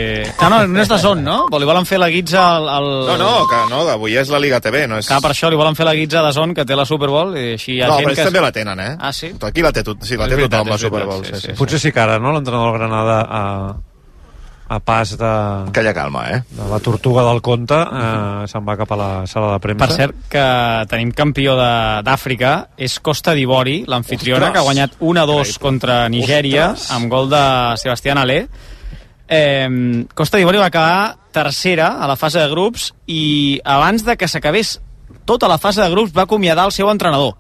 Ah, 0.44 0.50
no, 0.52 0.58
no 0.68 0.82
és 0.84 0.90
de 0.92 0.98
son, 1.00 1.22
no? 1.24 1.38
Li 1.58 1.68
volen 1.70 1.86
fer 1.88 2.00
la 2.02 2.10
guitza 2.12 2.42
al... 2.58 2.68
al... 2.68 2.88
No, 3.08 3.16
no, 3.22 3.30
que 3.48 3.62
no, 3.72 3.86
d'avui 3.88 4.18
és 4.20 4.28
la 4.34 4.42
Liga 4.44 4.60
TV, 4.64 4.84
no 4.92 5.00
és... 5.00 5.08
Clar, 5.08 5.22
per 5.24 5.32
això 5.32 5.48
li 5.54 5.56
volen 5.60 5.78
fer 5.80 5.88
la 5.88 5.96
guitza 5.96 6.22
de 6.26 6.34
son 6.36 6.52
que 6.58 6.66
té 6.68 6.76
la 6.76 6.84
Super 6.90 7.08
Bowl 7.14 7.32
i 7.40 7.54
així 7.56 7.78
hi 7.78 7.82
ha 7.82 7.88
No, 7.88 7.96
gent 8.02 8.10
però 8.10 8.14
ells 8.14 8.20
que... 8.20 8.28
també 8.28 8.44
la 8.44 8.52
tenen, 8.52 8.80
eh? 8.84 8.92
Ah, 9.00 9.14
sí? 9.16 9.32
Aquí 9.50 9.64
la 9.64 9.72
té, 9.72 9.86
tot, 9.88 10.04
sí, 10.04 10.20
la 10.20 10.28
És 10.28 10.36
té 10.36 10.42
veritat, 10.42 10.60
tothom, 10.60 10.74
la 10.76 10.78
Super 10.84 11.06
Bowl. 11.08 11.24
sí, 11.24 11.32
Sí, 11.34 11.40
sí, 11.42 11.48
sí, 11.54 11.58
Potser 11.62 11.80
sí 11.80 11.92
que 11.96 12.04
ara, 12.04 12.20
no? 12.20 12.34
L'entrenador 12.36 12.74
del 12.74 12.80
Granada 12.82 13.18
a, 13.24 13.44
a 14.70 14.80
pas 14.84 15.14
de... 15.18 15.32
Calla 15.72 15.94
calma, 15.96 16.26
eh? 16.36 16.42
De 16.52 16.66
la 16.70 16.80
tortuga 16.84 17.24
del 17.30 17.40
conte 17.42 17.76
eh, 17.78 18.48
se'n 18.52 18.66
va 18.68 18.76
cap 18.80 18.92
a 18.92 18.98
la 19.00 19.10
sala 19.28 19.54
de 19.54 19.60
premsa. 19.64 19.86
Per 19.86 19.96
cert, 19.96 20.16
que 20.32 20.46
tenim 20.92 21.12
campió 21.16 21.56
de- 21.56 22.02
d'Àfrica, 22.04 22.52
és 22.76 22.98
Costa 23.00 23.34
d'Ivori, 23.38 23.86
l'anfitriona, 23.88 24.50
Ostres! 24.50 24.54
que 24.54 24.60
ha 24.60 24.68
guanyat 24.68 24.98
1-2 25.00 25.58
contra 25.64 26.02
Nigèria, 26.12 26.74
Ostres! 26.74 26.92
amb 26.98 27.10
gol 27.12 27.30
de 27.32 27.44
Sebastián 27.80 28.20
Alé. 28.20 28.42
Eh, 29.28 30.06
Costa 30.14 30.38
d'Ivori 30.38 30.60
va 30.60 30.68
acabar 30.72 31.18
tercera 31.32 31.94
a 32.02 32.08
la 32.08 32.16
fase 32.16 32.40
de 32.40 32.48
grups 32.52 32.94
i 33.08 33.60
abans 33.64 34.04
de 34.08 34.16
que 34.18 34.28
s'acabés 34.28 34.78
tota 35.28 35.48
la 35.52 35.58
fase 35.60 35.82
de 35.84 35.90
grups 35.92 36.14
va 36.16 36.24
acomiadar 36.24 36.66
el 36.66 36.72
seu 36.72 36.90
entrenador 36.90 37.36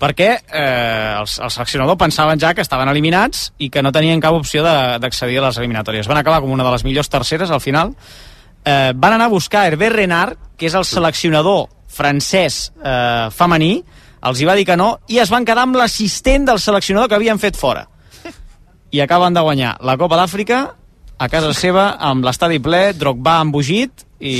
perquè 0.00 0.30
eh, 0.34 1.14
els, 1.20 1.38
el 1.38 1.52
seleccionador 1.52 1.98
pensaven 2.00 2.40
ja 2.40 2.52
que 2.54 2.64
estaven 2.64 2.90
eliminats 2.90 3.52
i 3.58 3.70
que 3.70 3.82
no 3.82 3.92
tenien 3.94 4.22
cap 4.22 4.36
opció 4.36 4.64
d'accedir 4.64 5.38
a 5.40 5.48
les 5.48 5.58
eliminatòries. 5.62 6.08
Van 6.10 6.20
acabar 6.20 6.42
com 6.44 6.52
una 6.52 6.66
de 6.66 6.74
les 6.74 6.84
millors 6.84 7.10
terceres 7.12 7.52
al 7.54 7.62
final. 7.62 7.94
Eh, 8.64 8.92
van 8.94 9.16
anar 9.16 9.30
a 9.30 9.34
buscar 9.34 9.66
Herbert 9.68 9.96
Renard, 9.96 10.38
que 10.58 10.68
és 10.70 10.74
el 10.74 10.86
seleccionador 10.88 11.68
francès 11.94 12.72
eh, 12.82 13.30
femení, 13.34 13.78
els 14.24 14.40
hi 14.40 14.46
va 14.48 14.56
dir 14.56 14.64
que 14.66 14.76
no, 14.80 14.94
i 15.12 15.20
es 15.22 15.30
van 15.30 15.44
quedar 15.44 15.66
amb 15.68 15.76
l'assistent 15.78 16.48
del 16.48 16.60
seleccionador 16.62 17.10
que 17.10 17.18
havien 17.18 17.38
fet 17.38 17.58
fora. 17.60 17.86
I 18.94 19.02
acaben 19.04 19.34
de 19.34 19.42
guanyar 19.44 19.76
la 19.84 19.98
Copa 20.00 20.16
d'Àfrica 20.16 20.60
a 21.18 21.28
casa 21.30 21.52
seva, 21.54 21.94
amb 22.02 22.24
l'estadi 22.26 22.60
ple, 22.62 22.92
Drogba 22.98 23.38
embogit 23.44 24.06
i 24.20 24.36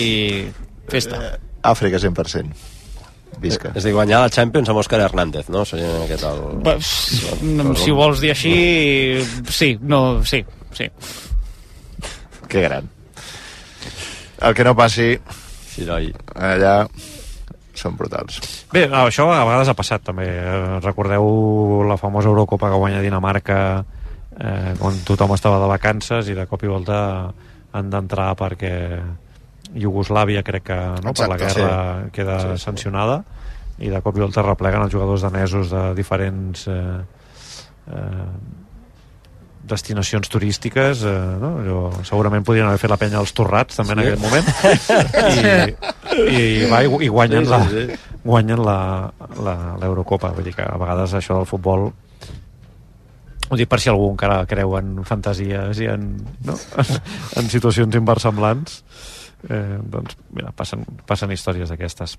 festa. 0.91 1.37
Àfrica 1.63 2.01
100%. 2.03 2.74
Visca. 3.43 3.73
És 3.75 3.83
a 3.83 3.89
dir, 3.89 3.95
guanyar 3.97 4.23
la 4.25 4.33
Champions 4.33 4.71
amb 4.71 4.81
Òscar 4.83 5.01
Hernández, 5.05 5.49
no? 5.53 5.65
Seria 5.69 5.91
aquest 6.05 6.27
el... 6.29 6.43
Bé, 6.65 6.77
si 6.83 7.93
ho 7.93 7.97
vols 7.99 8.23
dir 8.23 8.33
així, 8.35 8.55
sí, 9.51 9.75
no, 9.83 10.23
sí, 10.25 10.43
sí. 10.77 10.89
Que 12.49 12.63
gran. 12.67 12.89
El 14.45 14.55
que 14.55 14.65
no 14.67 14.75
passi 14.77 15.15
sí, 15.73 15.85
noi. 15.89 16.13
allà 16.35 16.77
són 17.75 17.97
brutals. 17.99 18.39
Bé, 18.73 18.85
això 18.87 19.27
a 19.33 19.43
vegades 19.43 19.71
ha 19.71 19.77
passat 19.79 20.05
també. 20.07 20.29
Eh, 20.31 20.79
Recordeu 20.85 21.83
la 21.89 21.99
famosa 21.99 22.31
Eurocopa 22.31 22.71
que 22.71 22.79
guanya 22.79 23.03
Dinamarca 23.03 23.59
eh, 24.39 24.75
quan 24.79 25.01
tothom 25.07 25.35
estava 25.35 25.61
de 25.63 25.71
vacances 25.71 26.31
i 26.31 26.39
de 26.39 26.47
cop 26.51 26.63
i 26.63 26.71
volta 26.71 26.99
han 27.75 27.91
d'entrar 27.91 28.33
perquè 28.39 28.75
Iugoslàvia 29.75 30.43
crec 30.47 30.63
que 30.71 30.77
no, 31.03 31.13
per 31.13 31.29
la 31.29 31.37
Exacte, 31.37 31.61
guerra 31.61 31.79
sí. 32.05 32.11
queda 32.15 32.41
Sí, 32.41 32.49
sí. 32.55 32.65
sancionada 32.65 33.23
i 33.83 33.89
de 33.91 34.01
cop 34.03 34.17
i 34.17 34.23
volta 34.23 34.43
repleguen 34.47 34.85
els 34.87 34.93
jugadors 34.95 35.23
danesos 35.27 35.71
de 35.73 35.81
diferents 35.99 36.69
eh, 36.71 37.01
eh, 37.91 38.29
destinacions 39.65 40.29
turístiques 40.29 41.03
eh, 41.09 41.15
no? 41.41 41.51
Jo, 41.65 41.79
segurament 42.05 42.45
podrien 42.45 42.69
haver 42.69 42.79
fet 42.83 42.93
la 42.93 42.99
penya 43.01 43.19
als 43.19 43.33
Torrats 43.35 43.81
també 43.81 43.97
en 43.97 44.03
Sí. 44.03 44.07
aquest 44.07 44.23
moment 44.23 44.47
i, 46.29 46.37
i, 46.37 46.71
va, 46.71 46.83
i, 46.85 46.91
i 47.07 47.09
guanyen 47.09 47.45
Sí, 47.47 47.51
la, 47.51 47.61
sí, 47.71 47.85
sí. 47.89 47.99
guanyen 48.25 48.63
la- 48.65 49.11
la- 49.43 49.77
l'Eurocopa 49.81 50.31
vull 50.37 50.45
dir 50.45 50.55
que 50.55 50.63
a 50.69 50.77
vegades 50.79 51.15
això 51.17 51.39
del 51.41 51.49
futbol 51.49 51.89
ho 53.51 53.57
dic 53.59 53.69
per 53.69 53.81
si 53.81 53.89
algú 53.93 54.11
encara 54.13 54.45
creu 54.49 54.77
en 54.79 55.03
fantasies 55.05 55.81
i 55.81 55.89
en, 55.93 56.07
no? 56.45 56.55
en 57.41 57.51
situacions 57.53 57.97
inversemblants 57.97 58.83
eh, 59.49 59.79
doncs 59.83 60.17
mira, 60.33 60.53
passen, 60.53 60.85
passen 61.07 61.31
històries 61.33 61.69
d'aquestes. 61.69 62.19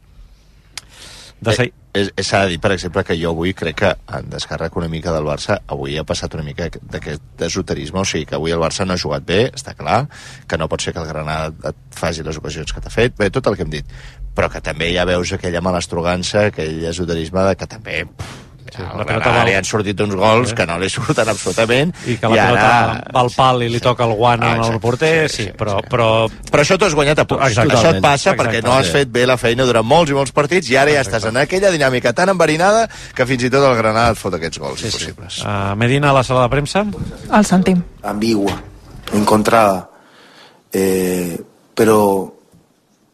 De 1.42 1.52
Eh, 1.52 1.72
és- 1.94 2.14
S'ha 2.26 2.44
de 2.46 2.52
dir, 2.52 2.60
per 2.62 2.72
exemple, 2.72 3.04
que 3.04 3.18
jo 3.20 3.30
avui 3.32 3.54
crec 3.54 3.76
que 3.76 3.90
en 4.18 4.30
descàrrec 4.30 4.76
una 4.78 4.88
mica 4.88 5.12
del 5.12 5.26
Barça 5.26 5.60
avui 5.68 5.98
ha 5.98 6.04
passat 6.04 6.34
una 6.34 6.44
mica 6.44 6.70
d'aquest 6.82 7.22
desoterisme, 7.38 8.00
o 8.00 8.06
sigui 8.06 8.26
que 8.26 8.36
avui 8.36 8.52
el 8.52 8.60
Barça 8.60 8.86
no 8.86 8.94
ha 8.94 8.98
jugat 8.98 9.26
bé, 9.26 9.52
està 9.52 9.76
clar, 9.76 10.08
que 10.48 10.58
no 10.58 10.70
pot 10.70 10.82
ser 10.82 10.94
que 10.94 11.00
el 11.00 11.08
Granada 11.08 11.54
et 11.70 11.76
faci 11.92 12.24
les 12.24 12.38
ocasions 12.38 12.72
que 12.72 12.82
t'ha 12.82 12.90
fet, 12.90 13.18
bé, 13.18 13.30
tot 13.30 13.48
el 13.48 13.56
que 13.58 13.64
hem 13.64 13.70
dit, 13.70 13.86
però 14.34 14.50
que 14.50 14.62
també 14.62 14.94
ja 14.94 15.04
veus 15.06 15.34
aquella 15.34 15.62
malestrogança, 15.62 16.48
aquell 16.48 16.84
esoterisme 16.86 17.44
de 17.50 17.56
que 17.56 17.68
també 17.68 18.06
pff, 18.06 18.45
sí, 18.74 18.82
la 18.82 18.90
al 19.02 19.06
pelota 19.06 19.30
va- 19.32 19.44
li 19.46 19.54
han 19.54 19.64
sortit 19.64 20.00
uns 20.02 20.16
gols 20.16 20.50
Sí. 20.50 20.56
que 20.56 20.66
no 20.66 20.80
li 20.80 20.90
surten 20.90 21.30
absolutament 21.30 21.94
i 22.08 22.16
que 22.18 22.28
la 22.28 22.48
pilota 22.48 23.04
va 23.14 23.22
al 23.22 23.30
pal 23.36 23.64
i 23.64 23.70
li 23.70 23.80
toca 23.80 24.06
el 24.06 24.14
guant 24.14 24.44
Ah, 24.44 24.54
al 24.56 24.80
porter, 24.80 25.30
sí, 25.30 25.50
però, 25.58 25.82
però 25.90 26.28
però 26.52 26.62
això 26.64 26.78
t'ho 26.78 26.86
has 26.86 26.94
guanyat 26.96 27.20
a 27.20 27.26
punts. 27.26 27.44
Això 27.46 27.64
et 27.96 28.02
passa 28.02 28.32
Exacte. 28.32 28.44
perquè 28.44 28.64
no 28.64 28.74
has 28.74 28.90
fet 28.90 29.10
bé 29.12 29.26
la 29.26 29.38
feina 29.38 29.66
durant 29.66 29.86
molts 29.86 30.12
i 30.12 30.14
molts 30.14 30.32
partits 30.32 30.70
i 30.70 30.76
ara 30.78 30.92
ja 30.92 31.02
estàs 31.02 31.26
en 31.26 31.38
aquella 31.38 31.70
dinàmica 31.72 32.14
tan 32.14 32.30
enverinada 32.30 32.88
que 33.14 33.26
fins 33.26 33.44
i 33.44 33.50
tot 33.50 33.64
el 33.70 33.76
Granada 33.78 34.12
et 34.12 34.18
fot 34.18 34.34
aquests 34.34 34.60
gols 34.60 34.80
sí, 34.80 34.86
impossibles. 34.88 35.42
Uh, 35.44 35.76
Medina 35.76 36.10
a 36.10 36.14
la 36.14 36.24
sala 36.24 36.44
de 36.44 36.50
premsa 36.50 36.86
El 37.34 37.46
sentim. 37.46 37.82
ambigua, 38.04 38.62
encontrada, 39.14 39.90
eh, 40.72 41.40
pero 41.74 42.36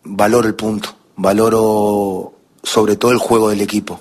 valoro 0.04 0.48
el 0.48 0.56
punto, 0.56 0.96
valoro 1.18 2.34
sobre 2.64 2.96
todo 2.96 3.12
el 3.12 3.18
juego 3.18 3.50
del 3.50 3.62
equipo, 3.62 4.00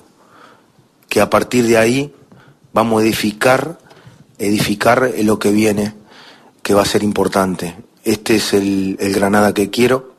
que 1.11 1.21
a 1.21 1.29
partir 1.29 1.67
de 1.67 1.77
ahí 1.77 2.15
vamos 2.73 3.03
a 3.03 3.05
edificar, 3.05 3.79
edificar 4.39 5.13
lo 5.23 5.39
que 5.39 5.51
viene, 5.51 5.95
que 6.63 6.73
va 6.73 6.83
a 6.83 6.87
ser 6.87 7.03
importante. 7.03 7.77
Este 8.05 8.37
es 8.37 8.55
el, 8.55 8.97
Granada 8.99 9.53
que 9.53 9.69
quiero 9.69 10.15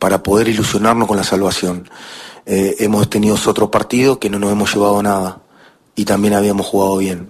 para 0.00 0.22
poder 0.22 0.48
ilusionarnos 0.48 1.06
con 1.06 1.16
la 1.16 1.24
salvación. 1.24 1.88
Eh, 2.46 2.76
hemos 2.80 3.08
tenido 3.10 3.36
otro 3.46 3.70
partido 3.70 4.18
que 4.18 4.30
no 4.30 4.38
nos 4.38 4.50
hemos 4.50 4.74
llevado 4.74 5.02
nada 5.02 5.42
y 5.94 6.04
también 6.04 6.34
habíamos 6.34 6.66
jugado 6.66 6.96
bien. 6.96 7.28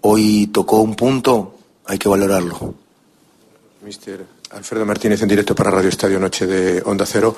Hoy 0.00 0.48
tocó 0.52 0.80
un 0.80 0.96
punto, 0.96 1.54
hay 1.84 1.98
que 1.98 2.08
valorarlo. 2.08 2.74
Mister 3.82 4.24
Alfredo 4.52 4.86
Martínez 4.86 5.20
en 5.20 5.28
directo 5.28 5.54
para 5.54 5.70
Radio 5.70 5.90
Estadio 5.90 6.18
Noche 6.18 6.46
de 6.46 6.82
Onda 6.86 7.04
Cero. 7.04 7.36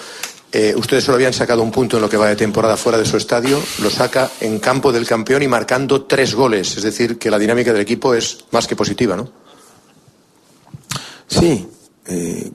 Eh, 0.53 0.75
ustedes 0.77 1.05
solo 1.05 1.17
habían 1.17 1.33
sacado 1.33 1.63
un 1.63 1.71
punto 1.71 1.97
en 1.97 2.03
lo 2.03 2.09
que 2.09 2.17
va 2.17 2.29
de 2.29 2.37
temporada 2.37 2.77
fuera 2.77 2.99
de 2.99 3.05
su 3.05 3.17
estadio, 3.17 3.61
lo 3.83 3.91
saca 3.91 4.31
en 4.41 4.59
campo 4.59 4.93
del 4.93 5.07
campeón 5.07 5.43
y 5.43 5.49
marcando 5.49 6.05
tres 6.05 6.35
goles, 6.35 6.77
es 6.77 6.83
decir, 6.83 7.19
que 7.19 7.31
la 7.31 7.39
dinámica 7.39 7.73
del 7.73 7.83
equipo 7.83 8.15
es 8.15 8.45
más 8.53 8.67
que 8.67 8.77
positiva, 8.77 9.17
¿no? 9.17 9.31
Sí, 11.27 11.69
eh, 12.07 12.51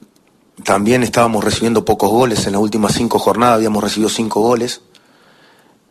también 0.64 1.02
estábamos 1.02 1.44
recibiendo 1.44 1.84
pocos 1.84 2.10
goles. 2.10 2.46
En 2.46 2.52
las 2.52 2.62
últimas 2.62 2.94
cinco 2.94 3.18
jornadas 3.18 3.56
habíamos 3.56 3.82
recibido 3.82 4.08
cinco 4.08 4.40
goles. 4.40 4.80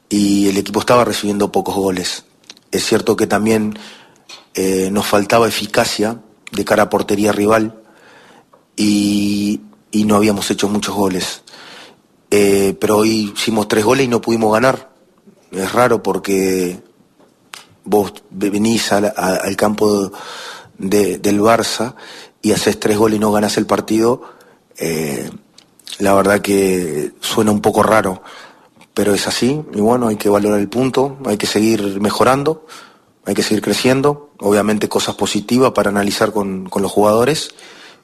y 0.10 0.50
el 0.50 0.58
equipo 0.58 0.82
estaba 0.82 1.06
recibiendo 1.06 1.54
pocos 1.54 1.74
goles. 1.76 2.26
Es 2.70 2.86
cierto 2.86 3.16
que 3.16 3.28
también 3.28 3.80
eh, 4.54 4.90
nos 4.92 5.06
faltaba 5.06 5.48
eficacia 5.48 6.20
de 6.52 6.66
cara 6.66 6.84
a 6.84 6.90
portería 6.90 7.32
rival 7.32 7.82
y, 8.76 9.62
y 9.90 10.04
no 10.04 10.16
habíamos 10.18 10.52
hecho 10.52 10.68
muchos 10.68 10.94
goles. 10.96 11.44
Eh, 12.34 12.78
pero 12.80 12.98
hoy 13.00 13.34
hicimos 13.36 13.68
tres 13.68 13.84
goles 13.84 14.06
y 14.06 14.08
no 14.08 14.22
pudimos 14.22 14.54
ganar. 14.54 14.90
Es 15.52 15.72
raro 15.74 16.02
porque 16.02 16.80
vos 17.84 18.14
venís 18.30 18.92
al, 18.94 19.56
campo 19.58 20.12
de- 20.78 21.18
del 21.18 21.42
Barça 21.42 21.96
y 22.42 22.54
haces 22.54 22.80
tres 22.80 22.98
goles 22.98 23.18
y 23.18 23.20
no 23.20 23.32
ganas 23.34 23.58
el 23.58 23.66
partido. 23.66 24.22
eh, 24.78 25.30
la 26.00 26.14
verdad 26.16 26.40
que 26.42 27.12
suena 27.20 27.52
un 27.52 27.62
poco 27.62 27.84
raro, 27.84 28.24
pero 28.94 29.14
es 29.14 29.28
así. 29.28 29.62
Y 29.74 29.82
bueno, 29.82 30.08
hay 30.08 30.16
que 30.16 30.30
valorar 30.30 30.60
el 30.60 30.70
punto, 30.70 31.18
hay 31.26 31.38
que 31.38 31.46
seguir 31.46 32.00
mejorando, 32.02 32.66
hay 33.26 33.36
que 33.36 33.44
seguir 33.44 33.62
creciendo. 33.62 34.32
Obviamente 34.40 34.88
cosas 34.90 35.16
positivas 35.16 35.72
para 35.74 35.90
analizar 35.92 36.32
con, 36.32 36.70
los 36.74 36.92
jugadores 36.92 37.52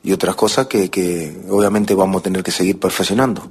y 0.03 0.11
otras 0.11 0.36
cosas 0.36 0.67
que 0.67 1.41
obviamente 1.49 1.95
vamos 1.95 2.19
a 2.19 2.23
tener 2.23 2.43
que 2.43 2.51
seguir 2.51 2.78
perfeccionando. 2.80 3.49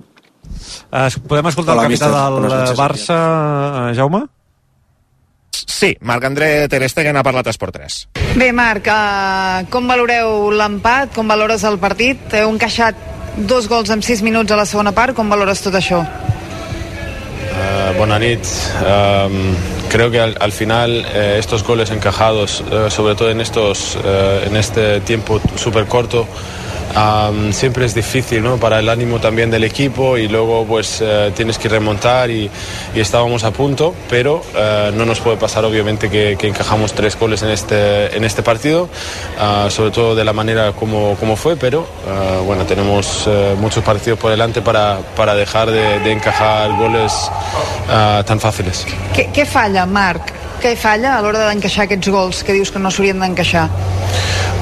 Eh, 0.93 1.09
podem 1.29 1.47
escoltar 1.49 1.75
Hola, 1.75 1.87
el 1.87 1.93
capità 1.93 2.09
mister. 2.09 2.25
del 2.25 2.45
eh, 2.45 2.55
noches. 2.55 2.79
Barça, 2.79 3.19
eh, 3.91 3.95
Jaume? 3.97 4.25
Sí, 5.67 5.97
Marc-André 6.01 6.69
Ter 6.69 6.89
Stegen 6.89 7.17
ha 7.17 7.23
parlat 7.27 7.47
a 7.47 7.51
Esport 7.51 7.75
3. 7.77 8.09
Bé, 8.37 8.53
Marc, 8.53 8.87
uh, 8.89 9.67
com 9.73 9.87
valoreu 9.89 10.51
l'empat? 10.53 11.13
Com 11.15 11.29
valores 11.29 11.65
el 11.65 11.79
partit? 11.83 12.33
Heu 12.33 12.49
encaixat 12.53 12.97
dos 13.37 13.69
gols 13.69 13.91
en 13.91 14.03
sis 14.03 14.23
minuts 14.23 14.53
a 14.53 14.57
la 14.57 14.65
segona 14.65 14.93
part. 14.97 15.15
Com 15.17 15.29
valores 15.29 15.61
tot 15.65 15.75
això? 15.75 16.05
Eh, 17.57 17.95
buenas 17.99 18.21
noches. 18.21 18.71
Um, 18.81 19.55
creo 19.89 20.11
que 20.11 20.21
al, 20.21 20.37
al 20.41 20.53
final 20.53 21.05
eh, 21.15 21.37
estos 21.39 21.63
goles 21.63 21.91
encajados, 21.91 22.63
eh, 22.71 22.91
sobre 22.91 23.15
todo 23.15 23.31
en, 23.31 23.41
estos, 23.41 23.97
eh, 24.05 24.45
en 24.47 24.57
este 24.57 25.01
tiempo 25.01 25.41
súper 25.57 25.87
corto, 25.87 26.27
siempre 27.53 27.85
es 27.85 27.95
difícil 27.95 28.43
¿no? 28.43 28.57
para 28.57 28.79
el 28.79 28.89
ánimo 28.89 29.19
también 29.21 29.51
del 29.51 29.65
equipo 29.65 30.17
y 30.17 30.29
luego 30.29 30.65
pues 30.65 31.01
eh, 31.01 31.33
tienes 31.35 31.59
que 31.59 31.69
remontar 31.69 32.31
y, 32.31 32.51
estábamos 32.95 33.45
a 33.45 33.51
punto, 33.51 33.95
pero 34.09 34.43
eh, 34.55 34.91
no 34.95 35.05
nos 35.05 35.21
puede 35.21 35.37
pasar 35.37 35.65
obviamente 35.65 36.09
que, 36.09 36.37
encajamos 36.47 36.93
tres 36.93 37.19
goles 37.19 37.43
en 37.43 37.51
este, 37.51 38.17
en 38.17 38.25
este 38.25 38.43
partido, 38.43 38.89
ah, 39.39 39.67
sobre 39.69 39.91
todo 39.91 40.15
de 40.15 40.25
la 40.25 40.33
manera 40.33 40.73
como, 40.73 41.15
como 41.17 41.37
fue, 41.37 41.57
pero 41.57 41.87
ah, 42.09 42.41
bueno, 42.45 42.65
tenemos 42.65 43.25
eh, 43.27 43.55
muchos 43.59 43.85
partidos 43.85 44.19
por 44.19 44.31
delante 44.31 44.63
para, 44.63 44.99
para 45.15 45.35
dejar 45.35 45.71
de, 45.71 46.11
encajar 46.11 46.71
goles 46.77 47.13
ah, 47.91 48.23
tan 48.27 48.41
fáciles. 48.41 48.87
Què, 49.13 49.29
què 49.35 49.45
falla, 49.47 49.87
Marc? 49.87 50.33
Què 50.63 50.73
falla 50.81 51.17
a 51.19 51.23
l'hora 51.23 51.45
d'encaixar 51.51 51.85
aquests 51.87 52.09
gols 52.11 52.43
que 52.47 52.53
dius 52.57 52.73
que 52.73 52.79
no 52.83 52.91
s'haurien 52.91 53.21
d'encaixar? 53.21 53.69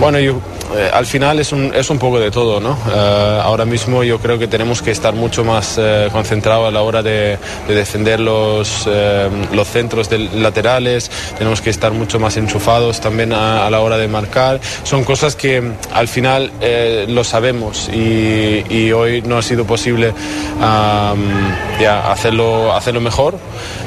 Bueno, 0.01 0.19
yo, 0.19 0.41
eh, 0.75 0.91
al 0.93 1.07
final 1.07 1.39
es 1.39 1.53
un, 1.53 1.73
es 1.73 1.89
un 1.89 2.01
poco 2.01 2.19
de 2.19 2.33
todo, 2.33 2.59
¿no? 2.59 2.77
Eh, 2.93 3.41
ahora 3.45 3.65
mismo 3.65 4.03
yo 4.03 4.19
creo 4.19 4.41
que 4.41 4.49
tenemos 4.49 4.83
que 4.83 4.91
estar 4.91 5.15
mucho 5.15 5.45
más 5.45 5.77
eh, 5.79 6.09
concentrados 6.11 6.67
a 6.67 6.73
la 6.73 6.83
hora 6.83 7.01
de, 7.01 7.39
de 7.69 7.75
defender 7.77 8.19
los, 8.19 8.83
eh, 8.89 9.29
los 9.53 9.69
centros 9.69 10.11
del- 10.11 10.43
laterales, 10.43 11.13
tenemos 11.39 11.61
que 11.61 11.71
estar 11.71 11.93
mucho 11.93 12.19
más 12.19 12.37
enchufados 12.37 13.01
también 13.01 13.33
a, 13.33 13.65
a 13.69 13.71
la 13.71 13.79
hora 13.81 13.97
de 13.99 14.09
marcar. 14.09 14.61
Son 14.83 15.05
cosas 15.05 15.37
que 15.37 15.63
al 15.93 16.09
final 16.09 16.51
eh, 16.61 17.07
lo 17.09 17.23
sabemos 17.23 17.89
y, 17.95 18.65
y 18.69 18.91
hoy 18.91 19.23
no 19.23 19.39
ha 19.39 19.43
sido 19.43 19.65
posible 19.65 20.13
am, 20.61 21.23
ya, 21.81 22.11
hacerlo, 22.11 22.75
hacerlo 22.75 23.01
mejor 23.01 23.39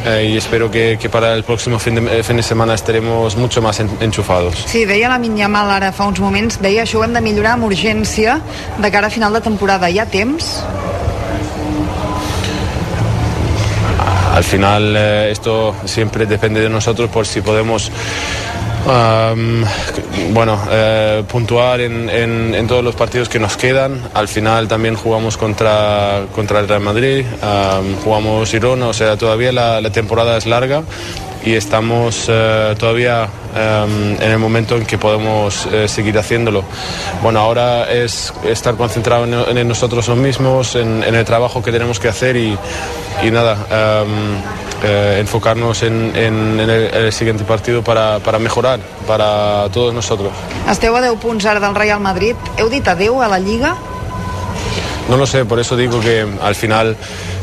eh, 0.06 0.30
y 0.32 0.38
espero 0.38 0.72
que, 0.72 0.98
que 1.02 1.10
para 1.10 1.34
el 1.34 1.44
próximo 1.44 1.80
fin 1.80 1.96
de, 2.00 2.24
fin 2.24 2.38
de 2.38 2.44
semana 2.44 2.74
estaremos 2.74 3.36
mucho 3.36 3.62
más 3.62 3.80
en- 3.80 3.90
enchufados. 4.00 4.56
Sí, 4.68 4.86
deia 4.86 5.10
la 5.10 5.20
Yamal 5.20 5.70
ara 5.72 5.92
fa 5.92 6.06
uns 6.08 6.20
moments, 6.20 6.60
deia 6.62 6.84
això 6.84 7.00
ho 7.00 7.04
hem 7.04 7.14
de 7.14 7.22
millorar 7.22 7.54
amb 7.58 7.66
urgència 7.66 8.40
de 8.78 8.92
cara 8.92 9.08
a 9.08 9.10
final 9.10 9.34
de 9.34 9.42
temporada. 9.42 9.90
Hi 9.90 10.00
ha 10.00 10.06
temps? 10.06 10.64
Al 14.34 14.44
final 14.44 14.94
eh, 14.96 15.30
esto 15.32 15.76
siempre 15.86 16.26
depende 16.26 16.62
de 16.62 16.70
nosotros 16.70 17.10
por 17.10 17.26
si 17.26 17.42
podemos 17.42 17.90
am, 18.88 19.64
bueno, 20.32 20.60
eh, 20.70 21.24
puntuar 21.28 21.82
en, 21.82 22.08
en- 22.10 22.54
en 22.54 22.68
todos 22.68 22.84
los 22.84 22.96
partidos 22.96 23.30
que 23.30 23.40
nos 23.40 23.58
quedan. 23.58 24.00
Al 24.14 24.28
final 24.28 24.68
también 24.68 24.96
jugamos 24.96 25.38
contra, 25.38 26.26
contra 26.36 26.60
el 26.60 26.68
Real 26.68 26.82
Madrid, 26.82 27.26
am, 27.42 27.96
jugamos 28.04 28.50
Girona, 28.52 28.88
o 28.88 28.94
sea, 28.94 29.18
todavía 29.18 29.52
la, 29.52 29.82
la 29.82 29.90
temporada 29.90 30.38
es 30.38 30.46
larga 30.46 30.84
y 31.46 31.54
estamos 31.54 32.26
eh, 32.28 32.76
todavía 32.78 33.28
em, 33.56 34.16
en 34.22 34.32
el 34.32 34.38
momento 34.40 34.76
en 34.76 34.86
que 34.86 34.98
podemos 34.98 35.66
eh, 35.72 35.88
seguir 35.88 36.18
haciéndolo. 36.18 36.64
Bueno, 37.22 37.40
ahora 37.40 37.92
es 37.92 38.34
estar 38.46 38.76
concentrado 38.76 39.24
en, 39.26 39.58
en 39.58 39.68
nosotros 39.68 40.10
mismos, 40.10 40.76
en, 40.76 41.04
en 41.04 41.16
el 41.16 41.26
trabajo 41.26 41.62
que 41.64 41.72
tenemos 41.72 42.00
que 42.00 42.08
hacer 42.10 42.36
y, 42.36 42.58
y 43.24 43.32
nada, 43.32 43.58
eh, 44.84 45.18
enfocarnos 45.20 45.84
en, 45.84 46.12
en- 46.16 46.60
en 46.60 46.70
el, 46.70 46.84
en 46.94 47.06
el 47.06 47.14
siguiente 47.14 47.44
partido 47.44 47.84
para, 47.84 48.20
para 48.20 48.40
mejorar 48.40 48.80
para 49.08 49.68
todos 49.72 49.94
nosotros. 49.94 50.32
Esteu 50.70 50.96
a 50.96 51.02
10 51.02 51.16
punts 51.20 51.46
ara 51.46 51.60
del 51.60 51.74
Real 51.76 52.00
Madrid. 52.00 52.36
Heu 52.60 52.70
dit 52.70 52.86
adeu 52.88 53.22
a 53.24 53.28
la 53.28 53.40
Lliga? 53.40 53.76
No 55.10 55.16
lo 55.16 55.26
sé, 55.26 55.46
por 55.46 55.58
eso 55.60 55.76
digo 55.78 56.00
que 56.02 56.28
al 56.44 56.54
final 56.54 56.98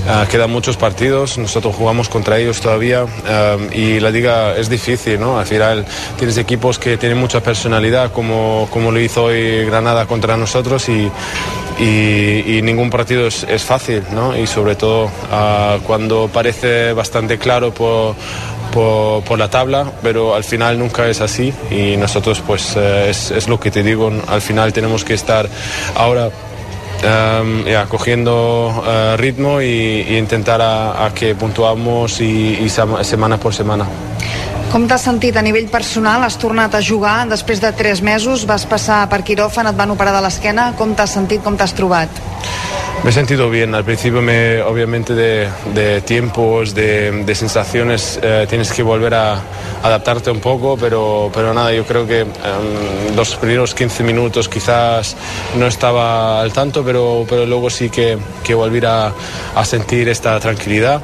eh, 0.07 0.27
quedan 0.31 0.51
muchos 0.51 0.77
partidos, 0.77 1.39
nosotros 1.39 1.75
jugamos 1.75 2.09
contra 2.09 2.39
ellos 2.39 2.61
todavía 2.61 3.07
y 3.73 4.01
la 4.01 4.11
liga 4.11 4.57
es 4.57 4.69
difícil, 4.69 5.19
¿no? 5.19 5.39
Al 5.39 5.47
final 5.47 5.85
tienes 6.19 6.37
equipos 6.37 6.79
que 6.79 6.97
tienen 6.97 7.19
mucha 7.19 7.43
personalidad, 7.43 8.13
como, 8.13 8.69
como 8.71 8.91
lo 8.91 9.01
hizo 9.01 9.25
hoy 9.25 9.65
Granada 9.65 10.07
contra 10.07 10.37
nosotros 10.37 10.89
y, 10.89 11.11
ningún 12.63 12.91
partido 12.91 13.27
es, 13.27 13.63
fácil, 13.65 14.03
¿no? 14.13 14.37
Y 14.37 14.47
sobre 14.47 14.75
todo 14.75 15.11
ah, 15.31 15.79
cuando 15.87 16.29
parece 16.33 16.93
bastante 16.93 17.39
claro 17.39 17.73
por, 17.73 18.15
por, 18.73 19.39
la 19.39 19.49
tabla, 19.49 19.91
pero 20.03 20.35
al 20.35 20.45
final 20.45 20.79
nunca 20.79 21.09
es 21.09 21.21
así 21.21 21.53
y 21.71 21.97
nosotros 21.97 22.43
pues 22.47 22.75
eh, 22.77 23.11
es 23.11 23.49
lo 23.49 23.59
que 23.59 23.71
te 23.71 23.83
digo, 23.83 24.13
al 24.29 24.41
final 24.41 24.73
tenemos 24.73 25.05
que 25.05 25.15
estar 25.15 25.49
ahora 25.97 26.31
um, 27.03 27.65
ya, 27.67 27.87
cogiendo 27.87 28.83
eh, 28.87 29.17
ritmo 29.17 29.61
y, 29.61 30.07
y 30.09 30.17
intentar 30.19 30.61
a, 30.63 31.07
a 31.07 31.15
que 31.15 31.35
puntuamos 31.35 32.21
y, 32.21 32.59
y 32.61 32.67
sem- 32.69 33.03
semana 33.05 33.39
por 33.39 33.55
semana. 33.55 33.87
Com 34.75 34.89
t'has 34.91 35.05
sentit 35.07 35.37
a 35.39 35.43
nivell 35.45 35.69
personal? 35.71 36.25
Has 36.27 36.35
tornat 36.41 36.75
a 36.75 36.81
jugar 36.83 37.29
després 37.31 37.61
de 37.63 37.71
3 37.73 38.01
mesos, 38.03 38.43
vas 38.49 38.65
passar 38.67 39.05
per 39.09 39.21
quiròfan, 39.23 39.69
et 39.71 39.77
van 39.79 39.93
operar 39.95 40.11
de 40.17 40.23
l'esquena. 40.25 40.73
Com 40.79 40.97
t'has 40.99 41.13
sentit, 41.15 41.45
com 41.45 41.55
t'has 41.57 41.77
trobat? 41.79 42.11
Me 43.05 43.11
he 43.11 43.13
sentido 43.13 43.51
bien. 43.51 43.75
Al 43.75 43.85
principio, 43.85 44.23
me, 44.23 44.63
obviamente, 44.63 45.13
de, 45.13 46.01
tiempos, 46.07 46.75
de, 46.75 47.35
sensaciones, 47.35 48.19
eh, 48.23 48.47
tienes 48.49 48.73
que 48.73 48.83
volver 48.83 49.13
a 49.13 49.43
adaptarte 49.83 50.31
un 50.31 50.41
poco, 50.41 50.79
pero, 50.79 51.31
pero 51.35 51.53
nada, 51.53 51.71
yo 51.71 51.85
creo 51.85 52.07
que 52.07 52.21
em, 52.21 53.15
los 53.15 53.37
primeros 53.37 53.75
15 53.75 54.05
minutos 54.05 54.49
quizás 54.49 55.19
no 55.59 55.67
estaba 55.67 56.41
al 56.41 56.55
tanto, 56.55 56.83
pero, 56.83 57.27
pero 57.29 57.45
luego 57.45 57.69
sí 57.69 57.91
que, 57.91 58.17
que 58.43 58.55
volví 58.55 58.81
a 58.87 59.13
sentir 59.67 60.09
esta 60.09 60.41
tranquilidad. 60.41 61.03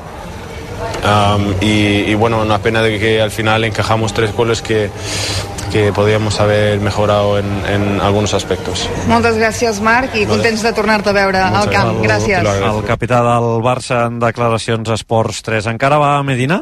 Am, 1.05 1.55
y, 1.61 2.11
y 2.11 2.15
bueno, 2.15 2.41
una 2.43 2.59
pena 2.59 2.83
de 2.83 2.99
que 2.99 3.21
al 3.21 3.31
final 3.31 3.65
encajamos 3.65 4.13
tres 4.13 4.35
goles 4.35 4.63
que, 4.63 4.91
que 5.73 5.93
podíamos 5.93 6.41
haber 6.41 6.81
mejorado 6.81 7.39
en, 7.39 7.47
en 7.69 8.01
algunos 8.01 8.35
aspectos. 8.35 8.89
Moltes 9.09 9.39
gràcies, 9.39 9.81
Marc, 9.81 10.17
i 10.19 10.27
contents 10.29 10.63
de 10.67 10.73
tornar-te 10.77 11.13
a 11.13 11.17
veure 11.17 11.41
al 11.41 11.71
camp. 11.71 12.03
Gràcies. 12.05 12.45
El 12.45 12.83
capità 12.89 13.23
del 13.25 13.49
Barça 13.65 14.05
en 14.09 14.19
declaracions 14.23 14.91
Esports 14.97 15.43
3. 15.47 15.71
Encara 15.75 15.99
va 16.03 16.17
a 16.19 16.23
Medina? 16.27 16.61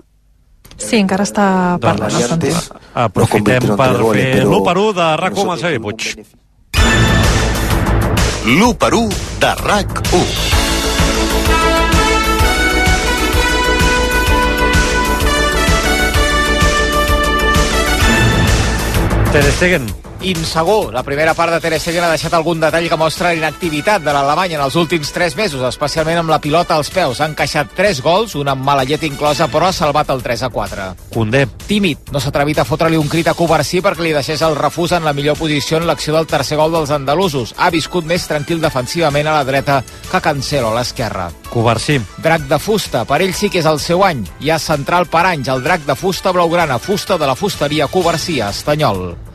Sí, 0.79 1.01
encara 1.01 1.25
està 1.27 1.79
parlant. 1.83 2.13
Doncs, 2.13 2.23
el 2.23 2.29
sentim. 2.31 2.83
aprofitem 2.95 3.73
per 3.75 3.91
fer 3.97 4.29
però 4.37 4.47
l'1 4.47 4.63
per 4.69 4.77
1 4.79 4.93
de 5.01 5.09
RAC1 5.25 5.43
amb 5.43 5.55
el 5.57 5.65
Xavi 5.65 5.83
Puig. 5.89 6.09
L'1 8.49 8.75
per 8.79 8.95
1 8.95 9.09
de 9.43 9.55
RAC1. 9.65 10.68
Ter 19.39 19.53
Stegen, 19.53 19.87
insegur. 20.21 20.93
La 20.93 21.05
primera 21.05 21.33
part 21.33 21.53
de 21.53 21.61
Ter 21.63 21.79
Stegen 21.79 22.03
ha 22.03 22.11
deixat 22.11 22.33
algun 22.35 22.59
detall 22.59 22.89
que 22.91 22.97
mostra 22.99 23.29
la 23.29 23.39
inactivitat 23.39 24.03
de 24.03 24.11
l'Alemany 24.11 24.57
en 24.57 24.63
els 24.65 24.75
últims 24.75 25.13
3 25.15 25.37
mesos, 25.39 25.63
especialment 25.63 26.19
amb 26.19 26.33
la 26.33 26.41
pilota 26.43 26.75
als 26.75 26.91
peus. 26.91 27.21
Ha 27.21 27.29
encaixat 27.31 27.71
3 27.77 28.01
gols, 28.03 28.35
una 28.35 28.57
amb 28.57 28.67
mala 28.67 28.83
llet 28.83 29.05
inclosa, 29.07 29.47
però 29.47 29.69
ha 29.69 29.77
salvat 29.77 30.11
el 30.11 30.25
3 30.25 30.43
a 30.43 30.49
4. 30.51 30.87
Condé. 31.15 31.45
Tímid, 31.69 32.11
no 32.11 32.19
s'ha 32.19 32.33
atrevit 32.33 32.59
a 32.59 32.65
fotre-li 32.67 32.99
un 32.99 33.07
crit 33.07 33.31
a 33.31 33.37
Covarsí 33.39 33.79
perquè 33.85 34.09
li 34.09 34.17
deixés 34.17 34.43
el 34.43 34.59
refús 34.59 34.97
en 34.99 35.07
la 35.07 35.15
millor 35.15 35.39
posició 35.39 35.79
en 35.79 35.87
l'acció 35.87 36.17
del 36.17 36.27
tercer 36.27 36.59
gol 36.59 36.75
dels 36.75 36.91
andalusos. 36.91 37.55
Ha 37.57 37.71
viscut 37.71 38.11
més 38.11 38.27
tranquil 38.27 38.59
defensivament 38.59 39.31
a 39.31 39.37
la 39.39 39.47
dreta 39.47 39.85
que 40.11 40.23
Cancelo 40.25 40.73
a 40.73 40.81
l'esquerra. 40.81 41.29
Covarsí. 41.53 42.01
Drac 42.19 42.51
de 42.51 42.59
fusta, 42.59 43.05
per 43.07 43.23
ell 43.23 43.39
sí 43.39 43.53
que 43.55 43.63
és 43.63 43.71
el 43.71 43.79
seu 43.79 44.03
any. 44.03 44.27
Hi 44.43 44.51
ha 44.51 44.59
central 44.59 45.07
per 45.07 45.29
anys, 45.31 45.47
el 45.55 45.63
drac 45.63 45.87
de 45.87 45.95
fusta 45.95 46.35
blaugrana, 46.35 46.83
fusta 46.83 47.17
de 47.17 47.31
la 47.31 47.39
fusteria 47.39 47.87
Covarsí, 47.87 48.41
Estanyol. 48.43 49.28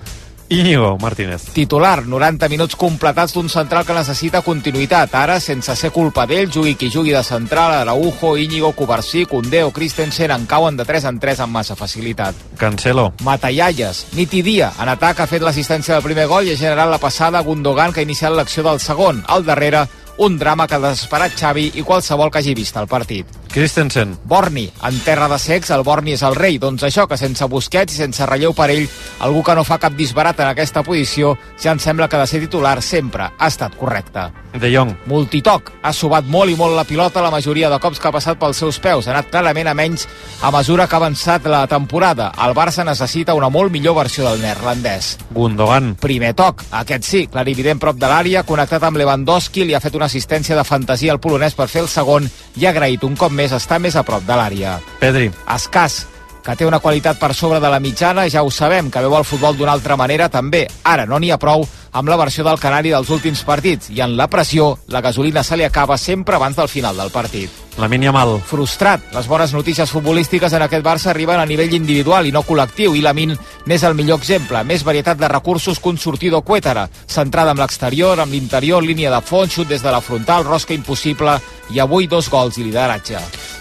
Íñigo 0.54 0.98
Martínez. 1.00 1.46
Titular, 1.54 2.06
90 2.06 2.48
minuts 2.48 2.76
completats 2.76 3.34
d'un 3.34 3.50
central 3.50 3.88
que 3.88 3.96
necessita 3.98 4.44
continuïtat. 4.46 5.16
Ara, 5.18 5.40
sense 5.42 5.74
ser 5.80 5.90
culpa 5.92 6.28
d'ell, 6.30 6.52
jugui 6.54 6.76
qui 6.78 6.92
jugui 6.94 7.12
de 7.16 7.24
central, 7.26 7.74
Araujo, 7.80 8.36
Íñigo, 8.38 8.74
Covarsí, 8.78 9.26
Condé 9.26 9.64
o 9.64 9.72
Christensen 9.74 10.32
en 10.32 10.46
cauen 10.46 10.78
de 10.78 10.86
3 10.86 11.10
en 11.10 11.20
3 11.20 11.42
amb 11.48 11.58
massa 11.58 11.76
facilitat. 11.76 12.38
Cancelo. 12.58 13.14
Matallalles, 13.26 14.06
nit 14.14 14.34
i 14.34 14.44
dia. 14.46 14.72
En 14.80 14.94
atac 14.94 15.24
ha 15.24 15.30
fet 15.30 15.42
l'assistència 15.42 15.98
del 15.98 16.06
primer 16.06 16.28
gol 16.30 16.46
i 16.46 16.54
ha 16.54 16.60
generat 16.60 16.92
la 16.92 17.02
passada 17.02 17.42
a 17.42 17.48
Gundogan 17.48 17.92
que 17.92 18.04
ha 18.04 18.10
iniciat 18.10 18.38
l'acció 18.38 18.62
del 18.64 18.80
segon. 18.80 19.24
Al 19.28 19.46
darrere, 19.46 19.88
un 20.18 20.38
drama 20.38 20.68
que 20.68 20.76
ha 20.76 20.86
desesperat 20.86 21.34
Xavi 21.34 21.72
i 21.74 21.82
qualsevol 21.82 22.30
que 22.30 22.44
hagi 22.44 22.54
vist 22.54 22.78
el 22.78 22.88
partit. 22.88 23.43
Christensen. 23.54 24.18
Borni, 24.26 24.66
en 24.82 25.00
terra 25.06 25.28
de 25.30 25.38
secs, 25.38 25.70
el 25.76 25.84
Borni 25.86 26.16
és 26.18 26.24
el 26.26 26.34
rei. 26.34 26.58
Doncs 26.58 26.84
això, 26.88 27.06
que 27.08 27.20
sense 27.22 27.46
Busquets 27.46 27.94
i 27.94 28.02
sense 28.02 28.26
relleu 28.26 28.56
per 28.58 28.72
ell, 28.74 28.88
algú 29.22 29.44
que 29.46 29.54
no 29.54 29.64
fa 29.64 29.78
cap 29.78 29.94
disbarat 29.94 30.42
en 30.42 30.50
aquesta 30.50 30.82
posició, 30.82 31.36
ja 31.62 31.76
em 31.76 31.80
sembla 31.80 32.10
que 32.10 32.18
de 32.18 32.26
ser 32.28 32.42
titular 32.42 32.80
sempre 32.82 33.30
ha 33.38 33.52
estat 33.52 33.78
correcte. 33.78 34.32
De 34.58 34.70
Jong. 34.74 34.96
Multitoc. 35.10 35.70
Ha 35.84 35.94
sobat 35.94 36.26
molt 36.30 36.50
i 36.50 36.58
molt 36.58 36.76
la 36.78 36.86
pilota 36.86 37.22
la 37.22 37.32
majoria 37.34 37.70
de 37.70 37.80
cops 37.82 38.02
que 38.02 38.10
ha 38.10 38.14
passat 38.14 38.40
pels 38.42 38.58
seus 38.58 38.80
peus. 38.82 39.08
Ha 39.08 39.14
anat 39.14 39.30
clarament 39.30 39.70
a 39.70 39.76
menys 39.78 40.08
a 40.42 40.52
mesura 40.54 40.88
que 40.88 40.98
ha 40.98 41.02
avançat 41.02 41.46
la 41.50 41.66
temporada. 41.68 42.32
El 42.46 42.54
Barça 42.58 42.86
necessita 42.86 43.34
una 43.38 43.50
molt 43.54 43.72
millor 43.74 43.98
versió 44.02 44.26
del 44.28 44.42
neerlandès. 44.42 45.18
Gundogan. 45.34 45.94
Primer 46.02 46.34
toc, 46.38 46.66
aquest 46.72 47.06
sí, 47.06 47.26
clarivident 47.30 47.82
prop 47.82 47.98
de 48.02 48.10
l'àrea, 48.10 48.46
connectat 48.50 48.84
amb 48.90 48.98
Lewandowski, 48.98 49.66
li 49.66 49.78
ha 49.78 49.82
fet 49.84 49.98
una 49.98 50.10
assistència 50.10 50.58
de 50.58 50.66
fantasia 50.66 51.14
al 51.14 51.22
polonès 51.22 51.58
per 51.58 51.70
fer 51.70 51.86
el 51.86 51.90
segon 51.90 52.30
i 52.58 52.66
ha 52.66 52.74
agraït 52.74 53.04
un 53.06 53.18
cop 53.18 53.34
més 53.34 53.43
estar 53.52 53.80
més 53.84 53.96
a 53.96 54.04
prop 54.08 54.24
de 54.24 54.36
l'àrea. 54.40 54.80
Pedri. 55.02 55.32
Escàs, 55.52 56.06
que 56.44 56.56
té 56.56 56.66
una 56.68 56.80
qualitat 56.80 57.20
per 57.20 57.34
sobre 57.34 57.60
de 57.60 57.70
la 57.72 57.80
mitjana, 57.80 58.28
ja 58.30 58.44
ho 58.44 58.52
sabem, 58.52 58.92
que 58.92 59.02
veu 59.04 59.16
el 59.18 59.28
futbol 59.28 59.58
d'una 59.58 59.72
altra 59.72 59.98
manera 60.00 60.30
també. 60.30 60.68
Ara 60.84 61.06
no 61.06 61.20
n'hi 61.20 61.32
ha 61.32 61.40
prou 61.40 61.66
amb 61.94 62.10
la 62.10 62.18
versió 62.18 62.44
del 62.44 62.60
Canari 62.60 62.92
dels 62.92 63.10
últims 63.14 63.44
partits 63.46 63.92
i 63.94 64.02
en 64.02 64.18
la 64.18 64.28
pressió 64.28 64.74
la 64.90 65.02
gasolina 65.02 65.44
se 65.44 65.58
li 65.58 65.64
acaba 65.64 65.98
sempre 65.98 66.36
abans 66.36 66.58
del 66.58 66.68
final 66.68 66.98
del 66.98 67.12
partit. 67.12 67.64
La 67.78 67.88
Mal. 67.88 68.40
Frustrat. 68.46 69.02
Les 69.14 69.28
bones 69.28 69.54
notícies 69.54 69.90
futbolístiques 69.90 70.54
en 70.54 70.62
aquest 70.62 70.86
Barça 70.86 71.10
arriben 71.10 71.40
a 71.40 71.46
nivell 71.46 71.74
individual 71.74 72.28
i 72.28 72.32
no 72.32 72.44
col·lectiu 72.46 72.94
i 72.96 73.02
la 73.02 73.14
Min 73.14 73.34
n'és 73.66 73.84
el 73.84 73.96
millor 73.96 74.20
exemple. 74.20 74.64
Més 74.64 74.84
varietat 74.84 75.18
de 75.18 75.28
recursos 75.28 75.80
que 75.80 75.90
un 75.90 75.98
sortido 75.98 76.42
Cuétara, 76.42 76.88
centrada 77.08 77.52
amb 77.52 77.60
l'exterior, 77.60 78.20
amb 78.20 78.32
l'interior, 78.32 78.84
línia 78.84 79.10
de 79.10 79.22
fons, 79.22 79.54
xut 79.54 79.68
des 79.68 79.82
de 79.82 79.92
la 79.92 80.02
frontal, 80.02 80.46
rosca 80.46 80.74
impossible 80.74 81.40
i 81.74 81.80
avui 81.80 82.08
dos 82.08 82.30
gols 82.30 82.60
i 82.60 82.68
lideratge. 82.68 83.18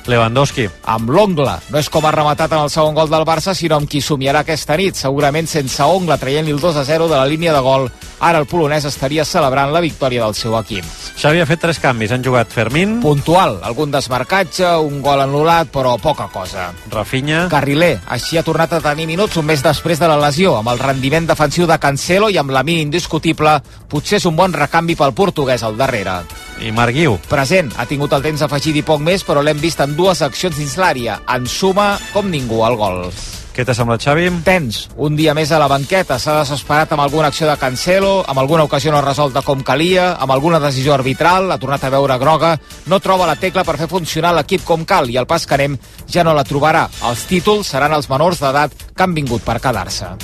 Lewandowski. 0.06 0.68
Amb 0.90 1.10
l'ongle. 1.10 1.54
No 1.70 1.78
és 1.78 1.88
com 1.88 2.04
ha 2.04 2.12
rematat 2.12 2.52
en 2.52 2.66
el 2.66 2.70
segon 2.70 2.94
gol 2.94 3.08
del 3.08 3.24
Barça, 3.24 3.54
sinó 3.54 3.78
amb 3.78 3.88
qui 3.88 4.02
somiarà 4.02 4.42
aquesta 4.42 4.76
nit, 4.76 4.98
segurament 4.98 5.48
sense 5.48 5.82
ongle, 5.82 6.18
traient-li 6.18 6.52
el 6.52 6.60
2 6.60 6.80
a 6.82 6.84
0 6.84 7.08
de 7.08 7.16
la 7.16 7.26
línia 7.26 7.54
de 7.54 7.62
gol. 7.64 7.88
Ara 8.22 8.38
el 8.38 8.46
polonès 8.46 8.84
estaria 8.86 9.24
celebrant 9.26 9.72
la 9.74 9.80
victòria 9.82 10.22
del 10.22 10.36
seu 10.38 10.54
equip. 10.54 10.86
Xavi 11.18 11.40
ha 11.42 11.46
fet 11.48 11.58
tres 11.64 11.80
canvis. 11.82 12.12
Han 12.14 12.22
jugat 12.22 12.52
Fermín. 12.54 13.00
Puntual. 13.02 13.56
Algun 13.66 13.90
desmarcatge, 13.90 14.68
un 14.78 15.00
gol 15.02 15.24
anul·lat, 15.24 15.72
però 15.74 15.96
poca 15.98 16.28
cosa. 16.30 16.68
Rafinha. 16.92 17.48
Carriler. 17.50 17.96
Així 18.14 18.38
ha 18.38 18.46
tornat 18.46 18.76
a 18.78 18.80
tenir 18.84 19.08
minuts 19.10 19.40
un 19.42 19.48
mes 19.50 19.66
després 19.66 19.98
de 19.98 20.06
la 20.06 20.20
lesió, 20.22 20.54
amb 20.60 20.70
el 20.70 20.78
rendiment 20.78 21.26
defensiu 21.26 21.66
de 21.66 21.80
Cancelo 21.82 22.30
i 22.30 22.38
amb 22.38 22.54
la 22.54 22.62
mina 22.62 22.86
indiscutible. 22.86 23.58
Potser 23.90 24.22
és 24.22 24.30
un 24.30 24.38
bon 24.38 24.54
recanvi 24.54 24.94
pel 24.94 25.18
portuguès 25.18 25.66
al 25.66 25.76
darrere. 25.76 26.20
I 26.62 26.70
Marc 26.70 26.94
Guiu. 26.94 27.18
Present. 27.28 27.74
Ha 27.74 27.90
tingut 27.90 28.14
el 28.14 28.22
temps 28.22 28.46
afegit 28.46 28.78
i 28.78 28.86
poc 28.86 29.02
més, 29.02 29.26
però 29.26 29.42
l'hem 29.42 29.58
vist 29.58 29.82
en 29.82 29.98
dues 29.98 30.22
accions 30.22 30.62
dins 30.62 30.78
l'àrea. 30.78 31.18
En 31.26 31.50
suma, 31.50 31.96
com 32.14 32.30
ningú 32.30 32.62
al 32.62 32.78
gol. 32.78 33.08
Què 33.52 33.66
t'ha 33.68 33.74
semblat, 33.76 34.00
Xavi? 34.00 34.30
Tens. 34.46 34.86
Un 34.96 35.12
dia 35.12 35.34
més 35.36 35.50
a 35.52 35.58
la 35.60 35.68
banqueta. 35.68 36.16
S'ha 36.16 36.38
desesperat 36.38 36.94
amb 36.94 37.02
alguna 37.04 37.28
acció 37.28 37.44
de 37.50 37.56
Cancelo, 37.60 38.22
amb 38.24 38.40
alguna 38.40 38.64
ocasió 38.64 38.94
no 38.94 39.02
resolta 39.04 39.42
com 39.44 39.60
calia, 39.60 40.14
amb 40.16 40.32
alguna 40.32 40.60
decisió 40.62 40.94
arbitral, 40.96 41.52
ha 41.52 41.60
tornat 41.60 41.84
a 41.84 41.90
veure 41.92 42.16
groga, 42.16 42.54
no 42.88 43.00
troba 43.04 43.28
la 43.28 43.36
tecla 43.36 43.64
per 43.68 43.76
fer 43.76 43.90
funcionar 43.92 44.32
l'equip 44.38 44.64
com 44.64 44.86
cal 44.88 45.12
i 45.12 45.18
el 45.20 45.28
pas 45.28 45.44
que 45.44 45.58
anem 45.58 45.76
ja 46.08 46.24
no 46.24 46.32
la 46.32 46.46
trobarà. 46.48 46.86
Els 47.10 47.26
títols 47.28 47.74
seran 47.74 47.92
els 47.92 48.08
menors 48.08 48.40
d'edat 48.40 48.72
que 48.96 49.04
han 49.04 49.12
vingut 49.20 49.44
per 49.44 49.60
quedar-se. 49.60 50.14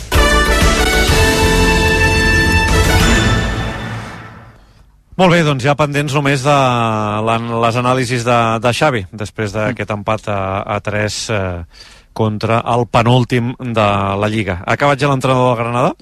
Molt 5.19 5.35
bé, 5.35 5.43
doncs 5.43 5.65
ja 5.67 5.75
pendents 5.75 6.13
només 6.15 6.45
de 6.47 6.57
les 7.27 7.77
anàlisis 7.77 8.25
de, 8.25 8.41
de 8.63 8.73
Xavi, 8.81 9.01
després 9.11 9.53
d'aquest 9.53 9.91
empat 9.91 10.29
a, 10.31 10.41
a 10.63 10.77
3 10.79 11.17
eh, 11.35 11.41
contra 12.19 12.59
el 12.75 12.89
penúltim 12.91 13.53
de 13.59 13.87
la 14.19 14.29
Lliga. 14.31 14.59
Ha 14.65 14.75
acabat 14.75 14.99
ja 14.99 15.11
l'entrenador 15.11 15.53
de 15.55 15.63
Granada? 15.63 15.93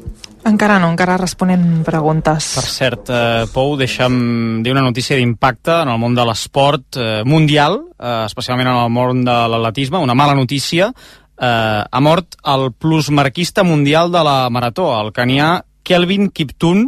Encara 0.49 0.79
no, 0.81 0.89
encara 0.95 1.19
responent 1.21 1.83
preguntes. 1.85 2.53
Per 2.57 2.65
cert, 2.71 3.11
eh, 3.11 3.45
Pou, 3.53 3.75
deixa'm 3.77 4.63
dir 4.65 4.73
una 4.73 4.85
notícia 4.87 5.19
d'impacte 5.19 5.83
en 5.83 5.93
el 5.93 6.01
món 6.01 6.17
de 6.17 6.25
l'esport 6.25 6.97
eh, 6.97 7.21
mundial, 7.27 7.81
eh, 7.99 8.25
especialment 8.31 8.71
en 8.71 8.81
el 8.87 8.93
món 8.95 9.25
de 9.27 9.37
l'atletisme, 9.53 10.01
una 10.01 10.17
mala 10.17 10.39
notícia. 10.39 10.93
Eh, 11.37 11.83
ha 11.91 12.01
mort 12.01 12.39
el 12.55 12.71
plusmarquista 12.73 13.67
mundial 13.67 14.13
de 14.15 14.25
la 14.25 14.39
marató, 14.49 14.93
el 15.01 15.13
canià 15.13 15.59
Kelvin 15.83 16.31
Kiptun, 16.31 16.87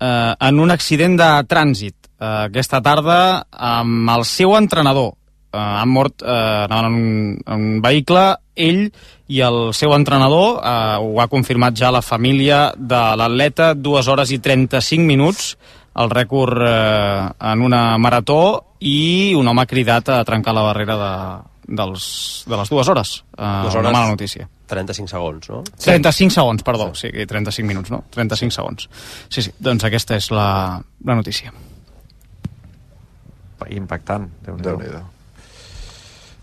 eh, 0.00 0.34
en 0.40 0.60
un 0.60 0.70
accident 0.70 1.18
de 1.18 1.30
trànsit 1.50 1.96
eh, 1.98 2.48
aquesta 2.48 2.80
tarda 2.80 3.20
amb 3.52 4.16
el 4.16 4.24
seu 4.24 4.56
entrenador. 4.56 5.17
Eh, 5.52 5.56
han 5.58 5.88
mort 5.88 6.22
eh, 6.22 6.66
en, 6.68 6.84
un, 6.84 7.38
en 7.46 7.54
un 7.76 7.80
vehicle, 7.82 8.36
ell 8.54 8.82
i 9.28 9.40
el 9.44 9.72
seu 9.76 9.94
entrenador, 9.96 10.58
eh, 10.60 10.96
ho 11.00 11.20
ha 11.22 11.28
confirmat 11.32 11.76
ja 11.78 11.90
la 11.94 12.02
família 12.02 12.72
de 12.76 13.02
l'atleta, 13.16 13.72
2 13.74 14.08
hores 14.12 14.32
i 14.34 14.38
35 14.44 15.06
minuts, 15.08 15.54
el 15.98 16.10
rècord 16.12 16.60
eh, 16.62 17.28
en 17.52 17.62
una 17.64 17.96
marató 17.98 18.74
i 18.80 19.32
un 19.34 19.48
home 19.48 19.62
ha 19.64 19.66
cridat 19.70 20.08
a 20.14 20.20
trencar 20.24 20.52
la 20.54 20.62
barrera 20.68 20.96
de, 21.00 21.12
dels, 21.80 22.04
de 22.46 22.56
les 22.60 22.70
dues 22.70 22.88
hores. 22.92 23.16
Eh, 23.36 23.42
Dues 23.64 23.74
Una 23.74 23.80
hores. 23.88 23.92
mala 23.92 24.08
notícia. 24.12 24.48
35 24.68 25.08
segons, 25.08 25.48
no? 25.48 25.62
35 25.80 26.30
segons, 26.34 26.62
perdó, 26.62 26.90
sí, 26.94 27.08
35 27.08 27.66
minuts, 27.66 27.90
no? 27.90 28.02
35 28.12 28.52
segons. 28.52 28.88
Sí, 29.32 29.42
sí, 29.42 29.52
doncs 29.58 29.88
aquesta 29.88 30.20
és 30.20 30.28
la, 30.30 30.76
la 31.08 31.16
notícia. 31.16 31.52
Impactant, 33.74 34.28
déu 34.44 34.56
nhi 34.60 35.17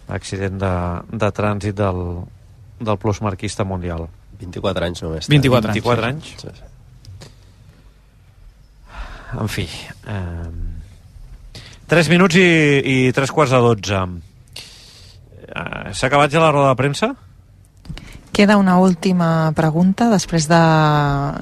Accident 0.08 0.60
de, 0.62 0.74
de 1.18 1.32
trànsit 1.34 1.76
del, 1.78 2.02
del 2.80 2.98
plusmarquista 3.02 3.66
mundial. 3.66 4.08
24 4.40 4.86
anys 4.86 5.04
només. 5.06 5.30
24 5.32 5.72
anys, 5.72 5.84
24 5.84 6.02
sí. 6.02 6.10
anys? 6.10 6.26
Sí, 6.42 6.72
En 9.36 9.50
fi. 9.52 9.66
Eh, 10.08 10.50
3 11.92 12.10
minuts 12.10 12.38
i, 12.40 12.46
i 13.10 13.12
3 13.14 13.32
quarts 13.32 13.54
de 13.54 13.62
12. 13.62 14.02
Eh, 15.46 15.94
S'ha 15.94 16.08
acabat 16.08 16.32
ja 16.34 16.42
la 16.44 16.52
roda 16.54 16.72
de 16.72 16.80
premsa? 16.80 17.16
Queda 18.36 18.58
una 18.60 18.78
última 18.84 19.54
pregunta 19.56 20.10
després 20.12 20.50
de, 20.52 20.62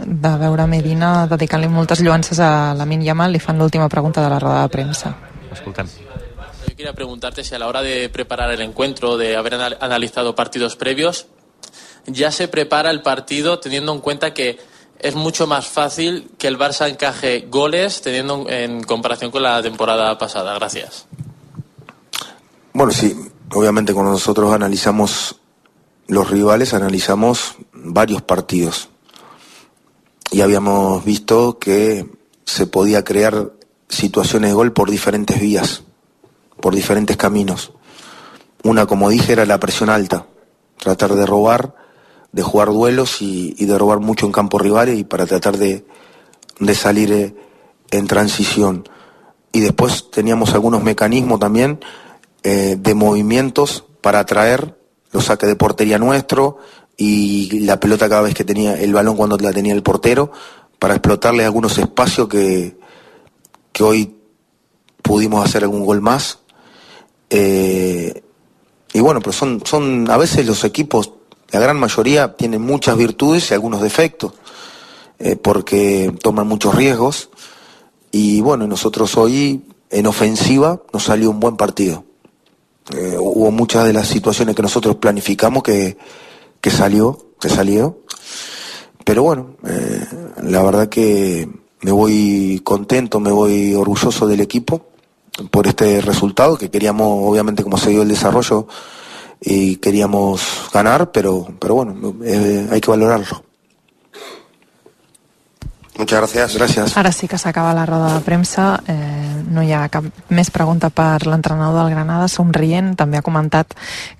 de 0.06 0.34
veure 0.38 0.68
Medina 0.70 1.26
dedicant-li 1.32 1.70
moltes 1.72 2.04
lluances 2.06 2.38
a 2.38 2.74
la 2.78 2.86
Yamal 2.86 3.34
li 3.34 3.40
fan 3.42 3.58
l'última 3.58 3.90
pregunta 3.90 4.22
de 4.22 4.30
la 4.30 4.38
roda 4.38 4.62
de 4.62 4.70
premsa 4.70 5.16
Escoltem. 5.52 5.88
Yo 6.74 6.78
quería 6.78 6.94
preguntarte 6.94 7.44
si 7.44 7.54
a 7.54 7.60
la 7.60 7.68
hora 7.68 7.84
de 7.84 8.10
preparar 8.10 8.50
el 8.50 8.60
encuentro, 8.60 9.16
de 9.16 9.38
haber 9.38 9.54
anal- 9.54 9.78
analizado 9.80 10.34
partidos 10.34 10.76
previos, 10.76 11.28
ya 12.08 12.32
se 12.32 12.48
prepara 12.48 12.90
el 12.90 13.04
partido 13.04 13.60
teniendo 13.60 13.94
en 13.94 14.00
cuenta 14.00 14.34
que 14.34 14.58
es 14.98 15.14
mucho 15.14 15.46
más 15.46 15.68
fácil 15.68 16.32
que 16.40 16.48
el 16.48 16.58
Barça 16.58 16.90
encaje 16.90 17.46
goles 17.48 18.02
teniendo 18.02 18.50
en 18.50 18.72
en 18.78 18.84
comparación 18.86 19.30
con 19.30 19.44
la 19.44 19.62
temporada 19.62 20.18
pasada. 20.18 20.56
Gracias. 20.56 21.06
Bueno, 22.74 22.92
sí, 22.92 23.16
obviamente 23.52 23.94
cuando 23.94 24.14
nosotros 24.14 24.52
analizamos 24.52 25.36
los 26.08 26.28
rivales, 26.32 26.74
analizamos 26.74 27.54
varios 27.72 28.24
partidos. 28.24 28.90
Y 30.32 30.42
habíamos 30.42 31.06
visto 31.06 31.60
que 31.60 32.10
se 32.46 32.66
podía 32.66 33.04
crear 33.04 33.52
situaciones 33.90 34.50
de 34.50 34.56
gol 34.56 34.74
por 34.74 34.90
diferentes 34.90 35.40
vías, 35.40 35.84
por 36.64 36.74
diferentes 36.74 37.18
caminos. 37.18 37.74
Una, 38.64 38.86
como 38.86 39.10
dije, 39.10 39.34
era 39.34 39.46
la 39.46 39.60
presión 39.60 39.90
alta, 39.90 40.28
tratar 40.80 41.14
de 41.14 41.26
robar 41.26 41.76
de 42.32 42.42
jugar 42.42 42.70
duelos 42.70 43.22
y, 43.22 43.54
de 43.54 43.78
robar 43.78 44.00
mucho 44.00 44.26
en 44.26 44.32
campo 44.32 44.58
rival 44.58 44.90
y 44.90 45.04
para 45.04 45.26
tratar 45.26 45.58
de, 45.58 45.86
de 46.60 46.76
salir 46.76 47.12
eh, 47.12 47.36
en 47.92 48.08
transición. 48.08 48.90
Y 49.52 49.60
después 49.60 50.10
teníamos 50.10 50.54
algunos 50.54 50.82
mecanismos 50.82 51.40
también 51.40 51.82
eh, 52.44 52.78
de 52.80 52.96
movimientos 52.96 53.84
para 54.00 54.20
atraer 54.20 54.80
los 55.12 55.26
saques 55.26 55.50
de 55.50 55.58
portería 55.58 56.00
nuestro 56.00 56.60
y 56.96 57.60
la 57.60 57.80
pelota 57.82 58.08
cada 58.08 58.22
vez 58.22 58.34
que 58.34 58.46
tenía 58.46 58.74
el 58.76 58.94
balón 58.94 59.18
cuando 59.18 59.38
la 59.38 59.52
tenía 59.52 59.74
el 59.74 59.84
portero 59.84 60.32
para 60.80 60.96
explotarle 60.96 61.44
algunos 61.44 61.78
espacios 61.78 62.30
que, 62.30 62.78
que 63.74 63.84
hoy 63.84 64.16
pudimos 65.04 65.46
hacer 65.46 65.64
algún 65.64 65.86
gol 65.86 66.02
más. 66.02 66.40
Eh, 67.36 68.22
y 68.94 69.00
bueno, 69.00 69.20
pero 69.20 69.34
son, 69.34 69.64
son 69.66 70.10
a 70.12 70.18
veces 70.18 70.46
los 70.46 70.64
equipos, 70.64 71.14
la 71.52 71.60
gran 71.60 71.80
mayoría 71.80 72.36
tienen 72.36 72.62
muchas 72.62 72.96
virtudes 72.96 73.50
y 73.50 73.56
algunos 73.56 73.82
defectos, 73.82 74.34
eh, 75.18 75.36
porque 75.36 76.14
toman 76.22 76.48
muchos 76.48 76.76
riesgos. 76.76 77.32
Y 78.12 78.42
bueno, 78.42 78.68
nosotros 78.68 79.18
hoy 79.18 79.64
en 79.90 80.06
ofensiva 80.06 80.84
nos 80.94 81.06
salió 81.06 81.32
un 81.32 81.40
buen 81.40 81.58
partido. 81.58 82.04
Eh, 82.96 83.18
hubo 83.20 83.50
muchas 83.50 83.86
de 83.86 83.94
las 83.94 84.08
situaciones 84.08 84.56
que 84.56 84.62
nosotros 84.62 84.98
planificamos 84.98 85.64
que, 85.64 85.98
que 86.62 86.70
salió, 86.70 87.18
que 87.42 87.50
salió. 87.50 87.98
Pero 89.04 89.24
bueno, 89.24 89.56
la 90.42 90.62
verdad 90.62 90.88
que 90.88 91.50
me 91.82 91.92
voy 91.92 92.62
contento, 92.64 93.20
me 93.20 93.32
voy 93.32 93.74
orgulloso 93.74 94.28
del 94.28 94.40
equipo 94.40 94.93
por 95.52 95.68
este 95.68 96.02
resultado 96.02 96.58
que 96.58 96.70
queríamos, 96.70 97.08
obviamente 97.30 97.64
como 97.64 97.78
se 97.78 97.90
dio 97.90 98.02
el 98.02 98.10
desarrollo, 98.10 98.68
y 99.42 99.78
queríamos 99.78 100.42
ganar, 100.74 101.12
pero, 101.12 101.48
pero 101.60 101.76
bueno, 101.76 102.16
eh, 102.24 102.68
hay 102.72 102.80
que 102.80 102.92
valorarlo. 102.92 103.44
Muchas 105.98 106.20
gracias. 106.20 106.56
Gracias. 106.56 106.98
Ara 106.98 107.12
sí 107.12 107.28
que 107.28 107.38
s'acaba 107.38 107.74
la 107.74 107.86
roda 107.86 108.16
de 108.16 108.22
premsa. 108.22 108.82
Eh, 108.88 109.44
no 109.54 109.62
hi 109.62 109.72
ha 109.74 109.86
cap 109.94 110.06
més 110.34 110.50
pregunta 110.50 110.90
per 110.90 111.28
l'entrenador 111.28 111.84
del 111.84 111.94
Granada, 111.94 112.28
somrient. 112.28 112.96
També 112.98 113.20
ha 113.20 113.26
comentat 113.26 113.76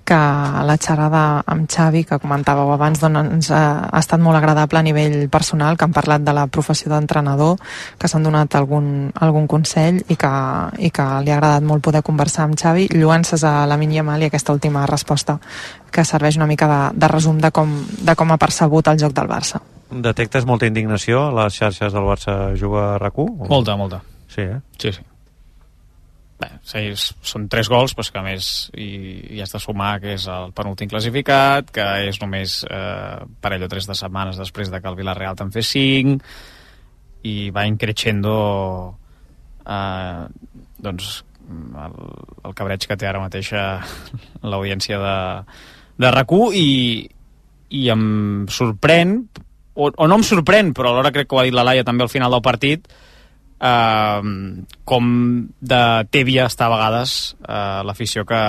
que 0.06 0.14
la 0.14 0.76
xerrada 0.78 1.42
amb 1.50 1.66
Xavi, 1.70 2.04
que 2.06 2.20
comentàveu 2.22 2.70
abans, 2.74 3.02
doncs, 3.02 3.50
ha, 3.50 3.88
ha 3.90 3.98
estat 3.98 4.22
molt 4.22 4.38
agradable 4.38 4.78
a 4.78 4.86
nivell 4.86 5.28
personal, 5.28 5.76
que 5.76 5.88
han 5.88 5.96
parlat 5.96 6.22
de 6.22 6.36
la 6.36 6.46
professió 6.46 6.92
d'entrenador, 6.92 7.58
que 7.98 8.08
s'han 8.08 8.22
donat 8.22 8.54
algun, 8.54 9.10
algun 9.18 9.50
consell 9.50 9.98
i 10.06 10.16
que, 10.20 10.32
i 10.78 10.92
que 10.94 11.08
li 11.26 11.34
ha 11.34 11.40
agradat 11.40 11.66
molt 11.66 11.82
poder 11.82 12.04
conversar 12.06 12.46
amb 12.46 12.58
Xavi. 12.60 12.88
Lluances 12.94 13.42
a 13.42 13.64
la 13.66 13.80
Mal 13.84 14.22
i 14.22 14.26
aquesta 14.26 14.52
última 14.52 14.86
resposta 14.86 15.38
que 15.90 16.04
serveix 16.04 16.36
una 16.36 16.46
mica 16.46 16.66
de, 16.66 16.80
de 16.98 17.08
resum 17.08 17.38
de 17.38 17.50
com, 17.50 17.70
de 18.00 18.14
com 18.14 18.32
ha 18.32 18.38
percebut 18.38 18.88
el 18.88 18.98
joc 18.98 19.12
del 19.14 19.28
Barça. 19.28 19.60
Detectes 20.02 20.46
molta 20.48 20.66
indignació 20.66 21.28
a 21.28 21.32
les 21.42 21.58
xarxes 21.60 21.94
del 21.94 22.06
Barça 22.08 22.34
Juga 22.58 22.94
a 22.94 23.00
RAC1? 23.02 23.48
Molta, 23.50 23.76
molta. 23.78 24.00
Sí, 24.26 24.42
eh? 24.42 24.60
Sí, 24.78 24.92
sí. 24.96 25.04
Bé, 26.40 26.48
sí, 26.66 26.80
són 27.22 27.46
tres 27.48 27.68
gols, 27.70 27.94
però 27.94 28.10
que 28.10 28.18
a 28.18 28.24
més 28.26 28.48
hi, 28.74 28.88
hi 29.36 29.42
has 29.42 29.54
de 29.54 29.60
sumar 29.62 29.92
que 30.02 30.16
és 30.16 30.26
el 30.26 30.50
penúltim 30.56 30.90
classificat, 30.90 31.70
que 31.74 31.84
és 32.08 32.18
només 32.22 32.56
eh, 32.66 33.22
parell 33.44 33.66
o 33.66 33.70
tres 33.70 33.86
de 33.86 33.94
setmanes 33.94 34.40
després 34.40 34.72
de 34.72 34.80
que 34.82 34.90
el 34.90 34.98
Villarreal 34.98 35.38
te'n 35.38 35.54
fes 35.54 35.70
cinc, 35.76 36.26
i 37.24 37.50
va 37.54 37.68
increixendo 37.70 38.34
eh, 39.62 40.26
doncs 40.82 41.14
el, 41.86 41.96
el 42.44 42.56
cabreig 42.58 42.88
que 42.88 42.98
té 42.98 43.08
ara 43.08 43.22
mateix 43.22 43.52
eh, 43.54 43.78
l'audiència 44.50 44.98
de, 45.00 45.16
de 46.02 46.12
RAC1 46.18 46.58
i, 46.58 46.68
i 47.78 47.88
em 47.94 48.04
sorprèn 48.50 49.20
o, 49.74 49.90
o 49.90 50.06
no 50.08 50.20
em 50.20 50.24
sorprèn, 50.26 50.72
però 50.76 50.92
alhora 50.92 51.12
crec 51.14 51.28
que 51.28 51.36
ho 51.36 51.42
ha 51.42 51.48
dit 51.48 51.54
la 51.54 51.66
Laia 51.66 51.84
també 51.86 52.06
al 52.06 52.12
final 52.12 52.32
del 52.34 52.44
partit, 52.44 52.86
eh, 53.58 54.20
com 54.84 55.10
de 55.60 55.82
tèbia 56.14 56.46
està 56.50 56.68
a 56.68 56.74
vegades 56.74 57.16
eh, 57.40 57.80
l'afició 57.86 58.24
que, 58.28 58.42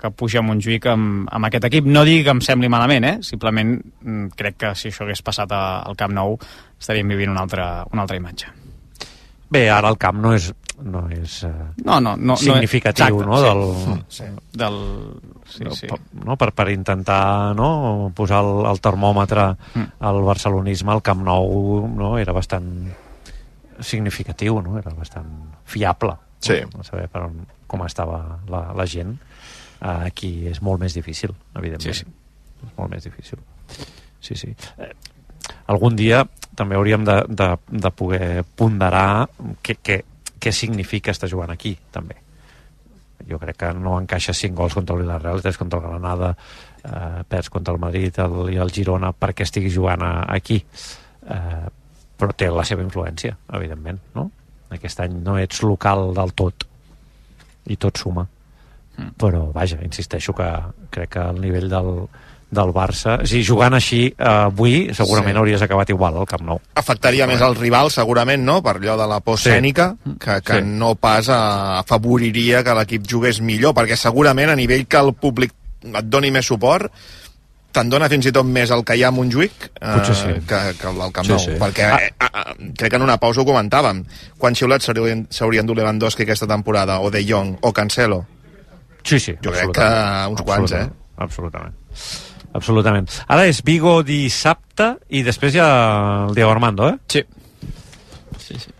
que 0.00 0.12
puja 0.16 0.40
a 0.42 0.46
Montjuïc 0.46 0.88
amb, 0.90 1.28
amb 1.30 1.50
aquest 1.50 1.68
equip. 1.70 1.88
No 1.90 2.04
digui 2.06 2.24
que 2.26 2.34
em 2.34 2.42
sembli 2.44 2.70
malament, 2.72 3.08
eh? 3.10 3.16
simplement 3.26 3.76
mm, 3.78 4.34
crec 4.38 4.60
que 4.64 4.74
si 4.78 4.90
això 4.90 5.06
hagués 5.06 5.24
passat 5.26 5.54
a, 5.54 5.64
al 5.86 5.98
Camp 6.00 6.14
Nou 6.16 6.38
estaríem 6.80 7.14
vivint 7.14 7.32
una 7.34 7.46
altra, 7.46 7.68
una 7.92 8.06
altra 8.06 8.20
imatge. 8.20 8.52
Bé, 9.54 9.68
ara 9.70 9.90
el 9.92 9.98
camp 10.00 10.18
no 10.18 10.32
és, 10.34 10.48
no 10.84 11.06
és 11.08 11.38
eh, 11.48 11.52
No, 11.84 11.96
no, 12.00 12.12
no, 12.16 12.36
significatiu, 12.36 13.20
exacte, 13.22 13.26
no? 13.26 13.38
sí. 13.38 13.44
Del, 13.44 14.02
Sí. 14.08 14.24
Del, 14.52 14.76
sí, 15.48 15.64
sí. 15.80 15.86
Per, 15.88 15.98
no? 16.24 16.36
per, 16.36 16.50
per 16.52 16.68
intentar 16.74 17.54
no? 17.56 18.12
posar 18.14 18.42
el, 18.44 18.66
el 18.70 18.80
termòmetre 18.84 19.46
Mm. 19.74 19.86
al 20.00 20.20
barcelonisme, 20.22 20.92
el 20.92 21.02
Camp 21.02 21.22
Nou 21.24 21.88
no? 21.88 22.18
era 22.18 22.32
bastant 22.36 22.68
significatiu, 23.80 24.60
no? 24.62 24.78
era 24.78 24.92
bastant 24.94 25.26
fiable 25.64 26.14
Sí. 26.40 26.60
no? 26.74 26.84
saber 26.84 27.08
per 27.08 27.22
on, 27.24 27.46
com 27.66 27.82
estava 27.86 28.38
la, 28.52 28.66
la 28.76 28.84
gent 28.86 29.14
uh, 29.80 30.04
aquí 30.04 30.46
és 30.50 30.60
molt 30.62 30.80
més 30.84 30.94
difícil 30.94 31.32
evidentment, 31.56 31.94
Sí, 31.96 32.04
sí. 32.04 32.66
és 32.68 32.76
molt 32.78 32.92
més 32.92 33.04
difícil 33.04 33.38
sí, 34.20 34.36
sí 34.36 34.52
eh, 34.78 34.92
algun 35.72 35.96
dia 35.96 36.20
també 36.54 36.76
hauríem 36.76 37.02
de, 37.04 37.16
de, 37.28 37.48
de 37.72 37.90
poder 37.90 38.44
ponderar 38.56 39.26
què, 39.64 39.78
què, 39.82 40.02
què 40.40 40.52
significa 40.52 41.14
estar 41.14 41.30
jugant 41.30 41.52
aquí 41.54 41.76
també 41.92 42.24
jo 43.28 43.38
crec 43.38 43.56
que 43.56 43.72
no 43.76 43.98
encaixa 44.00 44.34
5 44.34 44.54
gols 44.54 44.74
contra 44.74 44.96
el 44.96 45.02
Villarreal, 45.02 45.42
3 45.42 45.56
contra 45.56 45.78
el 45.78 45.86
Granada, 45.86 46.34
eh, 46.84 47.22
perds 47.28 47.50
contra 47.50 47.74
el 47.74 47.80
Madrid 47.80 48.18
el, 48.18 48.36
i 48.52 48.60
el 48.60 48.72
Girona 48.72 49.12
perquè 49.16 49.46
estigui 49.46 49.72
jugant 49.72 50.04
a, 50.04 50.12
aquí. 50.34 50.60
Eh, 51.24 51.64
però 52.14 52.36
té 52.36 52.50
la 52.50 52.64
seva 52.66 52.84
influència, 52.84 53.34
evidentment, 53.58 53.98
no? 54.14 54.28
Aquest 54.74 55.00
any 55.02 55.16
no 55.24 55.36
ets 55.38 55.62
local 55.64 56.12
del 56.14 56.34
tot 56.36 56.66
i 57.70 57.76
tot 57.80 57.98
suma. 57.98 58.26
Mm. 58.96 59.16
Però, 59.18 59.48
vaja, 59.54 59.80
insisteixo 59.82 60.34
que 60.36 60.46
crec 60.94 61.16
que 61.16 61.24
el 61.32 61.40
nivell 61.42 61.66
del, 61.72 61.90
del 62.54 62.70
Barça... 62.74 63.18
Si 63.26 63.42
jugant 63.44 63.74
així 63.74 64.06
eh, 64.06 64.28
avui, 64.28 64.88
segurament 64.94 65.32
Sí. 65.34 65.36
sí. 65.36 65.38
hauries 65.42 65.62
acabat 65.66 65.90
igual 65.90 66.16
al 66.22 66.26
Camp 66.30 66.42
Nou. 66.46 66.60
afectaria 66.74 67.26
més 67.26 67.42
al 67.42 67.56
rival, 67.56 67.90
segurament, 67.90 68.42
no?, 68.44 68.62
per 68.62 68.76
allò 68.78 68.96
de 68.96 69.06
la 69.10 69.20
por 69.20 69.38
Sí. 69.38 69.48
escènica, 69.50 69.96
que, 70.18 70.40
que 70.42 70.60
Sí. 70.60 70.64
no 70.64 70.94
pas 70.94 71.28
a, 71.28 71.80
afavoriria 71.80 72.62
que 72.64 72.74
l'equip 72.74 73.04
jugués 73.10 73.40
millor, 73.40 73.74
perquè 73.74 73.96
segurament 73.96 74.50
a 74.50 74.56
nivell 74.56 74.86
que 74.86 74.96
el 75.02 75.12
públic 75.14 75.52
et 75.84 76.04
doni 76.08 76.30
més 76.30 76.46
suport, 76.46 76.90
te'n 77.74 77.88
dona 77.90 78.06
fins 78.08 78.26
i 78.26 78.32
tot 78.32 78.46
més 78.46 78.70
el 78.70 78.84
que 78.86 78.94
hi 78.96 79.02
ha 79.02 79.08
a 79.08 79.10
Montjuïc 79.10 79.64
eh, 79.80 80.04
sí. 80.14 80.34
que, 80.46 80.60
que 80.78 80.86
el 80.88 80.98
del 81.02 81.12
Camp 81.12 81.26
Sí, 81.26 81.32
Nou. 81.32 81.40
sí. 81.42 81.56
Perquè 81.58 81.88
Ah. 81.90 81.98
eh, 82.00 82.12
eh, 82.22 82.70
crec 82.78 82.90
que 82.92 82.96
en 82.96 83.02
una 83.02 83.16
pausa 83.18 83.40
ho 83.42 83.44
comentàvem. 83.44 84.04
Quants 84.38 84.58
xiulets 84.62 84.86
s'haurien 85.30 85.66
dur 85.66 85.76
Lewandowski 85.76 86.22
aquesta 86.22 86.46
temporada, 86.46 87.00
o 87.00 87.10
De 87.10 87.24
Jong, 87.26 87.56
o 87.62 87.72
Cancelo? 87.72 88.24
Sí, 89.02 89.18
sí. 89.18 89.34
Jo 89.42 89.50
crec 89.50 89.72
que 89.74 89.88
uns 90.30 90.40
quants, 90.42 90.72
eh? 90.72 90.86
Absolutament. 91.18 91.74
Absolutament. 92.54 93.10
Ara 93.28 93.48
és 93.50 93.60
Vigo 93.66 93.98
dissabte 94.06 94.92
i 95.10 95.24
després 95.26 95.54
ja 95.56 95.66
el 96.28 96.34
Diego 96.36 96.52
Armando, 96.54 96.88
eh? 96.88 96.98
Sí. 97.10 97.24
sí, 98.38 98.58
sí. 98.62 98.70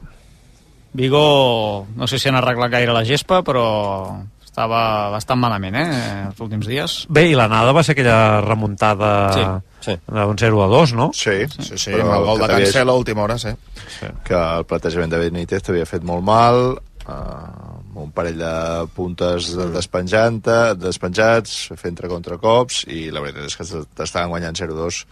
Vigo, 0.95 1.87
no 1.97 2.07
sé 2.07 2.21
si 2.23 2.29
han 2.31 2.39
arreglat 2.39 2.71
gaire 2.71 2.95
la 2.95 3.03
gespa, 3.05 3.41
però 3.43 3.65
estava 4.45 5.11
bastant 5.11 5.41
malament, 5.43 5.75
eh, 5.75 6.27
els 6.29 6.39
últims 6.45 6.69
dies. 6.71 6.93
Bé, 7.11 7.25
i 7.33 7.35
l'anada 7.35 7.73
va 7.75 7.83
ser 7.83 7.97
aquella 7.97 8.41
remuntada 8.45 9.09
Sí, 9.35 9.43
sí. 9.89 9.97
d'un 10.07 10.39
0 10.39 10.63
a 10.63 10.69
2, 10.71 10.93
no? 10.95 11.09
Sí, 11.13 11.41
Sí, 11.59 11.75
sí, 11.75 11.91
Però 11.91 12.07
amb 12.07 12.15
el 12.21 12.29
gol 12.29 12.39
de 12.45 12.51
Cancelo 12.53 12.93
a 12.95 13.01
última 13.03 13.25
hora, 13.27 13.39
sí. 13.43 13.51
que 14.23 14.35
el 14.39 14.65
plantejament 14.71 15.11
de 15.11 15.19
Benítez 15.25 15.67
t'havia 15.67 15.85
fet 15.91 16.07
molt 16.07 16.23
mal 16.23 16.61
eh, 16.79 17.15
un 18.01 18.13
parell 18.15 18.39
de 18.41 18.53
puntes 18.97 19.53
despenjant 19.75 20.43
despenjats, 20.81 21.71
fent 21.81 22.01
contracops 22.11 22.85
i 22.91 23.09
la 23.15 23.23
veritat 23.25 23.49
és 23.49 23.59
que 23.59 23.85
t'estaven 23.97 24.33
guanyant 24.33 24.57
0-2 24.59 25.05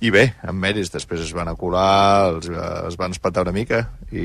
i 0.00 0.08
bé, 0.08 0.22
amb 0.48 0.62
mèrits 0.62 0.88
després 0.94 1.20
es 1.20 1.32
van 1.36 1.50
acular, 1.50 2.30
els, 2.30 2.48
es 2.88 2.96
van 2.96 3.12
espatar 3.12 3.44
una 3.44 3.52
mica 3.52 3.82
i, 4.08 4.24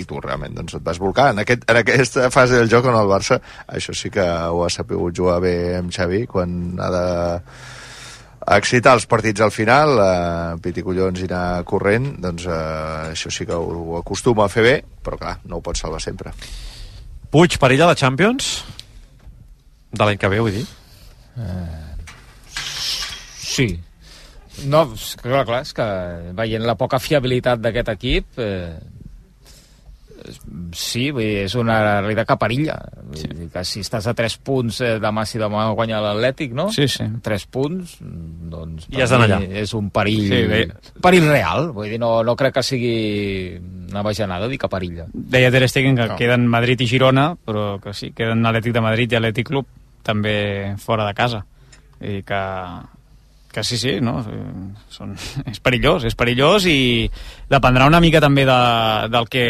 i 0.00 0.04
tu 0.08 0.18
realment 0.18 0.56
doncs, 0.56 0.74
et 0.78 0.86
vas 0.86 0.98
volcar 0.98 1.30
en, 1.30 1.42
aquest, 1.44 1.62
en 1.70 1.78
aquesta 1.78 2.30
fase 2.34 2.58
del 2.58 2.70
joc 2.72 2.88
on 2.90 2.98
el 2.98 3.10
Barça 3.10 3.38
això 3.70 3.94
sí 3.94 4.10
que 4.10 4.24
ho 4.24 4.64
ha 4.66 4.70
sabut 4.72 5.14
jugar 5.14 5.38
bé 5.44 5.56
amb 5.78 5.94
Xavi 5.94 6.24
quan 6.30 6.74
ha 6.82 6.90
de 6.90 7.04
excitar 8.56 8.94
els 8.94 9.06
partits 9.10 9.42
al 9.42 9.50
final, 9.50 9.98
eh, 9.98 10.58
piti 10.62 10.82
collons 10.86 11.22
i 11.22 11.26
anar 11.26 11.64
corrent, 11.66 12.12
doncs 12.22 12.46
eh, 12.46 13.10
això 13.10 13.30
sí 13.30 13.46
que 13.46 13.54
ho, 13.54 13.66
ho 13.82 13.98
acostuma 13.98 14.46
a 14.46 14.52
fer 14.52 14.62
bé, 14.62 14.78
però 15.02 15.18
clar, 15.18 15.38
no 15.50 15.58
ho 15.58 15.64
pot 15.66 15.78
salvar 15.78 16.02
sempre. 16.02 16.34
Puig, 17.36 17.58
perill 17.60 17.82
a 17.84 17.90
la 17.90 17.94
Champions? 18.00 18.46
De 19.92 20.04
l'any 20.08 20.16
que 20.16 20.28
ve, 20.32 20.38
vull 20.40 20.54
dir? 20.56 20.62
Sí. 23.36 23.66
No, 24.72 24.86
clar, 25.20 25.42
clar, 25.44 25.58
és 25.66 25.74
que 25.76 25.86
veient 26.38 26.64
la 26.64 26.78
poca 26.80 26.96
fiabilitat 26.96 27.60
d'aquest 27.60 27.90
equip, 27.92 28.40
eh, 28.40 28.72
sí, 30.72 31.10
vull 31.10 31.26
dir, 31.26 31.44
és 31.44 31.58
una 31.60 31.76
realitat 32.00 32.30
que 32.32 32.38
perilla. 32.40 32.78
Vull 33.02 33.20
sí. 33.20 33.28
dir 33.28 33.50
que 33.52 33.68
si 33.68 33.84
estàs 33.84 34.08
a 34.08 34.16
3 34.16 34.40
punts 34.40 34.80
eh, 34.80 34.96
demà 35.04 35.28
si 35.28 35.36
demà 35.42 35.68
guanya 35.76 36.00
l'Atlètic, 36.06 36.56
no? 36.56 36.70
Sí, 36.72 36.88
sí. 36.88 37.04
3 37.28 37.48
punts, 37.52 37.98
doncs. 38.00 38.88
I 38.96 39.04
has 39.04 39.12
d'anar 39.12 39.28
allà. 39.28 39.44
És 39.60 39.76
un 39.76 39.92
perill, 39.92 40.24
Sí, 40.32 40.40
bé. 40.48 40.64
perill 41.04 41.28
real, 41.28 41.68
vull 41.76 41.92
dir, 41.92 42.00
no, 42.00 42.16
no 42.24 42.40
crec 42.40 42.56
que 42.56 42.64
sigui 42.64 42.96
una 43.90 44.02
bajanada 44.02 44.48
dir 44.48 44.58
que 44.58 44.68
perilla. 44.68 45.06
Deia 45.12 45.50
Ter 45.50 45.68
Stegen 45.68 45.96
que 45.96 46.06
No. 46.08 46.16
queden 46.16 46.46
Madrid 46.46 46.80
i 46.80 46.86
Girona, 46.86 47.36
però 47.44 47.80
que 47.80 47.92
sí, 47.94 48.12
queden 48.12 48.44
Atlètic 48.46 48.72
de 48.72 48.80
Madrid 48.80 49.12
i 49.12 49.16
Atlètic 49.16 49.46
Club 49.48 49.66
també 50.02 50.74
fora 50.78 51.06
de 51.06 51.14
casa. 51.14 51.44
I 52.00 52.22
que, 52.22 52.42
que 53.56 53.64
sí, 53.64 53.78
sí, 53.80 53.96
no? 54.04 54.20
Eh, 54.20 54.44
Són, 54.92 55.14
és 55.50 55.60
perillós, 55.64 56.04
és 56.04 56.14
perillós 56.16 56.66
i 56.68 57.08
dependrà 57.48 57.86
una 57.88 58.02
mica 58.04 58.20
també 58.20 58.44
de, 58.44 58.58
del, 59.12 59.28
que, 59.32 59.46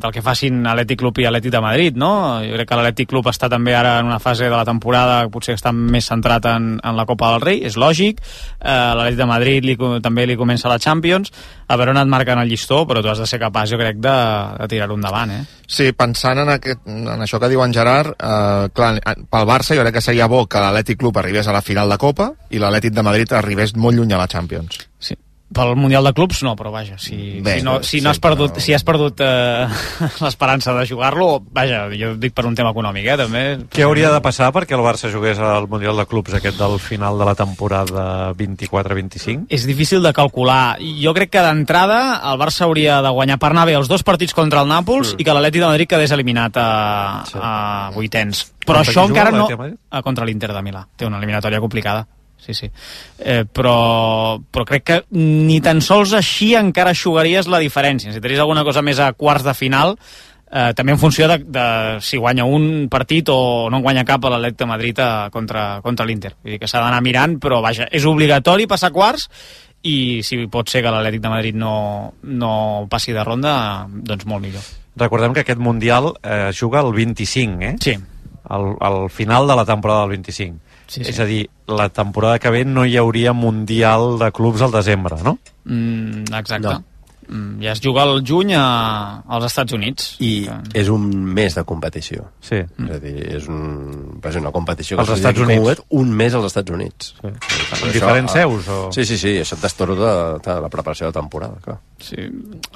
del 0.00 0.14
que 0.14 0.24
facin 0.24 0.64
Atlètic 0.64 1.02
Club 1.02 1.20
i 1.20 1.26
Atlètic 1.28 1.52
de 1.52 1.62
Madrid, 1.62 1.98
no? 2.00 2.40
Jo 2.40 2.56
crec 2.56 2.70
que 2.70 2.80
l'Atlètic 2.80 3.10
Club 3.12 3.28
està 3.28 3.50
també 3.52 3.74
ara 3.76 3.98
en 4.00 4.08
una 4.08 4.20
fase 4.22 4.48
de 4.48 4.56
la 4.56 4.64
temporada 4.64 5.22
que 5.26 5.34
potser 5.34 5.58
està 5.58 5.74
més 5.76 6.08
centrat 6.08 6.48
en, 6.48 6.72
en 6.80 6.96
la 6.96 7.06
Copa 7.08 7.34
del 7.34 7.44
Rei, 7.44 7.62
és 7.68 7.76
lògic. 7.80 8.22
Eh, 8.60 8.70
L'Atlètic 8.70 9.20
de 9.20 9.28
Madrid 9.28 9.68
li, 9.68 9.76
també 10.02 10.26
li 10.26 10.38
comença 10.40 10.72
la 10.72 10.80
Champions, 10.80 11.32
a 11.70 11.76
veure 11.78 11.92
on 11.92 12.00
et 12.00 12.10
marquen 12.10 12.40
el 12.40 12.48
llistó, 12.50 12.82
però 12.88 13.04
tu 13.04 13.12
has 13.12 13.20
de 13.20 13.28
ser 13.28 13.38
capaç, 13.42 13.74
jo 13.74 13.80
crec, 13.80 14.00
de, 14.02 14.16
de 14.58 14.70
tirar-ho 14.72 14.96
endavant, 14.96 15.36
eh? 15.36 15.42
Sí, 15.70 15.92
pensant 15.94 16.40
en, 16.42 16.48
aquest, 16.56 16.80
en 16.88 17.22
això 17.22 17.38
que 17.38 17.50
diu 17.52 17.62
en 17.62 17.74
Gerard, 17.74 18.16
eh, 18.16 18.70
clar, 18.74 18.94
pel 19.30 19.46
Barça 19.46 19.76
jo 19.76 19.84
crec 19.84 20.00
que 20.00 20.04
seria 20.04 20.26
bo 20.30 20.46
que 20.50 20.62
l'Atlètic 20.62 20.98
Club 20.98 21.20
arribés 21.20 21.46
a 21.46 21.54
la 21.54 21.62
final 21.62 21.92
de 21.92 21.98
Copa 22.00 22.32
i 22.50 22.58
l'Atlètic 22.58 22.96
de 22.96 23.04
Madrid 23.06 23.32
arribés 23.38 23.49
molt 23.56 23.96
lluny 23.98 24.12
a 24.12 24.18
la 24.18 24.28
Champions. 24.28 24.86
Sí. 24.98 25.16
Pel 25.50 25.72
Mundial 25.74 26.04
de 26.06 26.12
Clubs 26.14 26.44
no, 26.46 26.52
però 26.54 26.70
vaja, 26.70 26.94
si, 27.02 27.40
Bé, 27.42 27.56
si, 27.58 27.64
no, 27.66 27.80
si, 27.82 27.98
no 28.00 28.10
has 28.12 28.20
sí, 28.20 28.22
perdut, 28.22 28.52
però- 28.52 28.62
si 28.62 28.72
has 28.72 28.84
perdut 28.86 29.18
eh, 29.18 29.66
l'esperança 30.22 30.70
de 30.76 30.84
jugar-lo, 30.86 31.40
vaja, 31.50 31.88
jo 31.90 32.12
dic 32.22 32.36
per 32.36 32.44
un 32.46 32.54
tema 32.54 32.70
econòmic, 32.70 33.08
eh, 33.10 33.16
també. 33.18 33.42
Què 33.74 33.82
hauria 33.82 34.12
de 34.14 34.20
passar 34.22 34.52
perquè 34.54 34.76
el 34.78 34.84
Barça 34.86 35.10
jugués 35.10 35.40
al 35.42 35.66
Mundial 35.66 35.98
de 35.98 36.04
Clubs 36.06 36.36
aquest 36.38 36.54
del 36.54 36.78
final 36.78 37.18
de 37.18 37.26
la 37.26 37.34
temporada 37.34 38.30
24-25? 38.38 39.48
És 39.50 39.66
difícil 39.66 40.06
de 40.06 40.12
calcular. 40.14 40.78
Jo 41.02 41.10
crec 41.18 41.34
que 41.34 41.42
d'entrada 41.42 41.98
el 42.30 42.38
Barça 42.38 42.68
hauria 42.68 43.00
de 43.02 43.10
guanyar 43.10 43.40
per 43.42 43.50
anar 43.50 43.66
bé 43.66 43.74
els 43.74 43.90
dos 43.90 44.06
partits 44.06 44.38
contra 44.38 44.62
el 44.62 44.70
Nàpols 44.70 45.16
i 45.18 45.26
que 45.26 45.34
l'Atleti 45.34 45.58
de 45.58 45.66
Madrid 45.66 45.90
quedés 45.90 46.14
eliminat 46.14 46.62
a, 46.62 46.70
a 47.34 47.90
vuitens. 47.98 48.46
Però 48.62 48.84
Contra 48.84 48.86
això 48.86 49.08
encara 49.10 49.34
no... 49.34 49.50
Ah, 49.90 50.02
contra 50.06 50.24
l'Inter 50.30 50.54
de 50.54 50.62
Milà. 50.62 50.86
Té 50.94 51.10
una 51.10 51.18
eliminatòria 51.18 51.58
complicada. 51.58 52.06
Sí, 52.40 52.54
sí. 52.54 52.70
Eh, 53.18 53.44
però, 53.44 54.40
però 54.50 54.64
crec 54.66 54.84
que 54.86 54.98
ni 55.12 55.60
tan 55.60 55.82
sols 55.84 56.14
així 56.16 56.54
encara 56.58 56.94
aixugaries 56.94 57.50
la 57.52 57.60
diferència. 57.62 58.12
Si 58.12 58.22
tenies 58.22 58.40
alguna 58.40 58.64
cosa 58.64 58.82
més 58.82 58.98
a 58.98 59.12
quarts 59.12 59.44
de 59.44 59.54
final, 59.54 59.94
eh, 60.50 60.72
també 60.76 60.96
en 60.96 60.98
funció 60.98 61.28
de, 61.28 61.38
de 61.44 61.64
si 62.04 62.18
guanya 62.18 62.44
un 62.48 62.88
partit 62.90 63.28
o 63.32 63.68
no 63.70 63.80
en 63.80 63.86
guanya 63.86 64.06
cap 64.08 64.24
a 64.24 64.32
l'Atlètic 64.34 64.58
de 64.62 64.70
Madrid 64.70 65.02
a, 65.04 65.10
contra, 65.32 65.64
contra 65.84 66.06
l'Inter. 66.06 66.34
Vull 66.40 66.56
dir 66.56 66.60
que 66.62 66.70
s'ha 66.70 66.82
d'anar 66.82 67.02
mirant, 67.04 67.38
però 67.42 67.60
vaja, 67.64 67.88
és 67.92 68.08
obligatori 68.08 68.68
passar 68.70 68.92
quarts 68.94 69.28
i 69.86 70.20
si 70.26 70.42
pot 70.52 70.68
ser 70.68 70.82
que 70.84 70.92
l'Atlètic 70.92 71.22
de 71.24 71.32
Madrid 71.32 71.56
no, 71.56 72.14
no 72.24 72.52
passi 72.90 73.14
de 73.16 73.24
ronda, 73.24 73.86
doncs 73.88 74.26
molt 74.28 74.44
millor. 74.44 74.64
Recordem 75.00 75.32
que 75.32 75.44
aquest 75.44 75.60
Mundial 75.62 76.12
eh, 76.22 76.50
juga 76.56 76.82
el 76.84 76.92
25, 76.92 77.62
eh? 77.64 77.76
Sí. 77.80 77.94
Al, 78.50 78.74
al 78.80 79.08
final 79.10 79.46
de 79.46 79.56
la 79.56 79.64
temporada 79.64 80.02
del 80.02 80.18
25. 80.18 80.69
Sí, 80.90 81.04
sí. 81.04 81.10
És 81.12 81.20
a 81.22 81.26
dir, 81.28 81.44
la 81.70 81.86
temporada 81.94 82.40
que 82.42 82.50
ve 82.50 82.64
no 82.66 82.82
hi 82.82 82.96
hauria 82.98 83.32
Mundial 83.32 84.16
de 84.18 84.32
clubs 84.34 84.62
al 84.66 84.72
desembre, 84.74 85.20
no? 85.22 85.38
Mm, 85.64 86.24
exacte. 86.34 86.66
No. 86.66 86.80
Mm, 87.30 87.60
ja 87.62 87.76
es 87.76 87.80
juga 87.80 88.02
al 88.02 88.24
juny 88.26 88.56
a, 88.58 89.22
als 89.22 89.46
Estats 89.46 89.76
Units. 89.76 90.08
I 90.18 90.48
és 90.74 90.90
un 90.90 91.06
mes 91.30 91.54
de 91.54 91.62
competició. 91.62 92.26
Sí. 92.42 92.58
És 92.58 92.96
a 92.96 92.98
dir, 92.98 93.14
és, 93.36 93.46
un, 93.46 94.18
és 94.18 94.40
una 94.40 94.50
competició 94.50 94.98
que 94.98 95.14
s'ha 95.14 95.32
web, 95.62 95.84
un 95.94 96.10
mes 96.10 96.34
als 96.34 96.50
Estats 96.50 96.74
Units. 96.74 97.14
Sí. 97.20 97.30
En 97.30 97.94
diferents 97.94 98.34
seus, 98.34 98.66
o? 98.66 98.80
Sí, 98.96 99.06
sí, 99.06 99.20
sí, 99.20 99.36
això 99.44 99.60
et 99.60 99.62
destorda 99.68 100.12
de 100.42 100.60
la 100.66 100.72
preparació 100.72 101.12
de 101.12 101.20
temporada, 101.20 101.62
clar. 101.62 101.78
Sí. 102.02 102.26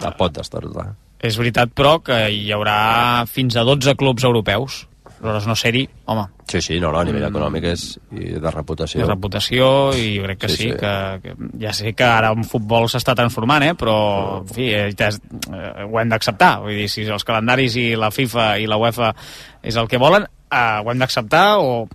La 0.04 0.14
pot 0.14 0.38
destordar. 0.38 0.92
És 1.24 1.34
veritat, 1.40 1.74
però, 1.74 1.98
que 2.04 2.22
hi 2.30 2.50
haurà 2.54 3.24
fins 3.26 3.56
a 3.58 3.66
12 3.66 3.98
clubs 3.98 4.22
europeus. 4.28 4.84
Aleshores, 5.20 5.46
no 5.46 5.54
ser-hi, 5.56 5.88
home, 6.06 6.26
Sí, 6.46 6.60
sí, 6.60 6.78
no, 6.80 6.90
no, 6.92 6.98
a 7.00 7.04
nivell 7.04 7.22
Mm. 7.24 7.30
econòmic 7.32 7.64
és, 7.64 7.98
i 8.12 8.34
de 8.38 8.50
reputació. 8.50 9.00
de 9.00 9.06
reputació 9.08 9.92
i 9.96 10.18
jo 10.18 10.24
crec 10.24 10.38
que 10.38 10.48
sí, 10.48 10.56
Sí, 10.56 10.62
sí. 10.70 10.76
Que, 10.76 11.20
que 11.22 11.34
ja 11.62 11.72
sé 11.72 11.94
que 11.94 12.04
ara 12.04 12.30
en 12.32 12.44
futbol 12.44 12.84
s'està 12.88 13.14
transformant, 13.16 13.62
eh? 13.62 13.74
però 13.74 14.40
en 14.42 14.48
fi, 14.48 14.68
eh, 14.74 14.88
eh, 14.92 15.84
ho 15.88 16.00
hem 16.00 16.08
d'acceptar. 16.12 16.60
Vull 16.60 16.76
dir, 16.76 16.88
si 16.88 17.02
els 17.08 17.24
calendaris 17.24 17.76
i 17.76 17.94
la 17.96 18.10
FIFA 18.10 18.58
i 18.58 18.66
la 18.66 18.76
UEFA 18.76 19.14
és 19.62 19.76
el 19.76 19.88
que 19.88 19.96
volen, 19.98 20.24
eh, 20.50 20.80
ho 20.84 20.90
hem 20.90 20.98
d'acceptar 20.98 21.58
o 21.58 21.88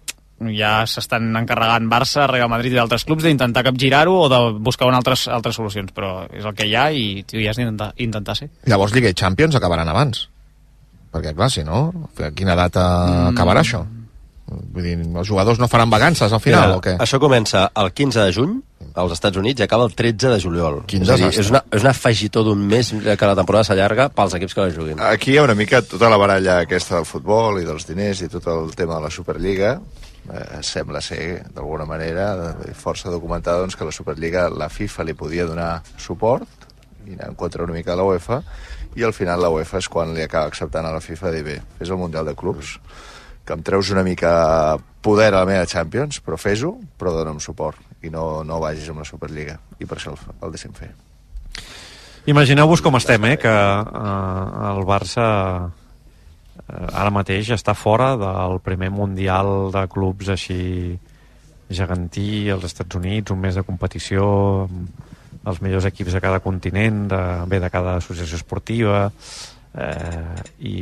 ja 0.55 0.85
s'estan 0.87 1.35
encarregant 1.35 1.89
Barça, 1.91 2.25
Real 2.31 2.47
Madrid 2.49 2.71
i 2.73 2.77
altres 2.79 3.03
clubs 3.05 3.23
d'intentar 3.23 3.61
capgirar-ho 3.63 4.13
o 4.21 4.29
de 4.29 4.37
buscar 4.59 4.87
una 4.87 4.97
altres, 4.97 5.27
altres 5.27 5.55
solucions, 5.55 5.91
però 5.93 6.25
és 6.33 6.45
el 6.45 6.53
que 6.55 6.65
hi 6.65 6.75
ha 6.75 6.91
i 6.91 7.23
tu 7.27 7.37
ja 7.43 7.51
has 7.51 7.57
d'intentar 7.57 7.93
intentar 7.97 8.35
ser. 8.37 8.49
Llavors 8.65 8.93
Lliga 8.95 9.09
i 9.09 9.13
Champions 9.13 9.55
acabaran 9.55 9.87
abans. 9.89 10.29
Perquè, 11.11 11.33
clar, 11.35 11.49
si 11.49 11.63
no, 11.65 11.87
a 12.21 12.29
quina 12.31 12.55
data 12.55 12.83
Mm. 13.07 13.31
acabarà 13.33 13.61
això? 13.65 13.85
Vull 14.49 14.81
dir, 14.83 14.95
els 14.97 15.27
jugadors 15.27 15.59
no 15.61 15.67
faran 15.69 15.89
vacances 15.89 16.31
al 16.33 16.39
final, 16.41 16.67
Mira, 16.67 16.77
o 16.77 16.81
què? 16.81 16.95
Això 16.97 17.19
comença 17.21 17.67
el 17.77 17.91
15 17.93 18.23
de 18.25 18.31
juny 18.33 18.55
als 18.95 19.11
Estats 19.13 19.37
Units 19.37 19.61
i 19.61 19.63
acaba 19.63 19.85
el 19.85 19.93
13 19.93 20.29
de 20.33 20.39
juliol. 20.41 20.79
Quin 20.89 21.03
és, 21.05 21.11
dir, 21.21 21.27
és, 21.29 21.49
una, 21.51 21.61
és 21.71 21.81
una 21.85 21.91
afegitó 21.91 22.41
d'un 22.43 22.57
mes 22.57 22.89
que 22.89 23.27
la 23.29 23.35
temporada 23.37 23.63
s'allarga 23.67 24.09
pels 24.09 24.33
equips 24.39 24.55
que 24.57 24.61
la 24.65 24.73
juguin. 24.73 24.99
Aquí 24.99 25.33
hi 25.33 25.37
ha 25.37 25.43
una 25.43 25.53
mica 25.53 25.83
tota 25.85 26.09
la 26.09 26.17
baralla 26.17 26.59
aquesta 26.65 26.95
del 26.95 27.05
futbol 27.05 27.61
i 27.61 27.65
dels 27.67 27.85
diners 27.85 28.23
i 28.25 28.29
tot 28.29 28.47
el 28.47 28.73
tema 28.75 28.95
de 28.97 29.01
la 29.05 29.11
Superliga. 29.13 29.75
Eh, 30.33 30.63
sembla 30.65 30.99
ser, 31.01 31.43
d'alguna 31.53 31.85
manera, 31.85 32.55
força 32.73 33.09
documentada 33.13 33.61
doncs, 33.61 33.75
que 33.77 33.85
la 33.85 33.91
Superliga, 33.93 34.49
la 34.49 34.67
FIFA 34.69 35.03
li 35.05 35.13
podia 35.13 35.45
donar 35.45 35.81
suport 35.97 36.47
i 37.07 37.13
anar 37.13 37.29
en 37.29 37.35
contra 37.35 37.63
una 37.63 37.73
mica 37.73 37.91
de 37.91 37.97
la 37.97 38.03
UEFA 38.03 38.41
i 38.99 39.05
al 39.07 39.15
final 39.15 39.41
la 39.41 39.51
UEFA 39.53 39.79
és 39.79 39.87
quan 39.91 40.11
li 40.15 40.25
acaba 40.25 40.51
acceptant 40.51 40.85
a 40.85 40.91
la 40.91 41.03
FIFA 41.03 41.31
dir 41.31 41.45
bé, 41.45 41.57
fes 41.79 41.89
el 41.89 41.99
Mundial 42.01 42.27
de 42.27 42.35
Clubs 42.35 42.75
que 43.47 43.55
em 43.55 43.63
treus 43.65 43.89
una 43.89 44.03
mica 44.05 44.77
poder 45.01 45.31
a 45.31 45.39
la 45.39 45.45
meva 45.47 45.65
Champions, 45.65 46.19
però 46.21 46.37
fes-ho, 46.37 46.75
però 46.99 47.15
dona'm 47.15 47.39
suport 47.41 48.05
i 48.05 48.11
no, 48.13 48.43
no 48.45 48.59
vagis 48.61 48.91
amb 48.91 49.01
la 49.01 49.07
Superliga 49.07 49.57
i 49.79 49.87
per 49.87 49.97
això 49.97 50.13
el, 50.13 50.19
el 50.45 50.53
deixem 50.53 50.75
fer. 50.75 50.91
Imagineu-vos 52.29 52.83
com 52.85 52.99
estem, 52.99 53.25
eh? 53.31 53.37
Que 53.41 53.49
eh, 53.49 54.69
el 54.69 54.83
Barça 54.85 55.25
eh, 55.65 56.99
ara 57.01 57.09
mateix 57.15 57.49
està 57.55 57.73
fora 57.73 58.11
del 58.19 58.59
primer 58.61 58.91
Mundial 58.93 59.71
de 59.73 59.85
clubs 59.89 60.29
així 60.35 60.99
gegantí 61.69 62.49
als 62.49 62.67
Estats 62.69 62.99
Units, 62.99 63.31
un 63.31 63.41
mes 63.41 63.55
de 63.55 63.63
competició 63.65 64.67
els 65.47 65.61
millors 65.63 65.87
equips 65.87 66.15
de 66.15 66.21
cada 66.21 66.41
continent, 66.43 67.05
de, 67.11 67.21
bé, 67.47 67.61
de 67.63 67.69
cada 67.71 67.95
associació 68.01 68.39
esportiva 68.39 69.05
eh, 69.73 70.43
i, 70.59 70.75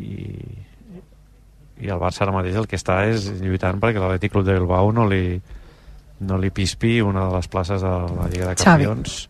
i, 0.00 0.10
i 1.84 1.90
el 1.90 2.00
Barça 2.00 2.24
ara 2.24 2.34
mateix 2.34 2.56
el 2.56 2.68
que 2.70 2.80
està 2.80 3.02
és 3.10 3.28
lluitant 3.42 3.80
perquè 3.82 4.00
l'Atlètic 4.00 4.32
Club 4.32 4.46
de 4.48 4.56
Bilbao 4.56 4.92
no 4.96 5.06
li, 5.10 5.40
no 6.20 6.40
li 6.40 6.52
pispi 6.54 6.98
una 7.04 7.28
de 7.28 7.36
les 7.36 7.50
places 7.52 7.84
de 7.84 7.92
la 8.16 8.30
Lliga 8.32 8.50
de 8.50 8.56
Xavi. 8.56 8.88
Campions. 8.88 9.20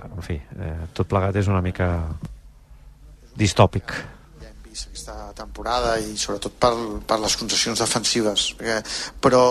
En 0.00 0.22
fi, 0.24 0.38
eh, 0.38 0.86
tot 0.94 1.08
plegat 1.10 1.36
és 1.36 1.50
una 1.50 1.62
mica 1.64 1.90
distòpic. 3.36 3.94
Aquesta 4.70 5.32
temporada 5.34 5.96
i 5.98 6.14
sobretot 6.18 6.54
per, 6.62 6.72
per 7.06 7.18
les 7.20 7.34
concessions 7.36 7.82
defensives. 7.82 8.52
Perquè, 8.58 8.78
però 9.22 9.42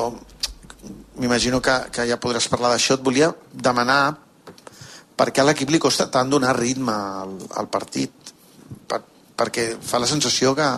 m'imagino 1.19 1.61
que, 1.61 1.75
que 1.91 2.07
ja 2.07 2.19
podràs 2.21 2.47
parlar 2.51 2.73
d'això 2.73 2.97
et 2.97 3.05
volia 3.05 3.31
demanar 3.51 4.01
per 5.19 5.29
què 5.33 5.43
a 5.43 5.49
l'equip 5.49 5.71
li 5.73 5.81
costa 5.81 6.07
tant 6.11 6.29
donar 6.31 6.55
ritme 6.57 6.93
al, 6.93 7.35
al 7.59 7.67
partit 7.71 8.33
per, 8.87 9.01
perquè 9.35 9.73
fa 9.83 9.99
la 9.99 10.07
sensació 10.07 10.53
que, 10.55 10.69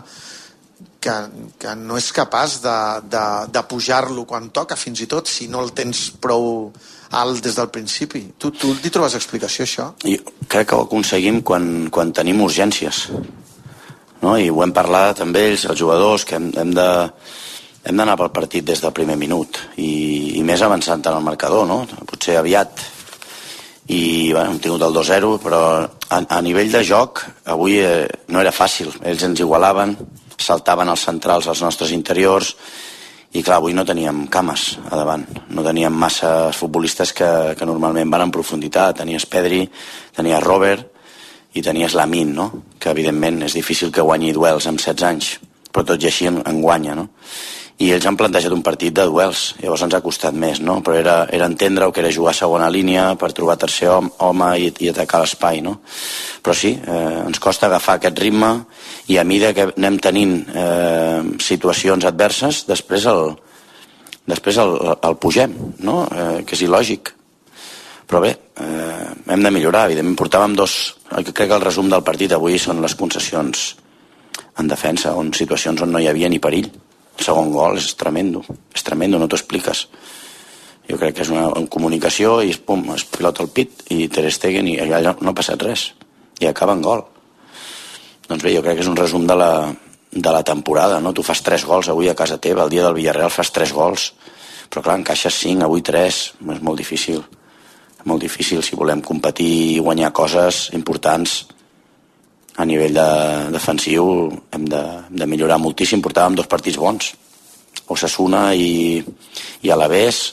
que, 1.02 1.18
que 1.62 1.76
no 1.78 2.00
és 2.00 2.10
capaç 2.16 2.58
de, 2.64 2.78
de, 3.12 3.26
de 3.54 3.64
pujar-lo 3.70 4.26
quan 4.30 4.50
toca 4.50 4.80
fins 4.80 5.04
i 5.06 5.10
tot 5.12 5.30
si 5.30 5.48
no 5.52 5.62
el 5.62 5.76
tens 5.78 6.08
prou 6.22 6.72
alt 7.22 7.44
des 7.44 7.58
del 7.60 7.70
principi 7.70 8.24
tu, 8.40 8.54
tu 8.56 8.74
li 8.80 8.90
trobes 8.90 9.18
explicació 9.20 9.68
això? 9.68 9.88
I 10.10 10.18
crec 10.48 10.72
que 10.72 10.78
ho 10.80 10.88
aconseguim 10.88 11.42
quan, 11.46 11.90
quan 11.94 12.14
tenim 12.16 12.42
urgències. 12.42 13.08
No? 14.22 14.38
I 14.38 14.50
ho 14.50 14.62
hem 14.64 14.74
parlat 14.74 15.22
amb 15.22 15.38
ells, 15.38 15.66
els 15.70 15.80
jugadors, 15.80 16.26
que 16.26 16.38
hem, 16.38 16.52
hem 16.58 16.74
de 16.78 16.88
hem 17.84 17.98
d'anar 17.98 18.18
pel 18.20 18.32
partit 18.34 18.66
des 18.66 18.82
del 18.82 18.94
primer 18.94 19.18
minut 19.18 19.58
i, 19.82 20.38
i 20.38 20.44
més 20.46 20.62
avançant 20.62 21.02
en 21.02 21.18
el 21.18 21.26
marcador, 21.26 21.66
no? 21.68 21.82
Potser 22.10 22.38
aviat. 22.38 22.84
I 23.92 24.32
bueno, 24.32 24.52
hem 24.52 24.60
tingut 24.62 24.84
el 24.86 24.94
2-0, 24.94 25.32
però 25.42 25.62
a, 25.82 26.20
a 26.22 26.42
nivell 26.46 26.72
de 26.72 26.84
joc 26.86 27.24
avui 27.50 27.80
eh, 27.82 28.06
no 28.30 28.40
era 28.40 28.54
fàcil. 28.54 28.94
Ells 29.02 29.26
ens 29.26 29.42
igualaven, 29.42 29.96
saltaven 30.38 30.94
els 30.94 31.06
centrals 31.10 31.50
als 31.50 31.64
nostres 31.66 31.92
interiors 31.96 32.54
i 33.32 33.42
clar, 33.42 33.58
avui 33.58 33.74
no 33.74 33.86
teníem 33.88 34.26
cames 34.28 34.76
a 34.90 34.96
davant, 35.00 35.24
no 35.56 35.64
teníem 35.64 35.94
massa 35.96 36.52
futbolistes 36.54 37.14
que, 37.16 37.30
que 37.58 37.68
normalment 37.68 38.10
van 38.12 38.26
en 38.26 38.34
profunditat, 38.34 38.98
tenies 39.00 39.26
Pedri, 39.26 39.64
tenies 40.16 40.44
Robert 40.44 40.90
i 41.56 41.64
tenies 41.64 41.96
Lamin, 41.96 42.36
no? 42.36 42.50
que 42.80 42.92
evidentment 42.92 43.42
és 43.48 43.56
difícil 43.56 43.92
que 43.92 44.04
guanyi 44.04 44.34
duels 44.36 44.68
amb 44.68 44.84
16 44.84 45.08
anys, 45.08 45.32
però 45.72 45.86
tot 45.88 46.04
i 46.04 46.12
així 46.12 46.28
en, 46.28 46.42
en 46.48 46.62
guanya. 46.64 46.96
No? 47.00 47.08
I 47.82 47.90
ells 47.90 48.06
han 48.06 48.18
plantejat 48.18 48.54
un 48.54 48.62
partit 48.62 48.94
de 48.94 49.08
duels, 49.10 49.56
llavors 49.62 49.82
ens 49.88 49.96
ha 49.98 50.04
costat 50.06 50.36
més, 50.38 50.60
no? 50.62 50.78
però 50.86 51.00
era, 51.00 51.16
era 51.34 51.48
entendre 51.50 51.88
que 51.92 52.04
era 52.04 52.12
jugar 52.14 52.36
a 52.36 52.38
segona 52.38 52.68
línia 52.70 53.08
per 53.18 53.32
trobar 53.34 53.58
tercer 53.58 53.90
home, 53.90 54.12
home 54.22 54.50
i, 54.62 54.68
i 54.86 54.92
atacar 54.92 55.24
l'espai. 55.24 55.64
No? 55.66 55.80
Però 56.46 56.54
sí, 56.58 56.76
eh, 56.78 57.22
ens 57.26 57.42
costa 57.42 57.66
agafar 57.66 57.98
aquest 57.98 58.22
ritme 58.22 58.52
i 59.10 59.18
a 59.18 59.24
mida 59.26 59.50
que 59.58 59.72
anem 59.72 59.98
tenint 60.04 60.36
eh, 60.54 61.24
situacions 61.42 62.06
adverses, 62.06 62.62
després 62.70 63.08
el, 63.10 63.34
després 64.30 64.62
el, 64.62 64.78
el 65.10 65.18
pugem, 65.18 65.58
no? 65.82 66.04
eh, 66.06 66.44
que 66.46 66.58
és 66.60 66.64
il·lògic. 66.68 67.16
Però 68.06 68.22
bé, 68.22 68.36
eh, 68.62 69.10
hem 69.34 69.48
de 69.48 69.56
millorar, 69.58 69.88
evidentment. 69.90 70.20
Portàvem 70.22 70.54
dos... 70.60 70.78
Crec 71.12 71.48
que 71.48 71.58
el 71.58 71.66
resum 71.66 71.90
del 71.90 72.06
partit 72.06 72.38
avui 72.38 72.62
són 72.62 72.84
les 72.84 72.94
concessions 73.00 73.72
en 74.62 74.70
defensa, 74.70 75.16
on 75.18 75.34
situacions 75.34 75.82
on 75.82 75.92
no 75.96 76.00
hi 76.00 76.12
havia 76.12 76.30
ni 76.30 76.40
perill 76.44 76.70
el 77.18 77.26
segon 77.26 77.52
gol 77.54 77.78
és 77.78 77.92
tremendo, 78.00 78.44
és 78.74 78.84
tremendo, 78.84 79.20
no 79.20 79.28
t'ho 79.28 79.40
expliques. 79.40 79.86
Jo 80.90 80.98
crec 81.00 81.16
que 81.18 81.26
és 81.26 81.32
una, 81.32 81.50
comunicació 81.72 82.40
i 82.44 82.56
pum, 82.66 82.84
es 82.96 83.06
pilota 83.08 83.44
el 83.44 83.52
pit 83.54 83.86
i 83.94 84.08
Ter 84.12 84.30
Stegen 84.34 84.68
i 84.68 84.80
allà 84.82 85.16
no 85.20 85.32
ha 85.32 85.38
passat 85.38 85.62
res 85.64 85.92
i 86.42 86.50
acaba 86.50 86.74
en 86.76 86.82
gol. 86.82 87.06
Doncs 88.28 88.44
bé, 88.44 88.56
jo 88.56 88.64
crec 88.66 88.80
que 88.80 88.86
és 88.86 88.90
un 88.90 88.98
resum 88.98 89.28
de 89.28 89.38
la, 89.38 89.52
de 90.12 90.32
la 90.32 90.44
temporada, 90.44 91.00
no? 91.00 91.14
Tu 91.14 91.24
fas 91.24 91.44
tres 91.46 91.66
gols 91.68 91.92
avui 91.92 92.10
a 92.10 92.18
casa 92.18 92.40
teva, 92.42 92.66
el 92.66 92.74
dia 92.74 92.84
del 92.84 92.98
Villarreal 92.98 93.32
fas 93.32 93.54
tres 93.54 93.72
gols, 93.76 94.12
però 94.72 94.84
clar, 94.84 94.98
encaixes 95.00 95.38
cinc, 95.44 95.64
avui 95.64 95.84
tres, 95.86 96.32
és 96.42 96.62
molt 96.64 96.80
difícil. 96.80 97.22
És 98.00 98.06
molt 98.10 98.24
difícil 98.24 98.64
si 98.66 98.80
volem 98.80 99.04
competir 99.06 99.52
i 99.76 99.82
guanyar 99.84 100.12
coses 100.16 100.70
importants 100.74 101.44
a 102.58 102.66
nivell 102.68 102.96
de, 102.96 103.10
defensiu 103.54 104.06
hem 104.52 104.66
de, 104.70 104.82
hem 105.10 105.20
de 105.24 105.28
millorar 105.30 105.60
moltíssim. 105.62 106.02
Portàvem 106.04 106.36
dos 106.36 106.50
partits 106.52 106.80
bons, 106.82 107.14
Osasuna 107.92 108.52
i, 108.56 109.02
i 109.64 109.72
Alavés, 109.72 110.24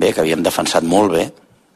bé, 0.00 0.12
que 0.12 0.22
havíem 0.22 0.44
defensat 0.44 0.84
molt 0.86 1.14
bé, 1.16 1.24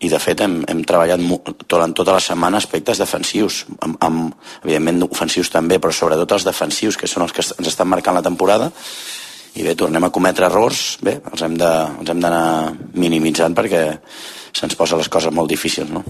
i 0.05 0.11
de 0.11 0.21
fet 0.21 0.43
hem, 0.45 0.59
hem 0.69 0.83
treballat 0.85 1.23
durant 1.71 1.95
tota 1.97 2.17
la 2.17 2.23
setmana 2.23 2.61
aspectes 2.61 3.01
defensius, 3.01 3.63
amb, 3.81 3.97
amb, 4.05 4.35
evidentment 4.65 5.07
ofensius 5.07 5.53
també, 5.53 5.79
però 5.81 5.95
sobretot 5.95 6.37
els 6.37 6.47
defensius, 6.49 6.99
que 7.01 7.09
són 7.09 7.25
els 7.25 7.33
que 7.33 7.45
ens 7.45 7.71
estan 7.71 7.89
marcant 7.89 8.17
la 8.19 8.25
temporada, 8.25 8.71
i 9.55 9.63
bé, 9.63 9.77
tornem 9.79 10.05
a 10.05 10.11
cometre 10.13 10.49
errors, 10.49 10.99
bé, 11.05 11.21
els 11.31 11.45
hem 11.47 11.57
d'anar 11.57 12.45
minimitzant 12.99 13.55
perquè 13.55 13.85
se'ns 14.55 14.75
posa 14.79 14.99
les 14.99 15.09
coses 15.09 15.33
molt 15.35 15.51
difícils, 15.51 15.93
no? 15.95 16.03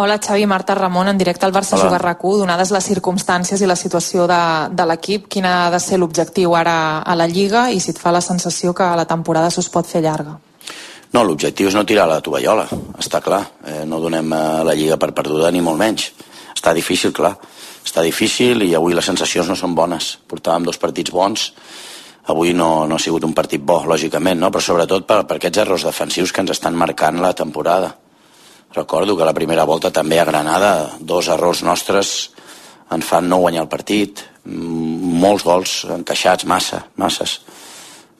Hola 0.00 0.20
Xavi, 0.20 0.46
Marta 0.46 0.76
Ramon, 0.76 1.08
en 1.08 1.18
directe 1.18 1.44
al 1.44 1.50
Barça 1.50 1.74
Hola. 1.74 1.98
Rac 1.98 2.20
donades 2.22 2.70
les 2.70 2.84
circumstàncies 2.86 3.58
i 3.58 3.66
la 3.66 3.74
situació 3.74 4.28
de, 4.30 4.70
de 4.70 4.84
l'equip, 4.86 5.26
quin 5.26 5.44
ha 5.44 5.72
de 5.74 5.80
ser 5.82 5.98
l'objectiu 5.98 6.54
ara 6.54 7.02
a 7.02 7.16
la 7.18 7.26
Lliga 7.26 7.64
i 7.74 7.80
si 7.82 7.90
et 7.90 7.98
fa 7.98 8.12
la 8.14 8.20
sensació 8.20 8.70
que 8.72 8.86
la 8.94 9.08
temporada 9.10 9.50
s'us 9.50 9.68
pot 9.68 9.90
fer 9.90 10.04
llarga? 10.04 10.36
No, 11.10 11.24
l'objectiu 11.24 11.66
és 11.66 11.74
no 11.74 11.82
tirar 11.82 12.06
la 12.06 12.20
tovallola, 12.22 12.68
està 12.94 13.18
clar. 13.18 13.42
Eh, 13.66 13.82
no 13.90 13.98
donem 13.98 14.30
eh, 14.30 14.62
la 14.70 14.78
Lliga 14.78 15.02
per 15.02 15.10
perduda 15.10 15.50
ni 15.50 15.66
molt 15.66 15.82
menys. 15.82 16.12
Està 16.54 16.70
difícil, 16.78 17.10
clar. 17.10 17.34
Està 17.82 18.06
difícil 18.06 18.62
i 18.70 18.74
avui 18.78 18.94
les 18.94 19.10
sensacions 19.10 19.50
no 19.50 19.58
són 19.58 19.74
bones. 19.74 20.14
Portàvem 20.30 20.70
dos 20.70 20.78
partits 20.78 21.10
bons, 21.10 21.52
avui 22.30 22.54
no, 22.54 22.86
no 22.86 22.94
ha 22.94 23.02
sigut 23.02 23.26
un 23.26 23.34
partit 23.34 23.66
bo, 23.66 23.82
lògicament, 23.82 24.38
no? 24.38 24.54
però 24.54 24.62
sobretot 24.62 25.10
per, 25.10 25.24
per 25.26 25.42
aquests 25.42 25.66
errors 25.66 25.90
defensius 25.90 26.30
que 26.30 26.46
ens 26.46 26.54
estan 26.54 26.78
marcant 26.78 27.18
la 27.18 27.34
temporada 27.34 27.96
Recordo 28.74 29.16
que 29.16 29.24
la 29.24 29.34
primera 29.36 29.64
volta 29.64 29.90
també 29.90 30.18
a 30.20 30.26
Granada 30.28 30.72
dos 31.00 31.28
errors 31.32 31.62
nostres 31.64 32.30
ens 32.92 33.04
fan 33.04 33.28
no 33.28 33.40
guanyar 33.42 33.64
el 33.64 33.70
partit, 33.72 34.22
molts 34.44 35.44
gols 35.44 35.72
encaixats, 35.92 36.46
massa, 36.48 36.82
masses. 36.96 37.40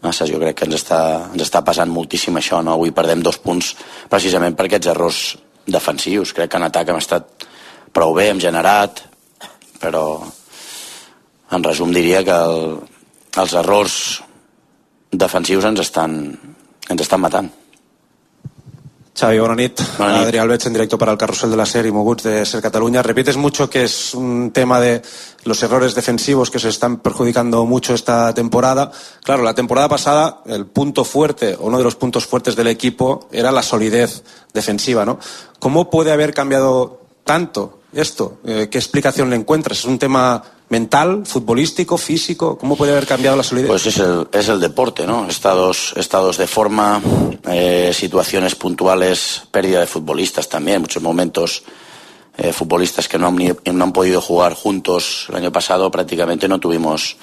Masses, 0.05 0.31
jo 0.31 0.39
crec 0.39 0.61
que 0.61 0.69
ens 0.69 0.77
està, 0.79 1.01
ens 1.33 1.43
està 1.43 1.63
passant 1.67 1.91
moltíssim 1.91 2.37
això, 2.39 2.61
no? 2.63 2.77
Avui 2.77 2.93
perdem 2.95 3.23
dos 3.25 3.41
punts 3.43 3.73
precisament 4.11 4.57
per 4.57 4.69
aquests 4.69 4.91
errors 4.93 5.23
defensius. 5.67 6.33
Crec 6.37 6.53
que 6.53 6.61
en 6.61 6.69
atac 6.69 6.93
hem 6.93 7.01
estat 7.01 7.49
prou 7.93 8.15
bé, 8.15 8.29
hem 8.31 8.41
generat, 8.41 9.03
però 9.81 10.05
en 11.51 11.65
resum 11.65 11.93
diria 11.93 12.23
que 12.25 12.37
el, 12.37 12.77
els 13.43 13.57
errors 13.59 13.97
defensius 15.11 15.65
ens 15.65 15.81
estan, 15.81 16.21
ens 16.89 17.05
estan 17.05 17.25
matant. 17.25 17.51
Xavi, 19.19 19.41
bona 19.43 19.57
nit. 19.59 19.81
Bona 19.99 20.13
nit. 20.13 20.29
Adrià 20.29 20.45
Albeig, 20.45 20.63
en 20.69 20.77
director 20.77 20.99
para 20.99 21.11
el 21.11 21.19
Carrusel 21.19 21.51
de 21.51 21.57
la 21.57 21.67
Serie 21.67 21.89
y 21.89 21.93
Moguts 21.93 22.23
de 22.23 22.47
Ser 22.47 22.63
Cataluña. 22.63 23.03
Repites 23.03 23.37
mucho 23.37 23.69
que 23.69 23.83
es 23.83 24.15
un 24.15 24.53
tema 24.53 24.79
de 24.79 25.03
los 25.43 25.61
errores 25.65 25.97
defensivos 25.97 26.53
que 26.53 26.61
se 26.61 26.69
están 26.69 26.99
perjudicando 26.99 27.65
mucho 27.65 27.95
esta 27.95 28.33
temporada. 28.33 28.93
Claro, 29.25 29.43
la 29.43 29.55
temporada 29.55 29.89
pasada 29.89 30.43
el 30.47 30.67
punto 30.67 31.03
fuerte, 31.03 31.57
o 31.59 31.67
uno 31.67 31.79
de 31.79 31.85
los 31.85 31.97
puntos 31.97 32.27
fuertes 32.27 32.55
del 32.55 32.69
equipo, 32.69 33.29
era 33.33 33.51
la 33.51 33.63
solidez 33.63 34.23
defensiva, 34.55 35.05
¿no? 35.05 35.19
¿Cómo 35.59 35.91
puede 35.91 36.13
haber 36.13 36.33
cambiado 36.33 37.01
tanto 37.25 37.78
esto? 37.93 38.39
Eh, 38.45 38.69
¿Qué 38.71 38.79
explicación 38.79 39.31
le 39.31 39.37
encuentras? 39.37 39.79
¿Es 39.79 39.85
un 39.85 39.99
tema 39.99 40.43
mental, 40.69 41.25
futbolístico, 41.25 41.97
físico? 41.97 42.59
¿Cómo 42.59 42.77
puede 42.77 42.93
haber 42.93 43.07
cambiado 43.07 43.37
la 43.37 43.43
solidez? 43.43 43.69
Pues 43.69 43.87
es 43.87 43.99
el, 43.99 44.29
es 44.33 44.49
el 44.49 44.61
deporte, 44.61 45.07
¿no? 45.07 45.27
Estados, 45.29 45.95
estados 45.97 46.37
de 46.37 46.47
forma, 46.47 47.01
eh, 47.49 47.93
situaciones 47.95 48.55
puntuales, 48.55 49.43
pérdida 49.51 49.81
de 49.81 49.87
futbolistas 49.87 50.49
también, 50.49 50.83
muchos 50.83 51.03
momentos 51.03 51.63
eh, 52.39 52.53
futbolistas 52.53 53.09
que 53.09 53.19
no 53.19 53.27
han, 53.27 53.37
no 53.37 53.85
han 53.85 53.93
podido 53.93 54.21
jugar 54.21 54.55
juntos. 54.55 55.27
El 55.29 55.37
año 55.37 55.53
pasado 55.53 55.91
prácticamente 55.91 56.47
no 56.47 56.61
tuvimos, 56.61 57.17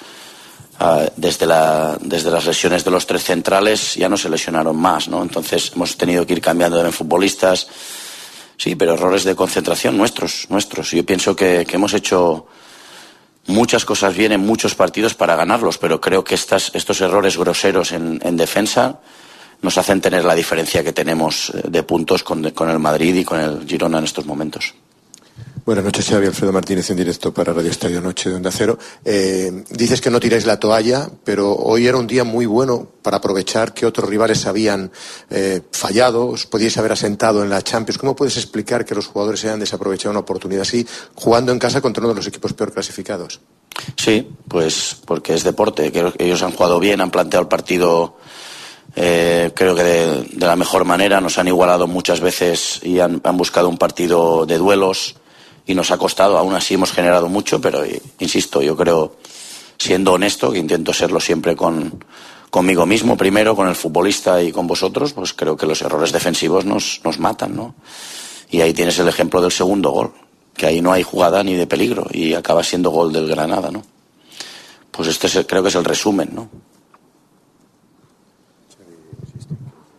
uh, 0.78 1.08
desde, 1.16 1.46
la, 1.46 1.96
desde 2.02 2.30
las 2.30 2.44
lesiones 2.44 2.84
de 2.84 2.90
los 2.90 3.06
tres 3.06 3.24
centrales 3.24 3.94
ya 3.94 4.10
no 4.10 4.18
se 4.18 4.28
lesionaron 4.28 4.76
más, 4.76 5.08
¿no? 5.08 5.22
Entonces 5.22 5.72
hemos 5.74 5.96
tenido 5.96 6.26
que 6.26 6.34
ir 6.34 6.42
cambiando 6.42 6.82
de 6.82 6.92
futbolistas. 6.92 7.66
Sí, 8.58 8.74
pero 8.74 8.94
errores 8.94 9.24
de 9.24 9.34
concentración 9.34 9.96
nuestros, 9.96 10.46
nuestros. 10.48 10.90
Yo 10.90 11.04
pienso 11.04 11.36
que, 11.36 11.66
hemos 11.70 11.92
hecho 11.92 12.46
muchas 13.46 13.84
cosas 13.84 14.16
bien 14.16 14.32
en 14.32 14.40
muchos 14.40 14.74
partidos 14.74 15.14
para 15.14 15.36
ganarlos, 15.36 15.78
pero 15.78 16.00
creo 16.00 16.24
que 16.24 16.34
estas, 16.34 16.70
estos 16.74 17.00
errores 17.00 17.36
groseros 17.36 17.92
en, 17.92 18.20
en, 18.22 18.36
defensa 18.36 19.00
nos 19.62 19.78
hacen 19.78 20.00
tener 20.00 20.24
la 20.24 20.34
diferencia 20.34 20.82
que 20.82 20.92
tenemos 20.92 21.52
de 21.64 21.82
puntos 21.82 22.22
con, 22.22 22.44
el 22.44 22.78
Madrid 22.78 23.14
y 23.14 23.24
con 23.24 23.40
el 23.40 23.66
Girona 23.66 23.98
en 23.98 24.04
estos 24.04 24.26
momentos. 24.26 24.74
Buenas 25.66 25.84
noches, 25.84 26.08
Xavi 26.08 26.28
Alfredo 26.28 26.52
Martínez 26.52 26.90
en 26.90 26.96
directo 26.96 27.34
para 27.34 27.52
Radio 27.52 27.72
Estadio 27.72 28.00
Noche 28.00 28.30
de 28.30 28.36
Onda 28.36 28.52
Cero. 28.52 28.78
Eh, 29.04 29.64
dices 29.70 30.00
que 30.00 30.10
no 30.10 30.20
tiráis 30.20 30.46
la 30.46 30.60
toalla, 30.60 31.10
pero 31.24 31.56
hoy 31.56 31.88
era 31.88 31.96
un 31.96 32.06
día 32.06 32.22
muy 32.22 32.46
bueno 32.46 32.86
para 33.02 33.16
aprovechar 33.16 33.74
que 33.74 33.84
otros 33.84 34.08
rivales 34.08 34.46
habían 34.46 34.92
eh, 35.28 35.62
fallado, 35.72 36.28
os 36.28 36.46
podíais 36.46 36.78
haber 36.78 36.92
asentado 36.92 37.42
en 37.42 37.50
la 37.50 37.62
Champions. 37.62 37.98
¿Cómo 37.98 38.14
puedes 38.14 38.36
explicar 38.36 38.84
que 38.84 38.94
los 38.94 39.08
jugadores 39.08 39.44
hayan 39.44 39.58
desaprovechado 39.58 40.12
una 40.12 40.20
oportunidad 40.20 40.62
así, 40.62 40.86
jugando 41.16 41.50
en 41.50 41.58
casa 41.58 41.80
contra 41.80 42.00
uno 42.00 42.10
de 42.10 42.20
los 42.20 42.28
equipos 42.28 42.52
peor 42.52 42.72
clasificados? 42.72 43.40
Sí, 43.96 44.24
pues 44.46 44.96
porque 45.04 45.34
es 45.34 45.42
deporte. 45.42 45.90
Ellos 46.18 46.42
han 46.44 46.52
jugado 46.52 46.78
bien, 46.78 47.00
han 47.00 47.10
planteado 47.10 47.42
el 47.42 47.48
partido 47.48 48.18
eh, 48.94 49.50
creo 49.52 49.74
que 49.74 49.82
de, 49.82 50.26
la 50.38 50.54
mejor 50.54 50.84
manera. 50.84 51.20
Nos 51.20 51.38
han 51.38 51.48
igualado 51.48 51.88
muchas 51.88 52.20
veces 52.20 52.78
y 52.84 53.00
han, 53.00 53.20
buscado 53.34 53.68
un 53.68 53.78
partido 53.78 54.46
de 54.46 54.58
duelos 54.58 55.16
y 55.66 55.74
nos 55.74 55.90
ha 55.90 55.98
costado. 55.98 56.38
Aún 56.38 56.54
así 56.54 56.74
hemos 56.74 56.92
generado 56.92 57.28
mucho, 57.28 57.60
pero 57.60 57.82
insisto, 58.18 58.62
yo 58.62 58.76
creo, 58.76 59.16
siendo 59.78 60.12
honesto, 60.12 60.52
que 60.52 60.58
intento 60.58 60.92
serlo 60.92 61.20
siempre 61.20 61.56
con, 61.56 62.04
conmigo 62.50 62.86
mismo 62.86 63.16
primero, 63.16 63.56
con 63.56 63.68
el 63.68 63.74
futbolista 63.74 64.42
y 64.42 64.52
con 64.52 64.66
vosotros, 64.66 65.12
pues 65.12 65.34
creo 65.34 65.56
que 65.56 65.66
los 65.66 65.82
errores 65.82 66.12
defensivos 66.12 66.64
nos, 66.64 67.00
nos 67.04 67.18
matan, 67.18 67.56
¿no? 67.56 67.74
Y 68.50 68.60
ahí 68.60 68.72
tienes 68.72 68.98
el 68.98 69.08
ejemplo 69.08 69.40
del 69.40 69.50
segundo 69.50 69.90
gol, 69.90 70.12
que 70.56 70.66
ahí 70.66 70.80
no 70.80 70.92
hay 70.92 71.02
jugada 71.02 71.42
ni 71.42 71.54
de 71.54 71.66
peligro 71.66 72.06
y 72.10 72.34
acaba 72.34 72.62
siendo 72.62 72.90
gol 72.90 73.12
del 73.12 73.28
Granada, 73.28 73.70
¿no? 73.70 73.82
Pues 74.90 75.08
este 75.08 75.26
es, 75.26 75.44
creo 75.46 75.62
que 75.62 75.68
es 75.68 75.74
el 75.74 75.84
resumen, 75.84 76.30
¿no? 76.32 76.48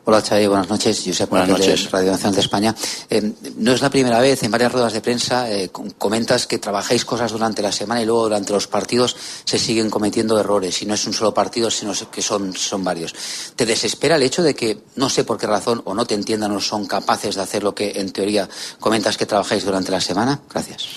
Hola 0.10 0.22
Xavi, 0.22 0.48
buenas 0.48 0.70
noches. 0.70 1.04
Josep 1.06 1.30
buenas 1.30 1.50
noches. 1.50 1.84
de 1.84 1.90
Radio 1.90 2.12
Nacional 2.12 2.36
de 2.36 2.40
España. 2.40 2.76
Eh, 3.10 3.34
no 3.58 3.74
es 3.74 3.82
la 3.82 3.90
primera 3.90 4.22
vez, 4.22 4.42
en 4.42 4.52
varias 4.52 4.72
ruedas 4.72 4.94
de 4.94 5.02
prensa 5.02 5.52
eh, 5.52 5.70
comentas 5.98 6.48
que 6.48 6.60
trabajáis 6.60 7.04
cosas 7.04 7.34
durante 7.34 7.62
la 7.62 7.74
semana 7.74 8.02
y 8.02 8.06
luego 8.06 8.24
durante 8.24 8.54
los 8.54 8.68
partidos 8.68 9.18
se 9.44 9.60
siguen 9.60 9.90
cometiendo 9.90 10.40
errores 10.40 10.82
y 10.82 10.86
no 10.86 10.94
es 10.94 11.06
un 11.08 11.12
solo 11.12 11.34
partido, 11.34 11.70
sino 11.70 11.92
que 12.10 12.22
son, 12.22 12.56
son 12.56 12.86
varios. 12.86 13.14
¿Te 13.58 13.66
desespera 13.66 14.16
el 14.16 14.24
hecho 14.24 14.44
de 14.44 14.56
que, 14.56 14.78
no 14.96 15.10
sé 15.10 15.26
por 15.26 15.38
qué 15.38 15.46
razón, 15.46 15.82
o 15.84 15.94
no 15.94 16.06
te 16.06 16.16
entiendan 16.16 16.54
o 16.54 16.62
son 16.62 16.86
capaces 16.86 17.36
de 17.36 17.42
hacer 17.42 17.64
lo 17.64 17.76
que 17.76 18.00
en 18.00 18.14
teoría 18.14 18.48
comentas 18.80 19.18
que 19.18 19.26
trabajáis 19.26 19.66
durante 19.66 19.92
la 19.92 20.00
semana? 20.00 20.40
Gracias. 20.50 20.88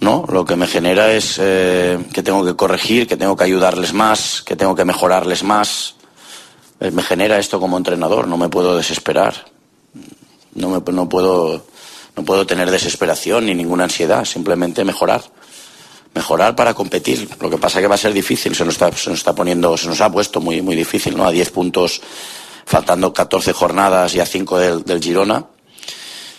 No, 0.00 0.26
lo 0.28 0.44
que 0.44 0.56
me 0.56 0.66
genera 0.66 1.10
es 1.14 1.36
eh, 1.40 2.06
que 2.12 2.22
tengo 2.22 2.44
que 2.44 2.54
corregir, 2.54 3.06
que 3.06 3.16
tengo 3.16 3.34
que 3.34 3.44
ayudarles 3.44 3.94
más, 3.94 4.42
que 4.42 4.56
tengo 4.56 4.74
que 4.74 4.84
mejorarles 4.84 5.42
más 5.42 5.94
me 6.80 7.02
genera 7.02 7.38
esto 7.38 7.60
como 7.60 7.76
entrenador, 7.76 8.28
no 8.28 8.36
me 8.36 8.48
puedo 8.48 8.76
desesperar, 8.76 9.46
no, 10.54 10.68
me, 10.68 10.92
no, 10.92 11.08
puedo, 11.08 11.64
no 12.16 12.24
puedo 12.24 12.46
tener 12.46 12.70
desesperación 12.70 13.46
ni 13.46 13.54
ninguna 13.54 13.84
ansiedad, 13.84 14.24
simplemente 14.24 14.84
mejorar, 14.84 15.22
mejorar 16.14 16.54
para 16.56 16.74
competir. 16.74 17.28
Lo 17.40 17.50
que 17.50 17.58
pasa 17.58 17.80
que 17.80 17.86
va 17.86 17.96
a 17.96 17.98
ser 17.98 18.12
difícil, 18.12 18.54
se 18.54 18.64
nos 18.64 18.74
está, 18.74 18.92
se 18.92 19.10
nos 19.10 19.18
está 19.18 19.34
poniendo, 19.34 19.76
se 19.76 19.88
nos 19.88 20.00
ha 20.00 20.10
puesto 20.10 20.40
muy, 20.40 20.62
muy 20.62 20.76
difícil, 20.76 21.16
¿no? 21.16 21.26
A 21.26 21.30
10 21.30 21.50
puntos, 21.50 22.00
faltando 22.64 23.12
14 23.12 23.52
jornadas 23.52 24.14
y 24.14 24.20
a 24.20 24.26
5 24.26 24.58
del, 24.58 24.84
del 24.84 25.02
Girona. 25.02 25.44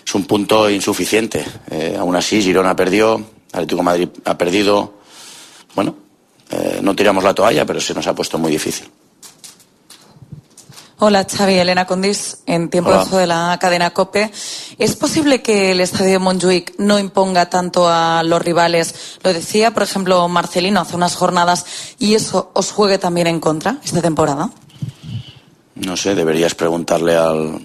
Es 0.06 0.16
un 0.16 0.26
punto 0.26 0.70
insuficiente. 0.70 1.46
Eh, 1.70 1.96
aún 2.00 2.16
así, 2.16 2.42
Girona 2.42 2.76
perdió, 2.76 3.24
Atlético 3.52 3.84
Madrid 3.84 4.10
ha 4.26 4.38
perdido. 4.38 4.96
Bueno, 5.76 5.96
eh, 6.50 6.80
no 6.82 6.96
tiramos 6.96 7.24
la 7.24 7.34
toalla, 7.34 7.66
pero 7.66 7.80
se 7.80 7.94
nos 7.94 8.08
ha 8.08 8.16
puesto 8.16 8.38
muy 8.38 8.52
difícil. 8.52 8.88
Hola 11.02 11.26
Xavi, 11.26 11.54
Elena 11.54 11.86
Condis, 11.86 12.40
en 12.46 12.70
tiempo 12.70 12.90
Hola. 12.90 13.06
de 13.06 13.26
la 13.26 13.58
cadena 13.58 13.92
COPE. 13.92 14.32
¿Es 14.78 14.98
posible 14.98 15.42
que 15.42 15.72
el 15.72 15.80
estadio 15.80 16.20
Montjuic 16.20 16.76
no 16.78 17.00
imponga 17.00 17.50
tanto 17.50 17.88
a 17.88 18.22
los 18.22 18.42
rivales? 18.42 19.18
Lo 19.24 19.32
decía, 19.32 19.74
por 19.74 19.84
ejemplo, 19.84 20.28
Marcelino 20.28 20.82
hace 20.82 20.98
unas 20.98 21.16
jornadas 21.16 21.66
y 22.00 22.16
eso 22.16 22.52
os 22.54 22.74
juegue 22.74 22.98
también 22.98 23.28
en 23.28 23.40
contra 23.40 23.78
esta 23.82 24.02
temporada. 24.02 24.50
No 25.76 25.96
sé, 25.96 26.16
deberías 26.16 26.54
preguntarle 26.54 27.16
al, 27.16 27.62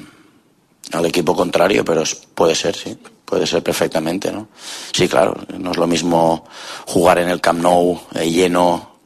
al 0.93 1.05
equipo 1.05 1.35
contrario, 1.35 1.85
pero 1.85 2.05
puede 2.37 2.55
ser, 2.55 2.76
sí. 2.76 2.97
Puede 3.24 3.49
ser 3.49 3.64
perfectamente, 3.64 4.30
¿no? 4.30 4.47
Sí, 4.93 5.09
claro. 5.09 5.35
No 5.59 5.72
es 5.72 5.76
lo 5.76 5.89
mismo 5.89 6.45
jugar 6.87 7.18
en 7.18 7.30
el 7.30 7.41
Camp 7.41 7.61
Nou 7.61 7.99
eh, 8.14 8.30
lleno, 8.30 9.01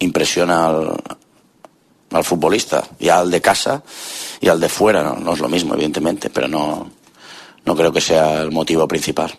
impresiona 0.00 0.66
al, 0.66 1.00
al 2.10 2.24
futbolista, 2.24 2.84
y 2.98 3.08
al 3.08 3.30
de 3.30 3.40
casa 3.40 3.82
y 4.40 4.48
al 4.48 4.60
de 4.60 4.68
fuera, 4.68 5.02
¿no? 5.02 5.16
No 5.16 5.34
es 5.34 5.40
lo 5.40 5.48
mismo, 5.48 5.74
evidentemente, 5.74 6.30
pero 6.30 6.48
no, 6.48 6.90
no 7.64 7.76
creo 7.76 7.92
que 7.92 8.00
sea 8.00 8.40
el 8.42 8.50
motivo 8.50 8.86
principal. 8.88 9.32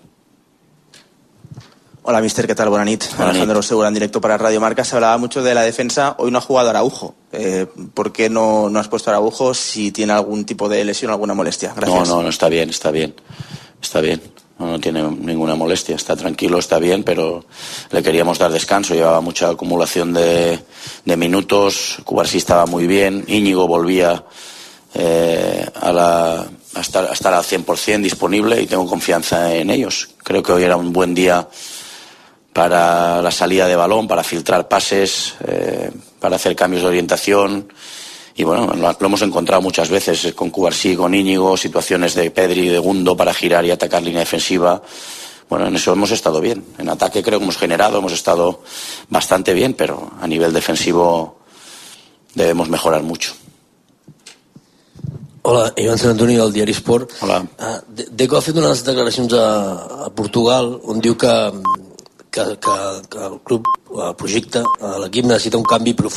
Hola, 2.04 2.20
mister, 2.20 2.48
¿qué 2.48 2.56
tal? 2.56 2.70
Buenas 2.70 2.88
nit. 2.88 3.04
Alejandro 3.20 3.62
Segura 3.62 3.88
en 3.88 3.94
directo 3.94 4.20
para 4.20 4.36
Radio 4.36 4.60
Marca. 4.60 4.84
Se 4.84 4.96
hablaba 4.96 5.20
mucho 5.20 5.44
de 5.44 5.54
la 5.54 5.62
defensa. 5.62 6.16
Hoy 6.18 6.32
no 6.32 6.40
ha 6.40 6.42
jugado 6.42 6.72
Araujo. 6.72 7.14
Eh, 7.32 7.68
¿Por 7.94 8.12
qué 8.12 8.28
no, 8.28 8.72
no 8.72 8.80
has 8.80 8.88
puesto 8.88 9.12
Araujo 9.12 9.54
si 9.54 9.92
tiene 9.92 10.14
algún 10.14 10.44
tipo 10.44 10.68
de 10.68 10.84
lesión 10.84 11.12
o 11.12 11.14
alguna 11.14 11.36
molestia? 11.36 11.74
Gracias. 11.76 12.10
No, 12.10 12.16
no, 12.16 12.24
no, 12.24 12.30
está 12.30 12.50
bien, 12.50 12.72
está 12.72 12.90
bien. 12.90 13.14
Está 13.80 14.02
bien. 14.02 14.20
No, 14.62 14.80
tiene 14.80 15.02
ninguna 15.02 15.56
molestia. 15.56 15.96
Está 15.96 16.16
tranquilo, 16.16 16.60
está 16.60 16.78
bien, 16.78 17.04
pero 17.04 17.46
le 17.90 18.04
queríamos 18.04 18.38
dar 18.38 18.52
descanso. 18.52 18.94
Llevaba 18.94 19.20
mucha 19.20 19.50
acumulación 19.50 20.14
de, 20.14 20.60
de 21.04 21.18
minutos. 21.18 21.98
Cubarsí 22.06 22.38
estaba 22.38 22.68
muy 22.68 22.86
bien. 22.86 23.26
Íñigo 23.28 23.68
volvía 23.68 24.24
eh, 24.94 25.66
a, 25.74 25.92
la, 25.92 26.48
a, 26.76 26.80
estar, 26.80 27.10
a 27.10 27.14
estar 27.14 27.34
al 27.34 27.44
100% 27.44 28.04
disponible 28.04 28.62
y 28.62 28.68
tengo 28.68 28.86
confianza 28.86 29.52
en 29.56 29.72
ellos. 29.72 30.10
Creo 30.24 30.44
que 30.44 30.52
hoy 30.52 30.64
era 30.64 30.76
un 30.76 30.94
buen 30.94 31.16
día 31.16 31.48
para 32.54 33.20
la 33.24 33.32
salida 33.32 33.68
de 33.68 33.76
balón, 33.76 34.08
para 34.08 34.24
filtrar 34.24 34.68
pases, 34.68 35.34
eh, 35.48 35.90
para 36.20 36.36
hacer 36.36 36.56
cambios 36.56 36.84
de 36.84 36.90
orientación. 36.90 37.74
Y 38.36 38.44
bueno, 38.44 38.74
lo, 38.74 38.96
lo 39.00 39.06
hemos 39.08 39.22
encontrado 39.22 39.62
muchas 39.62 39.90
veces 39.90 40.26
eh, 40.26 40.34
con 40.34 40.50
Cubarsí, 40.50 40.96
con 40.96 41.14
Íñigo, 41.14 41.58
situaciones 41.58 42.16
de 42.16 42.32
Pedri, 42.32 42.70
de 42.70 42.80
Gundo 42.80 43.16
para 43.16 43.34
girar 43.34 43.66
y 43.66 43.72
atacar 43.72 44.02
línea 44.02 44.22
defensiva. 44.22 44.82
Bueno, 45.50 45.68
en 45.68 45.76
eso 45.76 45.92
hemos 45.92 46.12
estado 46.12 46.40
bien. 46.40 46.64
En 46.78 46.88
ataque 46.90 47.22
creo 47.22 47.40
que 47.40 47.44
hemos 47.44 47.58
generado, 47.58 47.98
hemos 47.98 48.14
estado 48.14 48.62
bastante 49.10 49.54
bien, 49.54 49.74
pero 49.74 50.12
a 50.22 50.28
nivel 50.28 50.54
defensivo 50.54 51.40
debemos 52.34 52.70
mejorar 52.70 53.04
mucho. 53.04 53.34
Hola, 55.44 55.74
Ivan 55.76 55.98
Sant 55.98 56.12
Antoni 56.14 56.36
del 56.38 56.54
diari 56.54 56.72
Esport. 56.72 57.12
Hola. 57.20 57.42
Uh, 57.42 57.80
Deco 58.14 58.38
ha 58.38 58.42
fet 58.46 58.56
unes 58.56 58.84
declaracions 58.86 59.34
a, 59.34 59.46
a 60.06 60.10
Portugal 60.14 60.76
on 60.86 61.02
diu 61.02 61.16
que, 61.18 61.34
que, 62.30 62.44
que, 62.62 62.76
que 63.10 63.24
el 63.26 63.40
club, 63.42 63.66
el 63.90 64.14
projecte, 64.16 64.62
eh, 64.62 64.98
l'equip 65.02 65.26
necessita 65.26 65.58
un 65.58 65.66
canvi 65.66 65.96
profund 65.98 66.10